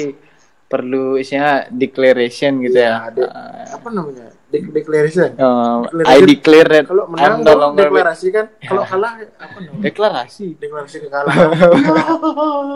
perlu 0.67 1.15
isinya 1.15 1.69
declaration 1.69 2.59
gitu 2.61 2.77
Iya, 2.77 2.91
ya. 3.07 3.13
de- 3.13 3.27
Ah. 3.27 3.65
apa 3.71 3.89
namanya 3.89 4.27
De- 4.47 4.71
declaration 4.71 5.31
I 5.31 5.39
Declaration. 5.83 6.27
declare 6.27 6.69
that 6.71 6.85
kalau 6.85 7.05
menang 7.07 7.37
no 7.41 7.53
longer 7.55 7.87
deklarasi 7.87 8.27
kan 8.31 8.47
kalau 8.69 8.83
kalah 8.83 9.13
apa 9.35 9.59
namanya 9.61 9.83
deklarasi. 9.83 10.47
deklarasi 10.57 10.97
kekalahan 11.01 11.49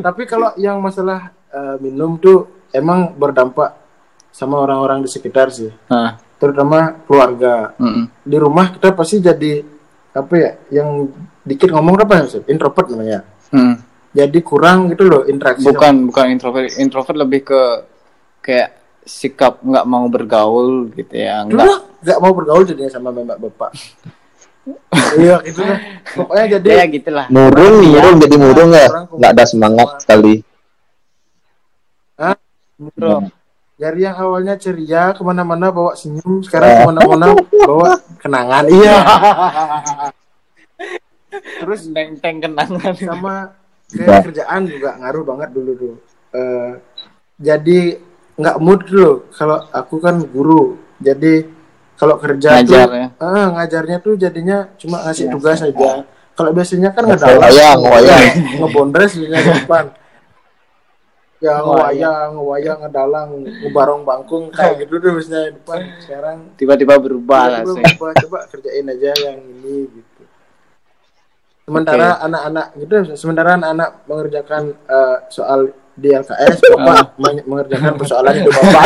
tapi 0.00 0.22
kalau 0.24 0.50
yang 0.56 0.78
masalah 0.78 1.20
eh, 1.48 1.76
minum 1.78 2.16
tuh 2.16 2.38
emang 2.70 3.12
berdampak 3.12 3.74
sama 4.28 4.58
orang-orang 4.58 4.98
di 5.00 5.08
sekitar 5.08 5.48
sih 5.48 5.70
Ah, 5.86 6.18
terutama 6.36 6.98
keluarga 7.02 7.74
mm-mm. 7.76 8.10
di 8.20 8.36
rumah 8.36 8.70
kita 8.70 8.90
pasti 8.90 9.18
jadi 9.18 9.62
apa 10.12 10.34
ya 10.34 10.50
yang 10.72 11.10
dikit 11.40 11.68
ngomong 11.68 11.94
apa 11.96 12.24
ya 12.24 12.42
introvert 12.46 12.88
namanya 12.88 13.22
Hmm. 13.46 13.78
Jadi 14.14 14.38
kurang 14.40 14.88
gitu 14.88 15.04
loh 15.04 15.22
interaksi 15.26 15.62
Bukan 15.62 16.08
bukan 16.08 16.24
introvert. 16.30 16.70
Introvert 16.76 17.16
lebih 17.16 17.40
ke 17.44 17.60
kayak 18.40 18.68
sikap 19.02 19.58
nggak 19.60 19.84
mau 19.84 20.06
bergaul 20.06 20.86
gitu 20.90 21.12
ya. 21.12 21.42
Nggak 21.42 21.66
nggak 22.00 22.18
mau 22.18 22.30
bergaul 22.30 22.62
jadinya 22.62 22.88
sama 22.88 23.10
mbak 23.10 23.38
bapak 23.38 23.70
iya 25.20 25.36
gitu 25.44 25.60
lah 25.60 25.76
pokoknya 26.08 26.44
jadi 26.56 26.68
ya 26.72 26.84
gitulah. 26.88 27.26
Murung, 27.28 27.74
Iya, 27.80 28.00
murung 28.00 28.16
jadi 28.16 28.34
murung 28.38 28.70
ya. 28.72 28.86
orang 28.88 29.04
Nggak 29.12 29.30
ada 29.34 29.44
semangat 29.44 29.88
sekali. 30.00 30.34
Bro. 32.74 33.30
dari 33.74 34.02
yang 34.02 34.14
awalnya 34.14 34.54
ceria 34.54 35.10
ke 35.10 35.18
mana-mana 35.20 35.70
bawa 35.70 35.94
senyum 35.94 36.42
sekarang 36.42 36.74
ke 36.74 36.82
mana-mana 36.86 37.26
bawa 37.62 37.98
kenangan 38.18 38.66
iya 38.66 38.98
terus 41.58 41.86
Teng-teng 41.86 42.40
kenangan. 42.40 42.94
sama 42.94 43.34
kayak 43.96 44.22
kerjaan 44.24 44.60
juga 44.64 44.90
ngaruh 44.96 45.24
banget 45.24 45.48
dulu 45.50 45.72
tuh 45.74 45.94
Eh, 46.30 46.72
jadi 47.36 47.80
nggak 48.34 48.56
mood 48.58 48.82
dulu 48.84 49.30
kalau 49.30 49.62
aku 49.70 49.96
kan 49.96 50.18
guru 50.20 50.74
jadi 50.98 51.46
kalau 51.94 52.18
kerja 52.18 52.58
Ngajar 52.58 52.84
tuh 52.84 52.98
ya. 52.98 53.08
ah, 53.16 53.46
ngajarnya 53.54 53.96
tuh 54.00 54.14
jadinya 54.14 54.66
cuma 54.74 54.98
ngasih 55.00 55.30
tugas 55.30 55.62
aja 55.62 56.02
kalau 56.34 56.50
biasanya 56.50 56.90
kan 56.90 57.06
nggak 57.06 57.22
Wayang, 57.22 57.78
wayang. 57.80 58.26
ngebondres 58.58 59.14
di 59.14 59.30
depan 59.30 59.94
ya 61.38 61.60
Ngewayang. 61.60 62.28
ngewayang 62.34 62.78
ngedalang 62.80 63.30
ngebarong 63.60 64.02
bangkung 64.02 64.48
kayak 64.48 64.82
gitu 64.82 64.96
tuh 64.96 65.10
biasanya 65.12 65.40
di 65.44 65.52
depan 65.54 65.80
sekarang 66.02 66.36
Tiba-tiba 66.56 66.94
berubah 66.96 67.42
langsung. 67.52 67.78
coba, 67.94 68.10
coba 68.16 68.38
kerjain 68.48 68.86
aja 68.88 69.10
yang 69.22 69.38
ini 69.38 69.86
gitu. 69.86 70.13
Sementara 71.64 72.20
anak-anak 72.20 72.66
gitu, 72.76 72.94
sementara 73.16 73.56
anak-anak 73.56 73.90
mengerjakan 74.04 74.62
eh, 74.76 75.16
soal 75.32 75.72
di 75.96 76.12
LKS, 76.12 76.60
bapak 76.76 77.16
men- 77.16 77.46
mengerjakan 77.48 77.96
persoalan 77.96 78.32
itu 78.44 78.50
bapak. 78.52 78.84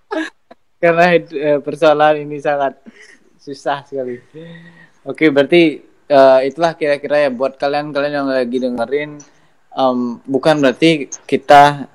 Karena 0.82 1.04
eh, 1.16 1.58
persoalan 1.64 2.20
ini 2.20 2.36
sangat 2.36 2.76
susah 3.40 3.80
sekali. 3.88 4.20
Oke, 5.08 5.32
berarti 5.32 5.80
eh, 6.04 6.40
itulah 6.44 6.76
kira-kira 6.76 7.26
ya 7.26 7.30
buat 7.32 7.56
kalian-kalian 7.56 8.12
yang 8.12 8.28
lagi 8.28 8.60
dengerin 8.60 9.10
em, 9.72 9.98
bukan 10.28 10.60
berarti 10.60 11.08
kita 11.24 11.88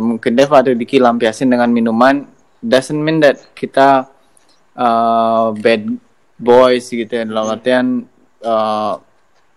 mungkin 0.00 0.32
Dev 0.32 0.48
atau 0.48 0.72
Diki 0.72 0.96
lampiasin 0.96 1.52
dengan 1.52 1.68
minuman 1.68 2.24
doesn't 2.60 2.98
mean 2.98 3.22
that 3.24 3.40
kita 3.56 4.10
eh, 4.76 5.46
bad 5.56 5.88
boys 6.36 6.92
gitu 6.92 7.08
ya 7.08 7.24
dalam 7.24 7.46
artian 7.48 7.86
eh, 8.44 8.94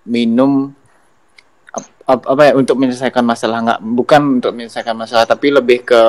minum 0.03 0.73
ap- 1.71 1.93
ap- 2.07 2.27
apa 2.27 2.41
ya 2.43 2.53
untuk 2.53 2.75
menyelesaikan 2.75 3.21
masalah 3.21 3.57
nggak 3.61 3.79
bukan 3.83 4.21
untuk 4.37 4.51
menyelesaikan 4.51 4.95
masalah 4.95 5.23
tapi 5.23 5.49
lebih 5.49 5.83
ke 5.83 6.01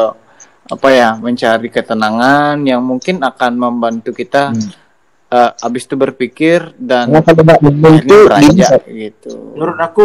apa 0.62 0.88
ya 0.88 1.18
mencari 1.18 1.68
ketenangan 1.68 2.62
yang 2.62 2.80
mungkin 2.80 3.18
akan 3.20 3.52
membantu 3.54 4.10
kita 4.10 4.54
eh, 5.28 5.50
abis 5.58 5.84
itu 5.84 5.94
berpikir 5.94 6.72
dan 6.76 7.10
Karena 7.10 7.20
kalau 7.20 7.42
nggak 7.42 7.60
minum 7.62 7.94
beranjak 8.24 8.82
gitu 8.86 9.32
Menurut 9.52 9.78
aku 9.78 10.02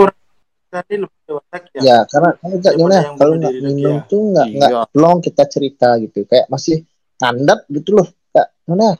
tadi 0.68 0.96
lebih 1.00 1.20
dewasa 1.24 1.56
ya. 1.72 1.80
ya 1.80 1.98
karena 2.06 2.30
kalau 2.36 2.56
nggak 2.60 2.74
ya, 2.76 3.12
kalau 3.16 3.34
nggak 3.40 3.54
minum 3.62 3.96
ya. 3.96 4.04
tuh 4.04 4.22
nggak 4.34 4.48
nggak 4.52 4.72
Iya. 4.74 4.82
long 4.94 5.18
kita 5.20 5.44
cerita 5.48 5.90
gitu 5.98 6.20
kayak 6.26 6.46
masih 6.48 6.84
kandat 7.16 7.64
gitu 7.68 7.96
loh 7.96 8.08
kayak 8.30 8.50
mana 8.68 9.00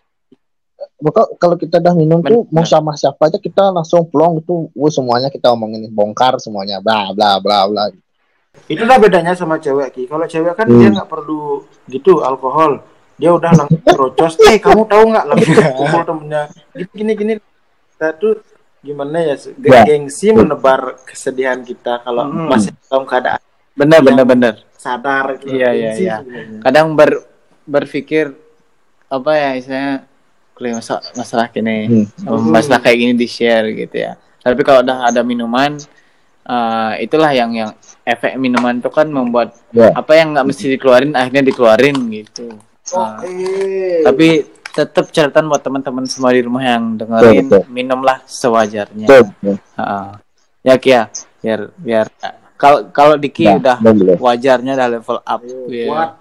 Pokok 0.98 1.38
kalau 1.38 1.56
kita 1.56 1.78
udah 1.78 1.94
minum 1.94 2.20
tuh 2.20 2.50
mau 2.50 2.66
sama 2.66 2.94
siapa 2.94 3.30
aja 3.30 3.38
kita 3.38 3.70
langsung 3.70 4.02
plong 4.04 4.42
gitu, 4.42 4.74
Wah, 4.74 4.90
semuanya 4.90 5.30
kita 5.30 5.54
omongin 5.54 5.86
bongkar 5.88 6.42
semuanya, 6.42 6.82
bla 6.82 7.14
bla 7.14 7.38
bla 7.38 7.70
bla. 7.70 7.84
Itulah 8.66 8.98
bedanya 8.98 9.38
sama 9.38 9.62
cewek 9.62 9.94
Ki. 9.94 10.04
Kalau 10.06 10.26
cewek 10.26 10.58
kan 10.58 10.66
Hmm. 10.66 10.82
dia 10.82 10.90
nggak 10.90 11.06
perlu 11.06 11.62
gitu 11.86 12.20
alkohol. 12.20 12.82
Dia 13.14 13.30
udah 13.30 13.54
langsung 13.54 13.78
rocos. 13.88 14.42
Eh 14.44 14.58
kamu 14.58 14.86
tahu 14.86 15.04
nggak 15.08 15.26
langsung 15.28 15.54
kumpul 15.78 16.02
temennya. 16.04 16.42
Gini 16.74 16.90
gini 16.92 17.12
gini. 17.14 17.34
Kita 17.94 18.18
tuh 18.18 18.42
gimana 18.80 19.22
ya? 19.22 19.36
Ya. 19.62 19.86
Gengsi 19.86 20.34
menebar 20.34 20.98
kesedihan 21.04 21.62
kita 21.62 22.02
kalau 22.02 22.26
Hmm. 22.26 22.50
masih 22.50 22.74
dalam 22.84 23.06
keadaan 23.06 23.42
benar 23.74 24.02
benar 24.02 24.26
benar 24.26 24.54
sadar. 24.74 25.38
gitu. 25.38 25.54
Iya, 25.54 25.70
iya, 25.70 25.92
iya. 25.94 26.18
kadang 26.60 26.98
ber, 26.98 27.22
berpikir 27.64 28.34
apa 29.06 29.32
ya 29.32 29.50
istilahnya 29.54 29.96
kalau 30.58 30.74
masalah 30.74 31.02
masalah 31.14 31.46
gini 31.48 31.78
Hmm. 32.18 32.50
masalah 32.50 32.82
kayak 32.82 32.98
gini 32.98 33.14
di 33.14 33.26
share 33.26 33.70
gitu 33.72 33.94
ya 33.96 34.18
tapi 34.40 34.62
kalau 34.62 34.82
udah 34.82 35.06
ada 35.06 35.22
minuman 35.22 35.78
eh, 36.44 36.94
itulah 37.00 37.30
yang 37.30 37.54
yang 37.54 37.72
efek 38.02 38.34
minuman 38.36 38.78
itu 38.78 38.90
kan 38.90 39.06
membuat 39.06 39.54
Ya. 39.70 39.92
apa 39.94 40.12
yang 40.14 40.34
nggak 40.34 40.48
mesti 40.48 40.66
dikeluarin 40.74 41.14
akhirnya 41.14 41.44
dikeluarin 41.44 41.98
gitu 42.12 42.50
Nah, 42.88 43.20
Oke. 43.20 43.36
tapi 44.02 44.28
tetap 44.72 45.12
catatan 45.12 45.46
buat 45.46 45.60
teman-teman 45.60 46.08
semua 46.08 46.32
di 46.32 46.40
rumah 46.40 46.64
yang 46.64 46.96
dengerin 46.96 47.44
Betul, 47.44 47.60
betul. 47.60 47.64
minumlah 47.68 48.18
sewajarnya 48.24 49.06
Betul, 49.06 49.24
betul. 49.36 49.56
Heeh. 49.76 50.08
ya 50.64 50.76
Kia 50.78 51.02
biar 51.38 51.60
biar 51.76 52.06
kalau 52.56 52.88
kalau 52.90 53.20
Diki 53.20 53.44
Ya, 53.44 53.60
udah 53.60 53.78
boleh. 53.78 54.16
wajarnya 54.18 54.74
udah 54.74 54.88
level 54.90 55.20
up 55.20 55.42
ya. 55.68 56.16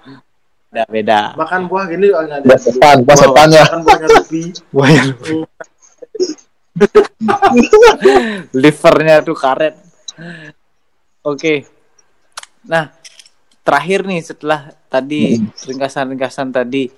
Udah 0.76 0.84
beda. 0.92 1.20
Makan 1.40 1.72
buah 1.72 1.88
gini 1.88 2.12
soalnya 2.12 2.44
Buah 2.44 2.60
sepan, 2.60 2.96
buah 3.00 3.16
sepan 3.16 3.48
ya. 3.48 3.64
Makan 3.64 3.80
buahnya 3.80 4.08
Luffy. 4.12 4.44
livernya 8.52 9.24
tuh 9.24 9.32
karet. 9.32 9.72
Oke. 11.24 11.64
Nah 12.68 12.92
terakhir 13.64 14.04
nih 14.04 14.20
setelah 14.20 14.68
tadi 14.92 15.40
ringkasan-ringkasan 15.40 16.52
tadi 16.52 16.92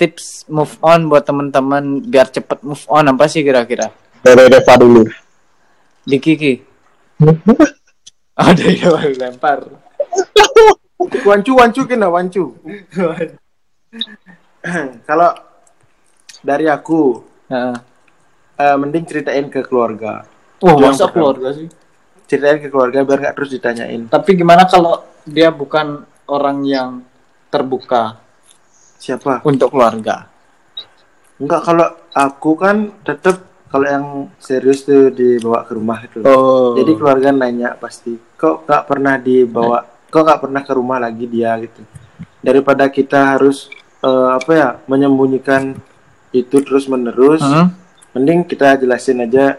tips 0.00 0.48
move 0.48 0.72
on 0.80 1.12
buat 1.12 1.28
teman-teman 1.28 2.00
biar 2.08 2.32
cepet 2.32 2.64
move 2.64 2.80
on. 2.88 3.12
Apa 3.12 3.28
sih 3.28 3.44
kira-kira? 3.44 3.92
Dari 4.24 4.48
Reva 4.48 4.74
dulu. 4.80 5.04
di 6.02 6.18
Kiki 6.18 6.58
ada 8.34 8.66
yang 8.66 9.14
lempar 9.14 9.62
Wancu 11.10 11.52
wancu 11.56 11.80
kena 11.86 12.08
wancu. 12.08 12.54
Kalau 15.08 15.30
dari 16.42 16.66
aku 16.66 17.22
Heeh. 17.50 17.76
eh, 18.58 18.76
mending 18.78 19.04
ceritain 19.06 19.46
ke 19.50 19.62
keluarga. 19.66 20.24
Wah, 20.62 20.78
Yang 20.78 20.94
masa 20.94 21.06
keluarga 21.10 21.48
sih? 21.52 21.66
Ceritain 22.30 22.62
ke 22.62 22.68
keluarga 22.70 23.02
biar 23.02 23.18
nggak 23.18 23.34
terus 23.36 23.50
ditanyain. 23.50 24.06
Tapi 24.06 24.30
gimana 24.38 24.64
kalau 24.70 25.02
dia 25.26 25.50
bukan 25.50 26.06
orang 26.30 26.62
yang 26.64 26.90
terbuka 27.50 28.16
Siapa? 29.02 29.42
untuk 29.42 29.74
keluarga? 29.74 30.30
Enggak 31.42 31.60
kalau 31.66 31.88
aku 32.14 32.50
kan 32.54 32.94
tetap 33.02 33.42
kalau 33.66 33.86
yang 33.88 34.06
serius 34.36 34.84
tuh 34.84 35.08
dibawa 35.10 35.64
ke 35.66 35.72
rumah 35.74 35.98
itu. 36.04 36.20
Oh. 36.22 36.76
Jadi 36.76 36.92
keluarga 36.92 37.32
nanya 37.32 37.72
pasti, 37.74 38.14
kok 38.36 38.68
nggak 38.68 38.84
pernah 38.84 39.16
dibawa, 39.16 39.80
kok 40.12 40.20
nggak 40.20 40.40
pernah 40.40 40.60
ke 40.60 40.72
rumah 40.72 40.98
lagi 40.98 41.24
dia 41.24 41.56
gitu. 41.58 41.80
Daripada 42.38 42.84
kita 42.86 43.32
harus 43.32 43.72
eh, 43.98 44.28
apa 44.30 44.50
ya 44.52 44.68
menyembunyikan 44.84 45.72
itu 46.30 46.56
terus 46.60 46.84
menerus, 46.84 47.40
Hmm? 47.40 47.72
mending 48.12 48.44
kita 48.44 48.76
jelasin 48.76 49.20
aja 49.20 49.56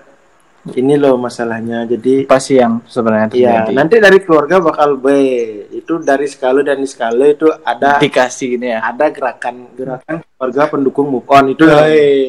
ini 0.69 0.93
loh 0.93 1.17
masalahnya. 1.17 1.83
Jadi 1.83 2.23
apa 2.23 2.37
sih 2.37 2.55
yang 2.55 2.79
sebenarnya 2.85 3.27
Iya, 3.29 3.51
terjadi? 3.65 3.71
nanti 3.73 3.95
dari 3.97 4.19
keluarga 4.19 4.57
bakal 4.59 4.95
B. 4.95 5.07
Itu 5.73 5.99
dari 5.99 6.23
skala 6.23 6.61
dan 6.61 6.79
skala 6.83 7.25
itu 7.27 7.49
ada 7.63 7.97
dikasih 7.97 8.47
gini 8.53 8.67
ya. 8.69 8.79
ada 8.81 9.09
gerakan 9.09 9.67
gerakan 9.73 10.23
keluarga 10.23 10.63
pendukung 10.69 11.07
move 11.09 11.27
on 11.27 11.45
itu 11.49 11.65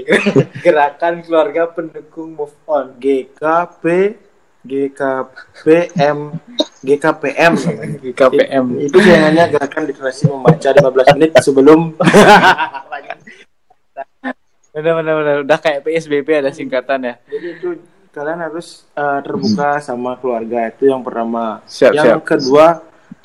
Gerakan 0.65 1.15
keluarga 1.21 1.63
pendukung 1.69 2.35
move 2.35 2.57
on. 2.65 2.95
GKP 2.97 3.85
GKPM 4.65 6.19
GKPM 6.85 7.53
namanya. 7.57 7.97
GKPM. 7.99 8.65
itu 8.79 8.97
biasanya 8.97 9.45
gerakan 9.49 9.83
literasi 9.85 10.23
membaca 10.27 10.69
15 10.69 11.15
menit 11.17 11.31
sebelum 11.41 11.81
Benar 14.75 14.93
benar 14.97 15.15
benar. 15.17 15.37
Udah 15.41 15.59
kayak 15.59 15.81
PSBB 15.83 16.29
ada 16.37 16.51
singkatan 16.51 17.01
ya. 17.01 17.15
jadi 17.25 17.49
itu 17.55 17.69
kalian 18.11 18.41
harus 18.41 18.87
eh, 18.93 19.21
terbuka 19.21 19.79
sama 19.81 20.15
keluarga 20.17 20.67
itu 20.69 20.87
yang 20.87 21.03
pertama 21.03 21.63
Siap 21.65 21.93
yang 21.93 22.07
siap. 22.19 22.23
kedua 22.25 22.67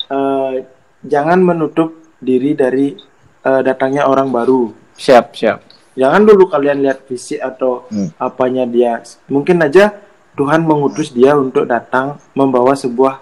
eh, 0.08 0.66
jangan 1.00 1.38
menutup 1.40 1.90
diri 2.18 2.54
dari 2.54 2.94
eh, 3.40 3.60
datangnya 3.60 4.06
orang 4.06 4.30
baru 4.30 4.70
Siap 4.94 5.32
siap. 5.32 5.58
Jangan 5.92 6.22
dulu 6.22 6.46
kalian 6.46 6.82
lihat 6.82 7.02
fisik 7.04 7.40
atau 7.40 7.82
Hmm. 7.86 8.12
apanya 8.16 8.62
dia. 8.62 9.00
Mungkin 9.26 9.58
aja 9.60 9.90
Tuhan 10.32 10.62
mengutus 10.62 11.10
dia 11.10 11.34
untuk 11.34 11.64
datang 11.64 12.14
membawa 12.32 12.72
sebuah 12.74 13.18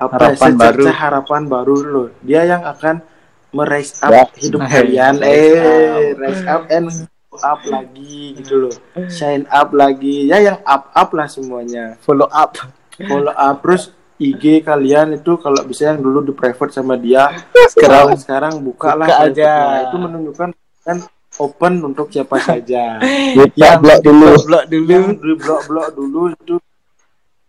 apa 0.00 0.16
Harapan 0.32 0.52
baru. 0.56 0.82
harapan 0.88 1.42
baru 1.44 1.76
loh. 1.82 2.08
Dia 2.20 2.48
yang 2.48 2.64
akan 2.64 3.04
meraise 3.50 4.00
up 4.00 4.10
Ya. 4.10 4.24
hidup 4.34 4.58
Nah, 4.58 4.70
kalian. 4.70 5.12
raise 5.18 5.54
Eh, 5.54 6.14
raise 6.14 6.44
up 6.44 6.62
and 6.68 6.86
up 7.32 7.60
lagi 7.64 8.36
gitu 8.36 8.54
loh 8.60 8.74
shine 9.08 9.46
up 9.48 9.70
lagi 9.72 10.26
ya 10.26 10.42
yang 10.42 10.58
up 10.62 10.90
up 10.90 11.08
lah 11.10 11.24
semuanya 11.24 11.94
Follow 12.00 12.26
up. 12.26 12.58
follow 13.00 13.30
up 13.30 13.56
terus 13.60 13.94
IG 14.18 14.60
kalian 14.60 15.14
itu 15.14 15.34
kalau 15.36 15.62
bisa 15.62 15.88
yang 15.88 15.98
dulu 15.98 16.20
di 16.20 16.30
private 16.30 16.68
sama 16.70 16.94
dia 16.94 17.30
sekarang 17.70 18.12
sekarang 18.14 18.54
buka 18.60 18.92
lah 18.92 19.06
Buka 19.06 19.24
aja. 19.24 19.52
lah. 19.56 19.78
itu 19.82 19.96
menunjukkan 19.96 20.48
kan 20.82 20.96
open 21.38 21.72
untuk 21.82 22.06
siapa 22.06 22.36
saja 22.36 22.98
Kita 23.54 23.78
blok 23.78 24.00
dulu. 24.02 24.30
Blok 24.44 24.64
dulu. 24.66 24.90
yang 24.90 25.06
blok 25.16 25.62
blok 25.64 25.88
dulu 25.92 26.22
itu 26.30 26.54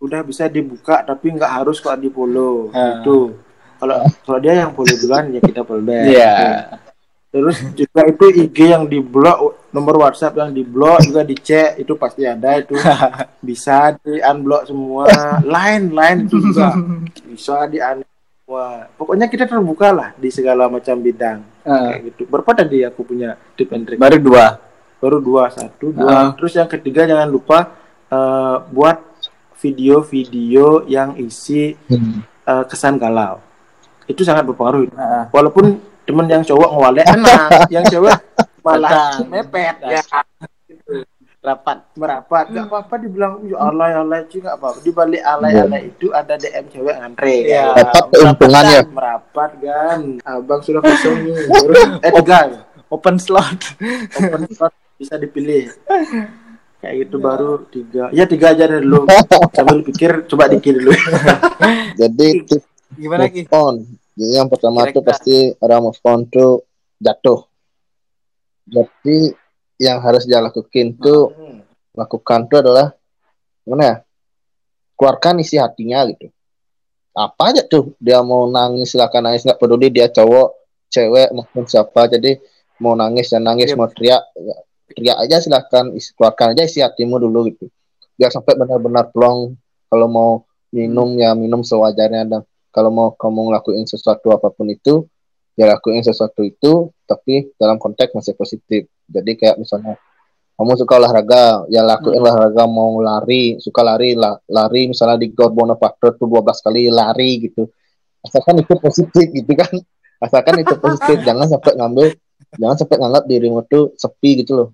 udah 0.01 0.25
bisa 0.25 0.49
dibuka 0.49 1.05
tapi 1.05 1.37
nggak 1.37 1.61
harus 1.61 1.77
kok 1.77 1.95
di 2.01 2.09
follow. 2.09 2.73
Ah. 2.73 2.99
itu 2.99 3.37
kalau 3.77 3.97
kalau 4.25 4.39
dia 4.41 4.53
yang 4.65 4.73
follow 4.73 4.97
duluan 4.97 5.23
ya 5.29 5.39
kita 5.39 5.61
follow 5.61 5.85
back. 5.85 6.05
Iya. 6.09 6.35
terus 7.31 7.63
juga 7.79 8.01
itu 8.11 8.25
IG 8.27 8.57
yang 8.75 8.91
di 8.91 8.99
blok 8.99 9.71
nomor 9.71 10.03
WhatsApp 10.03 10.35
yang 10.35 10.51
di 10.51 10.67
blok 10.67 10.99
juga 11.07 11.23
dicek 11.23 11.79
itu 11.79 11.93
pasti 11.95 12.27
ada 12.27 12.59
itu. 12.59 12.75
Bisa 13.47 13.95
di 14.03 14.19
unblock 14.19 14.67
semua. 14.67 15.07
Line 15.39 16.27
itu 16.27 16.43
juga. 16.43 16.75
Bisa 17.23 17.69
di 17.71 17.79
unblock 17.79 18.11
pokoknya 18.99 19.31
kita 19.31 19.47
terbuka 19.47 19.95
lah 19.95 20.09
di 20.19 20.27
segala 20.27 20.67
macam 20.67 20.99
bidang. 20.99 21.39
Ah, 21.63 21.95
kayak 21.95 22.11
gitu. 22.11 22.21
Berapa 22.27 22.51
tadi 22.51 22.83
aku 22.83 23.01
punya 23.07 23.39
tip 23.55 23.71
and 23.71 23.87
trick? 23.87 24.01
Baru 24.01 24.19
dua. 24.19 24.59
baru 25.01 25.17
dua 25.17 25.49
satu 25.49 25.89
dua. 25.97 26.13
Ah. 26.13 26.29
terus 26.37 26.53
yang 26.53 26.69
ketiga 26.69 27.09
jangan 27.09 27.25
lupa 27.25 27.73
eh, 28.05 28.55
buat 28.69 29.10
video-video 29.61 30.65
yang 30.85 31.13
isi 31.15 31.77
Hmm. 31.85 32.25
eh, 32.41 32.63
kesan 32.65 32.97
galau 32.97 33.37
itu 34.03 34.21
sangat 34.21 34.43
berpengaruh 34.43 34.89
Ah. 34.91 35.29
walaupun 35.29 35.77
temen 36.01 36.25
yang 36.25 36.41
cowok 36.41 36.67
ngewalek 36.67 37.05
enak 37.07 37.39
yang 37.73 37.85
cewek 37.85 38.17
malah 38.59 39.21
mepet 39.23 39.77
ya 39.79 40.01
Rapat. 41.41 41.89
merapat 41.95 42.53
nggak 42.53 42.65
apa-apa 42.67 42.95
dibilang 42.99 43.41
ya 43.41 43.57
alay 43.63 43.93
alay 43.95 44.21
sih 44.29 44.37
nggak 44.37 44.57
apa-apa 44.57 44.77
di 44.79 44.91
balik 44.91 45.23
alay 45.23 45.53
alay 45.55 45.81
itu 45.87 46.09
ada 46.11 46.37
DM 46.37 46.69
cewek 46.69 46.93
ngantre 46.95 47.33
Iya. 47.39 47.65
kan? 47.65 47.77
Dapat 47.81 48.03
keuntungannya. 48.11 48.79
merapat 48.87 49.51
kan 49.57 49.99
abang 50.23 50.61
sudah 50.61 50.81
kosong 50.81 51.17
nih 51.19 51.33
baru 51.47 51.73
eh 51.99 52.11
Open 52.91 53.15
slot. 53.17 53.57
open 54.19 54.43
slot 54.51 54.73
bisa 54.99 55.17
dipilih 55.17 55.73
kayak 56.81 56.95
gitu 56.99 57.15
baru 57.17 57.61
tiga 57.67 58.09
ya 58.09 58.25
tiga 58.25 58.51
aja 58.51 58.65
deh 58.65 58.81
dulu 58.81 59.05
sambil 59.55 59.79
pikir 59.81 60.25
coba 60.25 60.49
dikir 60.49 60.75
dulu 60.75 60.91
Jadi 62.01 62.27
Gimana 62.91 63.29
Ki? 63.29 63.47
on. 63.47 63.85
Jadi 64.11 64.33
yang 64.33 64.47
pertama 64.47 64.83
tuh 64.83 64.99
Kira-kira. 64.99 65.07
pasti 65.07 65.35
orang 65.57 65.81
move 65.81 66.01
on 66.03 66.19
tuh 66.25 66.65
jatuh. 66.97 67.47
Jadi 68.63 69.31
yang 69.77 69.97
harus 69.99 70.23
dia 70.23 70.39
lakukan 70.39 70.93
tuh 70.95 71.31
Hmm. 71.31 71.59
lakukan 71.91 72.39
tuh 72.45 72.57
adalah 72.59 72.91
gimana 73.61 73.83
ya? 73.83 73.95
Keluarkan 74.93 75.39
isi 75.39 75.55
hatinya 75.55 76.03
gitu. 76.05 76.29
Apa 77.11 77.51
aja 77.51 77.63
tuh 77.63 77.95
dia 77.97 78.19
mau 78.21 78.45
nangis 78.45 78.91
silakan 78.91 79.27
nangis 79.27 79.43
nggak 79.43 79.57
peduli 79.57 79.87
dia 79.87 80.07
cowok, 80.07 80.49
cewek 80.87 81.29
maupun 81.31 81.63
siapa. 81.65 82.07
Jadi 82.07 82.37
mau 82.77 82.93
nangis 82.93 83.27
dan 83.27 83.43
nangis 83.43 83.71
Yep. 83.71 83.77
mau 83.77 83.87
teriak 83.87 84.23
ya, 84.35 84.55
teriak 84.93 85.17
aja 85.17 85.41
silakan 85.41 85.95
isi, 85.95 86.11
keluarkan 86.13 86.53
aja 86.55 86.63
isi 86.67 86.79
hatimu 86.83 87.17
dulu 87.17 87.49
gitu. 87.51 87.65
Biar 88.15 88.29
sampai 88.29 88.55
benar-benar 88.59 89.09
plong. 89.09 89.55
Kalau 89.91 90.07
mau 90.07 90.31
minum 90.71 91.15
ya 91.19 91.35
minum 91.35 91.63
sewajarnya. 91.63 92.23
Dan 92.27 92.41
kalau 92.71 92.91
mau 92.93 93.07
kamu 93.15 93.51
ngelakuin 93.51 93.83
sesuatu 93.87 94.31
apa 94.31 94.47
pun 94.51 94.71
itu 94.71 95.03
ya 95.59 95.67
lakuin 95.67 95.99
sesuatu 95.99 96.47
itu 96.47 96.95
tapi 97.03 97.51
dalam 97.59 97.75
konteks 97.75 98.15
masih 98.15 98.33
positif. 98.35 98.87
Jadi 99.11 99.31
kayak 99.35 99.59
misalnya 99.59 99.99
kamu 100.55 100.77
suka 100.79 100.93
olahraga 101.01 101.67
ya 101.67 101.83
lakuin 101.83 102.19
Hmm. 102.19 102.23
olahraga. 102.23 102.63
Mau 102.69 103.01
lari 103.03 103.59
suka 103.59 103.83
lari 103.83 104.15
la- 104.15 104.39
lari 104.47 104.87
misalnya 104.87 105.19
di 105.19 105.33
Gor 105.35 105.51
Bonaparte 105.51 106.15
tuh 106.15 106.27
12 106.29 106.63
kali 106.63 106.87
lari 106.87 107.51
gitu. 107.51 107.67
Asalkan 108.21 108.61
itu 108.61 108.77
positif 108.77 109.27
gitu 109.33 109.51
kan. 109.57 109.73
Asalkan 110.21 110.61
itu 110.61 110.77
positif. 110.77 111.17
Jangan 111.27 111.49
sampai 111.49 111.73
ngambil 111.75 112.07
jangan 112.51 112.75
sampai 112.75 112.97
nganggap 112.99 113.23
dirimu 113.31 113.63
tuh 113.63 113.95
sepi 113.95 114.43
gitu 114.43 114.51
loh 114.59 114.69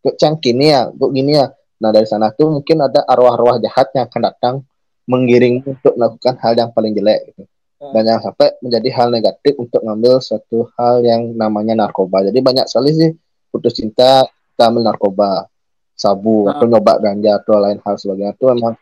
kok 0.00 0.14
cang 0.16 0.36
gini 0.38 0.70
ya? 0.70 0.88
Kok 0.90 1.10
gini 1.10 1.32
ya? 1.34 1.48
Nah 1.80 1.90
dari 1.90 2.06
sana 2.06 2.30
tuh 2.30 2.52
mungkin 2.52 2.76
ada 2.80 3.02
arwah-arwah 3.04 3.58
jahat 3.58 3.90
yang 3.92 4.06
akan 4.06 4.22
datang 4.22 4.54
menggiringmu 5.04 5.68
untuk 5.76 5.94
melakukan 5.96 6.34
hal 6.40 6.52
yang 6.54 6.70
paling 6.72 6.92
jelek 6.92 7.32
gitu. 7.32 7.44
dan 7.84 8.00
jangan 8.00 8.32
sampai 8.32 8.48
menjadi 8.64 8.88
hal 8.96 9.08
negatif 9.12 9.52
untuk 9.60 9.84
ngambil 9.84 10.16
suatu 10.16 10.72
hal 10.80 11.04
yang 11.04 11.36
namanya 11.36 11.76
narkoba. 11.76 12.24
Jadi 12.24 12.40
banyak 12.40 12.64
sekali 12.64 12.96
sih 12.96 13.10
putus 13.52 13.76
cinta 13.76 14.24
kita 14.24 14.72
ambil 14.72 14.88
narkoba 14.88 15.52
sabu 15.92 16.48
Ah. 16.48 16.56
atau 16.56 16.64
nyoba 16.64 16.96
ganja 16.96 17.36
atau 17.36 17.60
lain 17.60 17.76
hal 17.84 17.94
sebagainya. 18.00 18.32
Itu 18.40 18.48
emang 18.48 18.72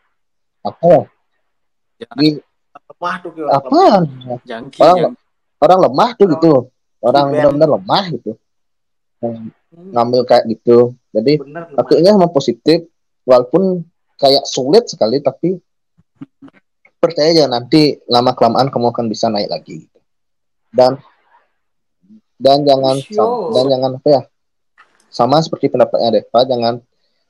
apa 0.63 0.87
ya? 0.87 1.01
Jangan. 1.99 2.15
Di- 2.15 2.39
lemah 2.93 3.15
tuh 3.19 3.31
Ki, 3.35 3.41
apa? 3.43 3.67
Jangki. 4.47 4.79
Orang- 4.79 4.99
jangki. 5.03 5.59
orang 5.59 5.79
lemah 5.83 6.09
tuh 6.15 6.25
gitu. 6.31 6.51
Orang 7.03 7.25
benar-benar 7.35 7.69
lemah 7.75 8.03
gitu. 8.07 8.31
Hmm, 9.19 9.51
ngambil 9.73 10.21
kayak 10.29 10.45
gitu 10.49 10.93
jadi 11.13 11.33
bener. 11.37 11.63
Akhirnya 11.77 12.17
sama 12.17 12.27
positif, 12.33 12.89
walaupun 13.23 13.85
kayak 14.17 14.49
sulit 14.49 14.89
sekali, 14.89 15.21
tapi 15.21 15.61
percaya 16.97 17.29
aja 17.29 17.45
nanti 17.45 18.01
lama 18.09 18.33
kelamaan 18.33 18.73
kamu 18.73 18.89
akan 18.89 19.05
bisa 19.05 19.29
naik 19.29 19.53
lagi. 19.53 19.85
Dan 20.73 20.97
dan 22.41 22.65
jangan 22.65 22.97
Sure. 22.97 23.53
dan 23.53 23.65
jangan 23.69 23.91
apa 24.01 24.09
ya, 24.09 24.21
sama 25.13 25.37
seperti 25.45 25.69
pendapatnya 25.69 26.17
Deva, 26.17 26.39
jangan 26.49 26.73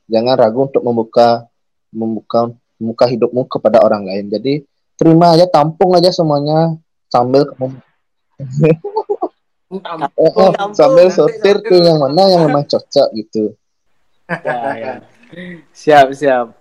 jangan 0.07 0.35
ragu 0.39 0.71
untuk 0.71 0.81
membuka 0.81 1.51
membuka 1.91 2.55
membuka 2.79 3.05
hidupmu 3.11 3.51
kepada 3.51 3.83
orang 3.83 4.07
lain. 4.07 4.31
Jadi 4.31 4.63
terima 4.95 5.35
aja, 5.35 5.43
tampung 5.43 5.91
aja 5.91 6.07
semuanya 6.07 6.79
sambil 7.11 7.43
kamu 7.51 7.75
eh, 9.75 9.97
Tampung, 10.53 10.73
sambil 10.73 11.07
sambil- 11.09 11.63
tuh 11.63 11.79
yang 11.79 11.97
mana 11.97 12.21
yang 12.27 12.41
memang 12.45 12.63
cocok 12.63 13.07
gitu. 13.15 13.55
Ya, 14.29 14.59
ya. 14.75 14.93
Siap, 15.73 16.13
siap. 16.13 16.53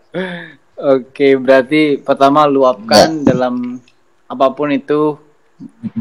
Oke, 0.74 1.36
berarti 1.36 2.00
pertama 2.00 2.48
luapkan 2.48 3.20
dalam 3.20 3.76
apa 4.24 4.46
pun 4.50 4.72
itu 4.72 5.20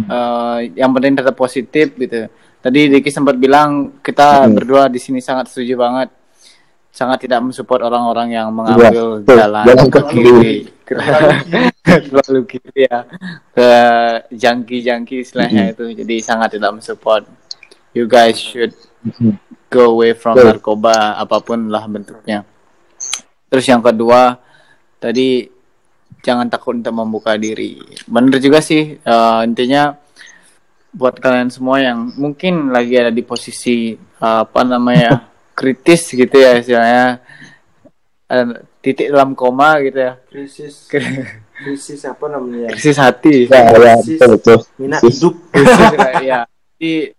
eh, 0.08 0.58
yang 0.74 0.92
penting 0.92 1.20
tetap 1.20 1.36
positif 1.36 1.92
gitu. 1.94 2.32
Tadi 2.62 2.88
Diki 2.88 3.10
sempat 3.10 3.36
bilang 3.36 4.00
kita 4.00 4.46
Hmm. 4.46 4.54
berdua 4.54 4.88
di 4.88 4.98
sini 4.98 5.20
sangat 5.20 5.50
setuju 5.50 5.76
banget. 5.76 6.10
Sangat 6.92 7.24
tidak 7.24 7.40
mensupport 7.40 7.88
orang-orang 7.88 8.36
yang 8.36 8.52
mengambil 8.52 9.24
betul. 9.24 9.36
jalan 9.40 9.64
Jalan 9.64 9.88
ke 9.88 10.00
ke 10.00 10.02
kiri. 10.12 10.56
Terlalu 11.88 12.42
kiri 12.46 12.82
ya. 12.92 13.00
Ke 13.56 13.70
jangki-jangki 14.36 15.24
istilahnya 15.24 15.72
itu. 15.72 15.88
Jadi 15.96 16.16
sangat 16.20 16.60
tidak 16.60 16.76
mensupport. 16.76 17.24
You 17.96 18.08
guys 18.08 18.40
should 18.40 18.76
go 19.72 19.96
away 19.96 20.12
from 20.12 20.36
Betul. 20.36 20.60
narkoba 20.60 21.16
apa 21.16 21.40
pun 21.40 21.72
lah 21.72 21.88
bentuknya. 21.88 22.44
Terus 23.48 23.66
yang 23.68 23.80
kedua 23.80 24.36
tadi 25.00 25.48
jangan 26.22 26.52
takut 26.52 26.76
untuk 26.76 26.92
membuka 26.92 27.40
diri. 27.40 27.80
Bener 28.06 28.38
juga 28.44 28.60
sih 28.60 29.00
eh, 29.00 29.40
intinya 29.48 29.96
buat 30.92 31.16
kalian 31.24 31.48
semua 31.48 31.80
yang 31.80 32.12
mungkin 32.20 32.70
lagi 32.76 33.00
ada 33.00 33.12
di 33.16 33.24
posisi 33.24 33.96
eh, 33.96 34.42
apa 34.44 34.62
namanya 34.68 35.24
kritis 35.54 36.08
gitu 36.12 36.36
ya 36.36 36.60
istilahnya. 36.60 37.06
Eh, 38.32 38.46
titik 38.82 39.12
dalam 39.12 39.36
koma 39.38 39.78
gitu 39.84 40.00
ya. 40.00 40.14
Krisis. 40.32 40.88
Krisis 41.62 42.02
apa 42.10 42.26
namanya 42.26 42.74
krisis 42.74 42.98
hati. 42.98 43.46
Ya, 43.46 43.70
ya, 43.70 43.94
betul, 44.02 44.30
betul. 44.34 44.60
minat 44.82 45.00
Krisis. 45.06 45.22
hidup. 45.22 45.34
Krisis 45.54 45.94
ya 46.32 46.42
jadi 46.82 47.14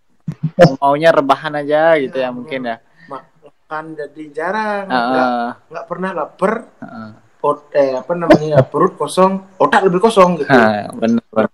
maunya 0.82 1.14
rebahan 1.14 1.54
aja 1.54 1.94
gitu 2.02 2.18
ya 2.18 2.34
mungkin 2.34 2.66
ya. 2.66 2.76
makan 3.06 3.94
jadi 3.94 4.22
jarang. 4.34 4.84
Ah, 4.90 4.98
nggak 5.06 5.28
nggak 5.70 5.86
pernah 5.86 6.10
lapar. 6.10 6.52
Ah. 6.82 7.12
ot 7.42 7.74
eh 7.74 7.98
apa 7.98 8.14
namanya 8.14 8.62
perut 8.62 8.94
kosong 8.94 9.58
otak 9.58 9.82
lebih 9.86 9.98
kosong 9.98 10.38
gitu. 10.38 10.50
Nah, 10.50 10.94
benar. 10.94 11.46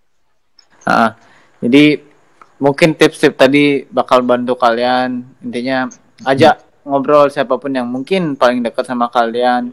Ah, 0.84 1.16
jadi 1.64 2.04
mungkin 2.60 2.92
tips-tips 2.92 3.36
tadi 3.36 3.88
bakal 3.88 4.20
bantu 4.20 4.56
kalian. 4.56 5.24
Intinya 5.40 5.88
ajak 6.28 6.67
ngobrol 6.88 7.28
siapa 7.28 7.60
pun 7.60 7.68
yang 7.70 7.84
mungkin 7.84 8.34
paling 8.34 8.64
dekat 8.64 8.88
sama 8.88 9.12
kalian. 9.12 9.70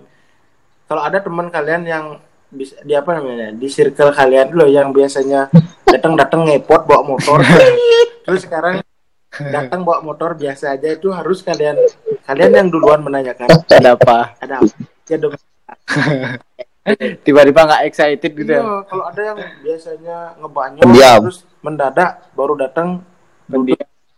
kalau 0.85 1.01
ada 1.01 1.17
teman 1.17 1.49
kalian 1.49 1.81
yang 1.87 2.05
bisa 2.53 2.77
di 2.85 2.93
apa 2.93 3.17
namanya 3.17 3.51
di 3.51 3.67
circle 3.67 4.13
kalian 4.13 4.53
loh 4.53 4.69
yang 4.69 4.93
biasanya 4.93 5.49
datang 5.93 6.13
datang 6.13 6.45
ngepot 6.45 6.85
bawa 6.85 7.01
motor. 7.03 7.41
Terus 8.25 8.41
sekarang 8.45 8.85
datang 9.35 9.83
bawa 9.83 9.99
motor 10.05 10.37
biasa 10.37 10.77
aja 10.77 10.93
itu 10.93 11.11
harus 11.11 11.43
kalian 11.43 11.75
kalian 12.23 12.51
yang 12.53 12.67
duluan 12.69 13.01
menanyakan. 13.01 13.49
Ada 13.67 13.97
apa? 13.97 14.37
ada 14.39 14.53
apa? 14.61 14.73
Ya 15.09 15.17
dong. 15.17 15.33
Tiba-tiba 17.25 17.65
nggak 17.65 17.83
excited 17.89 18.31
gitu 18.37 18.51
ya. 18.51 18.61
Iya, 18.61 18.85
kalau 18.85 19.03
ada 19.09 19.21
yang 19.25 19.37
biasanya 19.65 20.17
ngebanyol 20.37 20.85
terus 21.25 21.39
mendadak 21.65 22.29
baru 22.37 22.53
datang 22.53 23.01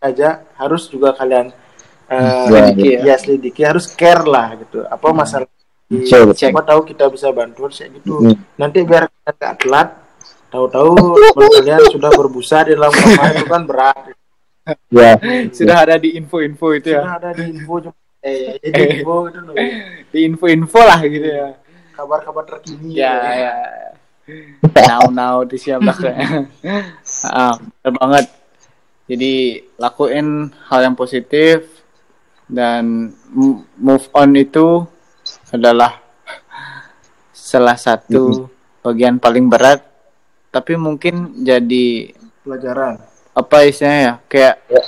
aja 0.03 0.43
harus 0.59 0.91
juga 0.91 1.15
kalian 1.15 1.55
eh, 2.07 2.45
Selidiki 2.45 2.89
ya. 2.93 2.99
ya 3.03 3.15
selidiki 3.15 3.61
harus 3.61 3.85
care 3.89 4.23
lah 4.23 4.55
gitu 4.55 4.83
apa 4.83 5.07
masalah 5.11 5.47
Betul, 5.87 6.31
betul. 6.31 6.35
siapa 6.35 6.59
tahu 6.61 6.83
kita 6.83 7.07
bisa 7.07 7.31
bantu 7.31 7.67
kayak 7.67 7.95
gitu 7.95 8.19
Hmm. 8.19 8.35
nanti 8.55 8.83
biar 8.83 9.07
kita 9.07 9.31
nggak 9.33 9.53
telat 9.61 9.89
tahu-tahu 10.47 10.91
kalian 11.33 11.79
sudah 11.87 12.11
berbusa 12.11 12.57
di 12.63 12.71
dalam 12.73 12.91
kamar 12.91 13.27
itu 13.33 13.45
kan 13.45 13.63
berat 13.63 14.03
Ya. 14.91 15.15
Sudah 15.47 15.87
ada 15.87 15.95
di 15.95 16.19
info-info 16.19 16.75
itu 16.75 16.91
ya. 16.91 16.99
sudah 16.99 17.15
ada 17.15 17.31
di 17.31 17.55
info 17.55 17.87
eh 18.19 18.59
ya, 18.59 18.67
di 18.67 18.83
info 18.99 19.15
gitu 19.23 19.39
loh 19.41 19.55
Di 20.11 20.19
info-info 20.27 20.79
lah 20.83 20.99
gitu 21.01 21.23
ya. 21.23 21.47
kabar-kabar 21.95 22.43
terkini 22.43 22.91
Ya, 22.91 23.15
ya. 23.31 23.53
Now 24.91 25.07
now 25.07 25.35
di 25.47 25.55
siapa 25.55 25.87
ah, 27.31 27.55
bener 27.55 27.91
banget. 27.95 28.25
Jadi 29.07 29.33
lakuin 29.79 30.27
hal 30.67 30.79
yang 30.83 30.99
positif 30.99 31.76
dan 32.47 33.11
m- 33.31 33.63
move 33.77 34.07
on 34.11 34.31
itu 34.35 34.87
adalah 35.51 35.99
salah 37.31 37.77
satu 37.77 38.47
bagian 38.81 39.19
paling 39.19 39.47
berat 39.47 39.83
tapi 40.49 40.79
mungkin 40.79 41.43
jadi 41.43 42.15
pelajaran 42.41 42.99
apa 43.31 43.57
istilahnya 43.63 43.99
ya 44.01 44.13
kayak 44.25 44.55
Ya. 44.67 44.81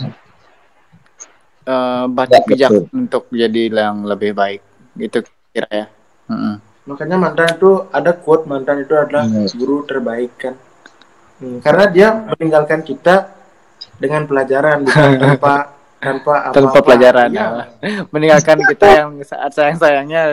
eh, 1.67 2.05
batu 2.09 2.33
Ya, 2.35 2.41
pijak 2.43 2.71
betul. 2.71 2.85
untuk 2.95 3.23
jadi 3.29 3.61
yang 3.69 4.03
lebih 4.03 4.31
baik 4.33 4.61
gitu 4.97 5.21
kira 5.51 5.69
ya 5.69 5.87
Mm-mm. 6.27 6.55
makanya 6.85 7.17
mantan 7.19 7.47
itu 7.53 7.85
ada 7.91 8.11
quote 8.13 8.45
mantan 8.45 8.81
itu 8.81 8.93
adalah 8.97 9.25
Hmm. 9.25 9.47
guru 9.53 9.85
terbaik 9.85 10.33
kan 10.37 10.55
Hmm, 11.39 11.63
karena 11.63 11.85
dia 11.87 12.07
meninggalkan 12.11 12.83
kita 12.83 13.31
dengan 13.95 14.27
pelajaran 14.27 14.83
bukan 14.83 15.11
tanpa 15.23 15.78
tanpa 15.99 16.33
apa 16.47 16.55
tanpa 16.55 16.77
pelajaran 16.79 17.29
Iya. 17.29 17.45
ya. 17.45 17.63
meninggalkan 18.15 18.57
kita 18.65 18.87
yang 18.87 19.09
saat 19.23 19.51
sayang 19.53 19.77
sayangnya 19.77 20.23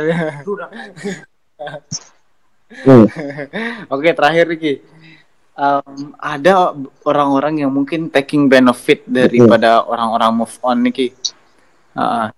Hmm. 2.66 3.06
oke 3.94 4.10
terakhir 4.10 4.46
Ricky 4.50 4.82
Em, 5.56 6.12
ada 6.20 6.76
orang-orang 7.00 7.64
yang 7.64 7.72
mungkin 7.72 8.12
taking 8.12 8.44
benefit 8.44 9.00
daripada 9.08 9.80
orang-orang 9.82 10.44
move 10.44 10.56
on 10.60 10.84
Niki 10.84 11.16
Uh, 11.96 12.28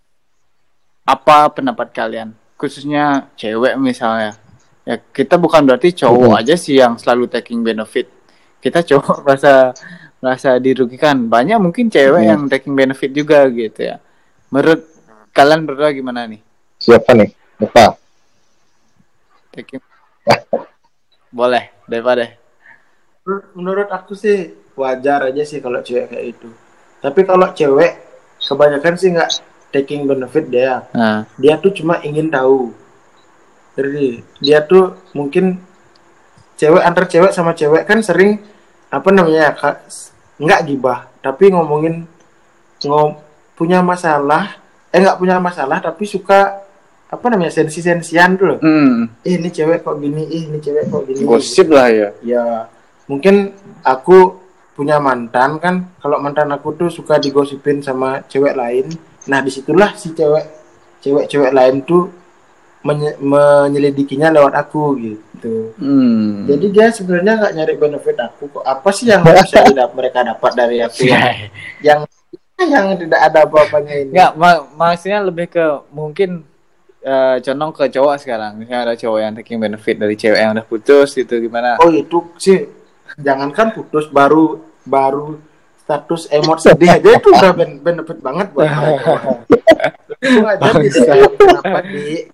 apa 1.03 1.51
pendapat 1.51 1.91
kalian? 1.91 2.31
Khususnya 2.55 3.27
cewek 3.35 3.75
misalnya. 3.75 4.39
Ya 4.87 5.03
kita 5.03 5.35
bukan 5.35 5.67
berarti 5.67 5.91
cowok 5.91 6.31
Mhm. 6.31 6.39
aja 6.39 6.55
sih 6.55 6.79
yang 6.79 6.95
selalu 6.95 7.27
taking 7.27 7.67
benefit. 7.67 8.07
Kita 8.63 8.87
cowok 8.87 9.19
merasa 9.27 9.75
merasa 10.19 10.59
dirugikan. 10.59 11.27
Banyak 11.27 11.59
mungkin 11.59 11.89
cewek 11.89 12.23
Mhm. 12.23 12.29
yang 12.29 12.43
taking 12.47 12.75
benefit 12.75 13.11
juga 13.11 13.47
gitu 13.49 13.81
ya. 13.85 13.97
Menurut 14.51 14.83
kalian 15.31 15.63
berdua 15.65 15.93
gimana 15.93 16.27
nih? 16.27 16.41
Siapa 16.79 17.15
nih? 17.15 17.31
Lupa. 17.59 17.99
taking 19.49 19.83
boleh 21.29 21.75
daripada 21.91 22.31
menurut, 23.27 23.45
menurut 23.59 23.89
aku 23.91 24.15
sih 24.15 24.55
wajar 24.79 25.27
aja 25.27 25.43
sih 25.43 25.59
kalau 25.59 25.83
cewek 25.83 26.15
kayak 26.15 26.39
itu 26.39 26.49
tapi 27.03 27.27
kalau 27.27 27.51
cewek 27.51 27.99
kebanyakan 28.39 28.95
sih 28.95 29.11
nggak 29.11 29.31
taking 29.69 30.07
benefit 30.07 30.49
dia. 30.49 30.87
Nah. 30.95 31.27
Dia 31.37 31.61
tuh 31.61 31.75
cuma 31.75 32.01
ingin 32.01 32.31
tahu. 32.31 32.73
Jadi 33.77 34.23
dia 34.41 34.65
tuh 34.65 34.97
mungkin 35.13 35.59
cewek 36.55 36.83
antar 36.83 37.05
cewek 37.07 37.35
sama 37.35 37.53
cewek 37.53 37.85
kan 37.85 38.01
sering 38.01 38.39
apa 38.89 39.09
namanya 39.13 39.53
Kak, 39.53 39.77
nggak 40.41 40.61
gibah 40.65 41.09
tapi 41.21 41.53
ngomongin 41.53 42.09
ngom 42.85 43.19
punya 43.59 43.83
masalah 43.83 44.55
eh 44.89 45.03
nggak 45.03 45.19
punya 45.19 45.37
masalah 45.43 45.83
tapi 45.83 46.09
suka 46.09 46.65
apa 47.09 47.25
namanya 47.33 47.53
sensi 47.53 47.81
sensian 47.81 48.37
loh. 48.37 48.61
Hmm, 48.61 49.09
eh 49.25 49.41
ini 49.41 49.49
cewek 49.49 49.81
kok 49.81 49.97
gini 49.97 50.29
eh 50.29 50.45
ini 50.45 50.61
cewek 50.61 50.93
kok 50.93 51.09
gini. 51.09 51.25
Gosip 51.25 51.73
lah 51.73 51.89
ya. 51.89 52.09
Ya 52.21 52.45
mungkin 53.09 53.57
aku 53.81 54.37
punya 54.77 55.01
mantan 55.01 55.59
kan 55.59 55.75
kalau 55.99 56.21
mantan 56.21 56.53
aku 56.53 56.77
tuh 56.77 56.89
suka 56.93 57.17
digosipin 57.17 57.81
sama 57.81 58.23
cewek 58.29 58.53
lain. 58.53 58.93
Nah 59.27 59.41
di 59.41 59.49
situlah 59.49 59.97
si 59.97 60.13
cewek 60.13 60.45
cewek-cewek 61.01 61.53
lain 61.55 61.83
tuh 61.89 62.13
menye- 62.89 63.19
menyelidikinya 63.21 64.33
lewat 64.33 64.55
aku 64.57 64.97
gitu. 64.97 65.77
Hmm. 65.79 66.49
jadi 66.51 66.67
dia 66.67 66.87
sebenarnya 66.91 67.39
nggak 67.39 67.53
nyari 67.55 67.75
benefit 67.77 68.17
aku 68.19 68.49
kok. 68.49 68.65
Apa 68.65 68.89
sih 68.91 69.07
yang 69.07 69.23
bisa 69.23 69.61
didap- 69.63 69.93
mereka 69.93 70.25
dapat 70.25 70.53
dari 70.57 70.81
aku? 70.81 71.05
Yang 71.05 71.37
yang 71.79 72.01
yang 72.59 72.87
tidak 72.97 73.21
ada 73.23 73.47
apa-apanya 73.47 73.95
ini? 73.95 74.11
Nggak, 74.11 74.33
ma- 74.35 74.67
maksudnya 74.75 75.23
lebih 75.23 75.47
ke 75.47 75.63
mungkin 75.93 76.43
eh, 76.99 77.37
condong 77.39 77.71
ke 77.71 77.87
cowok 77.87 78.17
sekarang. 78.19 78.59
Misalnya 78.59 78.83
ada 78.83 78.95
cowok 78.97 79.19
yang 79.21 79.33
taking 79.37 79.59
benefit 79.61 79.95
dari 79.95 80.19
cewek 80.19 80.41
yang 80.41 80.53
udah 80.53 80.67
putus 80.67 81.15
gitu 81.15 81.39
gimana? 81.39 81.79
oh 81.79 81.93
itu 81.93 82.19
sih. 82.35 82.67
Jangankan 83.17 83.71
putus 83.73 84.11
baru 84.11 84.59
baru 84.83 85.39
status 85.79 86.29
emot 86.29 86.59
sedih 86.59 86.91
aja 86.91 87.09
itu 87.15 87.29
udah 87.31 87.53
ben- 87.55 87.79
benefit 87.79 88.19
banget 88.19 88.51
buat 88.51 88.67
mereka. 88.67 89.13
Itu 90.19 90.43
aja 90.43 90.71
di 90.75 90.91
kenapa 91.39 91.79
di 91.87 92.27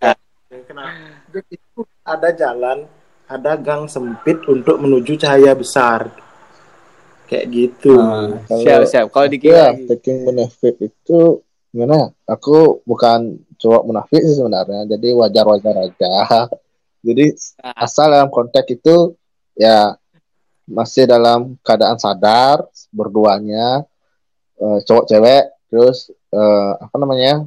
kenapa 0.74 1.30
Jadi 1.30 1.54
itu 1.54 1.80
ada 2.02 2.28
jalan 2.30 2.78
ada 3.24 3.52
gang 3.56 3.86
sempit 3.86 4.42
untuk 4.44 4.76
menuju 4.76 5.16
cahaya 5.16 5.54
besar 5.54 6.10
kayak 7.24 7.46
gitu 7.48 7.96
Ah, 7.96 8.36
Kalau- 8.44 8.60
siap 8.60 8.80
siap. 8.84 9.06
Kalau 9.08 9.26
Iya, 9.26 9.32
dikira 9.32 9.64
taking 9.88 10.18
benefit 10.26 10.74
itu 10.82 11.20
gimana? 11.70 11.94
ya? 11.96 12.06
Aku 12.28 12.84
bukan 12.84 13.40
cowok 13.56 13.82
munafik 13.84 14.20
sih 14.20 14.36
sebenarnya, 14.36 14.84
jadi 14.86 15.08
wajar-wajar 15.14 15.74
aja. 15.80 16.12
Jadi 17.04 17.36
Ah. 17.60 17.84
asal 17.84 18.08
dalam 18.08 18.28
konteks 18.28 18.64
itu 18.70 19.12
ya 19.52 19.92
masih 20.64 21.04
dalam 21.04 21.52
keadaan 21.60 21.96
sadar 21.96 22.64
berduanya 22.88 23.84
eh, 24.56 24.78
cowok 24.80 25.04
cewek 25.08 25.44
terus 25.68 26.08
eh, 26.30 26.72
apa 26.76 26.96
namanya 26.96 27.44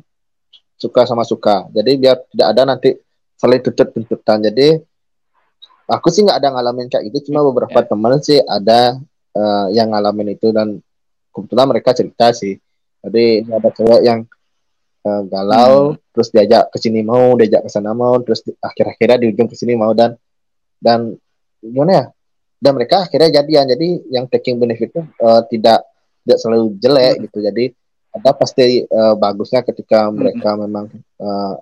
suka 0.77 1.05
sama 1.05 1.25
suka. 1.25 1.65
Jadi 1.69 1.91
biar 1.97 2.21
tidak 2.29 2.47
ada 2.53 2.61
nanti 2.65 2.93
saling 3.37 3.61
tuntut 3.61 3.93
tuntutan. 3.93 4.41
Jadi 4.43 4.81
aku 5.87 6.07
sih 6.11 6.25
nggak 6.25 6.37
ada 6.43 6.49
ngalamin 6.57 6.91
kayak 6.91 7.07
gitu, 7.13 7.31
cuma 7.31 7.45
beberapa 7.47 7.79
Ya. 7.79 7.87
teman 7.87 8.19
sih 8.19 8.41
ada 8.43 8.99
eh, 9.37 9.65
yang 9.77 9.93
ngalamin 9.93 10.33
itu 10.35 10.49
dan 10.51 10.81
kebetulan 11.31 11.65
mereka 11.69 11.93
cerita 11.93 12.33
sih. 12.33 12.57
Jadi 13.05 13.45
ini 13.45 13.51
ada 13.53 13.69
cewek 13.71 14.01
yang 14.03 14.25
eh, 15.07 15.21
galau, 15.31 15.95
terus 16.11 16.27
diajak 16.33 16.67
ke 16.73 16.77
sini 16.81 17.05
mau, 17.05 17.37
diajak 17.39 17.63
ke 17.63 17.69
sana 17.71 17.93
mau, 17.95 18.19
terus 18.25 18.43
di- 18.43 18.57
akhir-akhirnya 18.59 19.17
di 19.23 19.25
ujung 19.31 19.47
ke 19.47 19.55
sini 19.55 19.77
mau 19.77 19.93
dan 19.93 20.17
dan 20.81 21.15
gimana 21.63 21.91
ya? 21.93 22.05
Dan 22.57 22.73
mereka 22.73 23.05
akhirnya 23.05 23.39
jadian. 23.39 23.69
Jadi 23.69 23.87
yang 24.09 24.25
taking 24.27 24.57
benefit 24.57 24.89
itu 24.91 25.01
eh, 25.05 25.41
tidak 25.53 25.85
tidak 26.25 26.37
selalu 26.41 26.75
jelek 26.81 27.23
gitu. 27.29 27.39
Jadi 27.39 27.71
ada 28.17 28.33
pasti 28.33 28.81
eh, 28.83 29.13
bagusnya 29.15 29.61
ketika 29.63 30.09
mereka 30.09 30.57
memang 30.57 30.89
eh, 31.21 31.53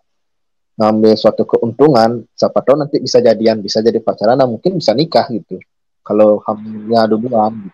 ngambil 0.75 1.15
suatu 1.15 1.43
keuntungan, 1.43 2.23
siapa 2.31 2.59
tahu 2.59 2.75
nanti 2.77 2.99
bisa 2.99 3.17
jadian, 3.17 3.59
bisa 3.59 3.79
jadi 3.79 3.95
pacaran, 3.97 4.35
dan 4.35 4.45
mungkin 4.45 4.75
bisa 4.75 4.91
nikah 4.91 5.23
gitu. 5.29 5.59
Kalau 6.01 6.43
hamilnya 6.43 7.07
duluan. 7.07 7.71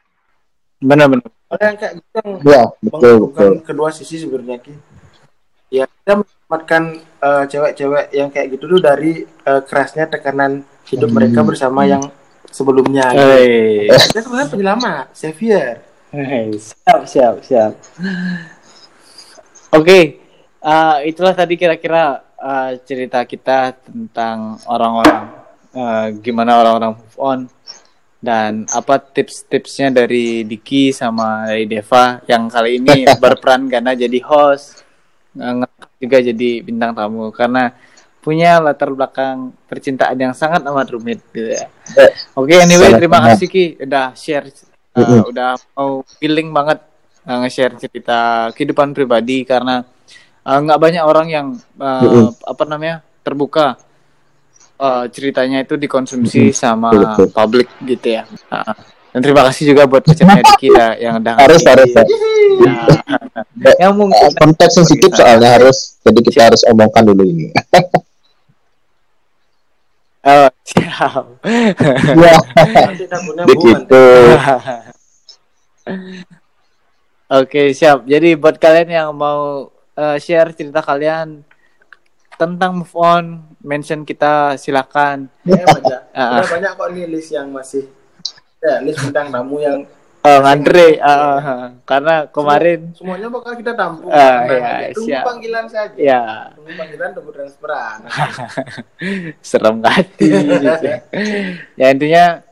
benar-benar. 0.79 1.29
ada 1.45 1.63
yang 1.67 1.77
kayak 1.77 1.93
gitu 1.93 2.09
yang 2.15 2.29
Ya, 2.41 2.63
betul, 2.79 3.15
betul. 3.27 3.51
kedua 3.61 3.89
sisi 3.91 4.17
sebenarnya 4.17 4.57
Ki. 4.57 4.73
ya 5.69 5.85
kita 5.85 6.13
mendapatkan 6.19 6.83
eh, 6.97 7.43
cewek-cewek 7.47 8.05
yang 8.11 8.29
kayak 8.29 8.47
gitu 8.51 8.65
tuh 8.67 8.79
dari 8.79 9.11
eh, 9.23 9.61
kerasnya 9.61 10.07
tekanan 10.07 10.63
hidup 10.87 11.09
Hmm. 11.09 11.17
mereka 11.17 11.43
bersama 11.43 11.85
yang 11.85 12.01
sebelumnya 12.49 13.13
gitu. 13.13 13.29
Hei. 13.29 13.87
Dia 13.87 14.21
sebenarnya 14.21 14.49
penyelamat, 14.49 15.05
Xavier. 15.13 15.75
Hei, 16.11 16.49
siap 16.55 17.01
siap 17.05 17.35
siap. 17.39 17.71
Oke, 19.71 20.19
eh, 20.61 20.97
itulah 21.09 21.33
tadi 21.33 21.57
kira-kira 21.57 22.21
eh, 22.37 22.71
cerita 22.85 23.25
kita 23.25 23.75
tentang 23.81 24.61
orang-orang 24.69 25.21
eh, 25.73 26.07
gimana 26.21 26.61
orang-orang 26.61 26.93
move 26.97 27.17
on 27.17 27.39
dan 28.21 28.69
apa 28.69 29.01
tips-tipsnya 29.01 29.89
dari 29.89 30.45
Diki 30.45 30.93
sama 30.93 31.49
dari 31.49 31.65
Deva 31.65 32.21
yang 32.29 32.45
kali 32.47 32.77
ini 32.77 33.09
berperan 33.21 33.65
karena 33.65 33.97
jadi 33.97 34.21
host 34.21 34.85
juga 35.97 36.17
jadi 36.21 36.61
bintang 36.61 36.93
tamu 36.93 37.33
karena 37.33 37.73
punya 38.21 38.61
latar 38.61 38.93
belakang 38.93 39.49
percintaan 39.65 40.13
yang 40.13 40.33
sangat 40.37 40.61
amat 40.61 40.93
rumit 40.93 41.25
gitu 41.33 41.57
ya. 41.57 41.65
Oke, 42.37 42.53
anyway 42.61 42.93
Sangat 42.93 42.99
terima 43.01 43.19
kasih 43.25 43.47
Ki. 43.49 43.65
Udah 43.81 44.13
share 44.13 44.47
uh, 44.93 45.23
udah 45.25 45.57
mau 45.73 46.05
feeling 46.21 46.53
banget 46.53 46.79
uh, 47.25 47.37
nge-share 47.41 47.75
cerita 47.81 48.51
kehidupan 48.53 48.93
pribadi 48.93 49.41
karena 49.41 49.81
uh, 50.43 50.57
nggak 50.61 50.79
banyak 50.79 51.03
orang 51.03 51.27
yang 51.29 51.47
uh, 51.77 52.01
Mm-mm. 52.01 52.27
apa 52.41 52.63
namanya 52.65 52.95
terbuka 53.21 53.77
uh, 54.77 55.05
ceritanya 55.09 55.61
itu 55.61 55.77
dikonsumsi 55.77 56.49
sama 56.51 56.89
Betul, 56.91 57.29
publik 57.29 57.67
gitu 57.85 58.17
ya. 58.17 58.23
Uh, 58.49 58.73
Dan 59.11 59.19
terima 59.19 59.43
kasih 59.43 59.75
juga 59.75 59.83
buat 59.91 60.07
pacarnya 60.07 60.39
kita 60.63 60.95
yang 60.95 61.19
udah 61.19 61.35
harus 61.35 61.59
harus 61.67 61.91
ya. 61.91 62.03
Ya, 63.59 63.73
yang 63.87 63.93
mungkin 63.99 64.15
Eh, 64.15 64.31
konteks 64.39 64.71
sensitif 64.79 65.11
soalnya 65.11 65.59
harus 65.59 65.99
jadi 65.99 66.19
kita 66.23 66.39
harus 66.47 66.63
omongkan 66.71 67.03
dulu 67.05 67.23
ini 67.27 67.51
Oh, 70.21 70.45
siap. 70.61 71.25
ya 72.13 72.37
begitu 73.49 74.03
Oke, 77.25 77.71
siap. 77.71 78.03
Jadi 78.05 78.37
buat 78.37 78.59
kalian 78.59 78.89
yang 78.91 79.09
mau 79.17 79.70
eh, 79.97 80.17
share 80.19 80.53
cerita 80.55 80.83
kalian 80.83 81.43
tentang 82.35 82.81
move 82.81 82.95
on, 82.97 83.25
mention 83.61 84.01
kita 84.01 84.57
silakan. 84.57 85.29
Ya, 85.45 85.61
banyak. 85.61 86.01
Udah 86.41 86.49
banyak 86.49 86.71
kok 86.73 86.89
nih 86.93 87.05
list 87.05 87.29
yang 87.33 87.53
masih 87.53 87.85
ya 88.61 88.77
list 88.81 89.01
bintang 89.01 89.29
tamu 89.33 89.57
yang 89.61 89.85
Oh, 90.21 90.37
Andre, 90.45 91.01
ah, 91.01 91.73
karena 91.81 92.29
kemarin 92.29 92.93
semuanya 92.93 93.25
bakal 93.25 93.57
kita 93.57 93.73
tampung. 93.73 94.13
Ah, 94.13 94.45
Tenang 94.45 94.53
iya, 94.53 94.69
aja. 94.69 94.93
tunggu 94.93 95.09
siap. 95.09 95.23
panggilan 95.25 95.65
saja. 95.65 95.97
ya 95.97 96.21
Tunggu 96.53 96.71
panggilan 96.77 97.09
tunggu 97.17 97.31
transferan. 97.33 97.97
serem 99.49 99.81
hati. 99.81 100.29
ya 101.81 101.87
intinya 101.89 102.45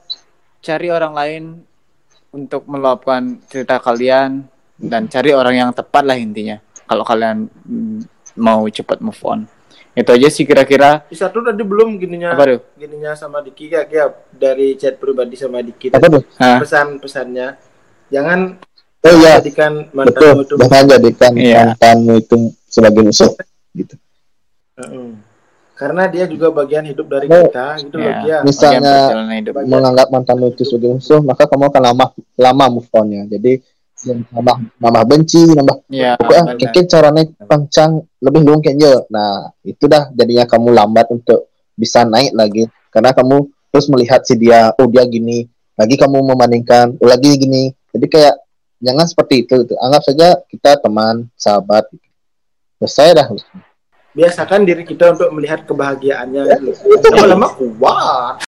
cari 0.65 0.87
orang 0.89 1.13
lain 1.13 1.43
untuk 2.33 2.65
meluapkan 2.65 3.37
cerita 3.45 3.77
kalian 3.77 4.49
dan 4.81 5.05
cari 5.05 5.29
orang 5.37 5.53
yang 5.53 5.69
tepat 5.69 6.09
lah 6.09 6.17
intinya. 6.17 6.57
Kalau 6.89 7.03
kalian 7.03 7.45
mm, 7.45 7.97
mau 8.35 8.65
cepat 8.65 8.97
move 8.99 9.21
on. 9.23 9.45
Itu 9.91 10.09
aja 10.09 10.27
sih 10.27 10.41
kira-kira. 10.43 11.05
Bisa 11.05 11.27
tuh 11.27 11.43
tadi 11.43 11.61
belum 11.61 11.97
gininya 11.97 12.33
Apa 12.33 12.45
tuh? 12.47 12.61
gininya 12.75 13.13
sama 13.13 13.39
Diki 13.39 13.67
ya, 13.67 13.85
ya 13.85 14.09
dari 14.31 14.73
chat 14.73 14.95
pribadi 14.95 15.35
sama 15.35 15.59
Diki 15.59 15.91
apa 15.91 16.07
tuh 16.07 16.23
pesan-pesannya 16.35 17.47
jangan 18.07 18.55
oh 18.99 19.13
iya 19.15 19.37
jadikan 19.37 19.85
mantanmu 19.91 20.41
itu 20.41 20.53
betul 20.55 20.65
jangan 20.65 20.83
jadikan 20.89 21.31
Iya. 21.35 21.59
mantanmu 21.69 22.13
itu 22.17 22.35
sebagai 22.65 23.01
musuh 23.01 23.31
gitu 23.71 23.95
Heeh. 24.75 25.09
karena 25.73 26.03
dia 26.07 26.25
juga 26.25 26.47
bagian 26.49 26.83
hidup 26.83 27.05
dari 27.05 27.27
Oh. 27.27 27.43
kita 27.45 27.67
gitu 27.79 27.95
loh 27.95 28.07
Ya, 28.07 28.15
dia 28.19 28.37
Mis- 28.39 28.55
Misalnya- 28.55 29.35
hidup. 29.35 29.53
menganggap 29.61 30.07
mantanmu 30.09 30.45
itu 30.49 30.63
sebagai 30.63 30.95
musuh 30.95 31.19
maka 31.19 31.43
kamu 31.45 31.63
akan 31.67 31.81
lama 31.83 32.05
lama 32.35 32.65
move 32.71 32.89
onnya 32.91 33.27
jadi 33.29 33.59
yang 34.07 34.23
nambah 34.31 34.57
nambah 34.79 35.03
benci 35.07 35.43
nambah 35.55 35.77
Ya, 35.91 36.15
Pokoknya 36.15 36.55
mungkin 36.55 36.85
caranya 36.87 37.23
pancang 37.49 37.91
lebih 38.23 38.41
lu 38.45 38.61
kayaknya. 38.63 39.03
Nah, 39.11 39.51
itu 39.65 39.89
dah 39.89 40.07
jadinya 40.15 40.45
kamu 40.47 40.69
lambat 40.71 41.07
untuk 41.11 41.51
bisa 41.75 42.03
naik 42.07 42.31
lagi 42.35 42.67
karena 42.93 43.11
kamu 43.11 43.49
terus 43.69 43.85
melihat 43.89 44.21
si 44.25 44.33
dia, 44.37 44.73
oh 44.75 44.87
dia 44.89 45.05
gini, 45.05 45.45
lagi 45.77 45.95
kamu 45.95 46.25
membandingkan, 46.25 46.97
oh 46.97 47.07
lagi 47.07 47.37
gini. 47.37 47.73
Jadi 47.93 48.05
kayak 48.09 48.35
jangan 48.81 49.05
seperti 49.05 49.45
itu 49.45 49.53
gitu. 49.65 49.75
Anggap 49.77 50.01
saja 50.05 50.27
kita 50.49 50.81
teman, 50.81 51.29
sahabat. 51.37 51.85
Gitu. 51.93 52.07
Selesai 52.79 53.09
dah. 53.15 53.27
biasakan 54.09 54.65
diri 54.65 54.83
kita 54.83 55.13
untuk 55.13 55.29
melihat 55.37 55.63
kebahagiaannya 55.69 56.41
loh. 56.65 56.75
lama-lama 57.13 57.47
kuat 57.55 58.48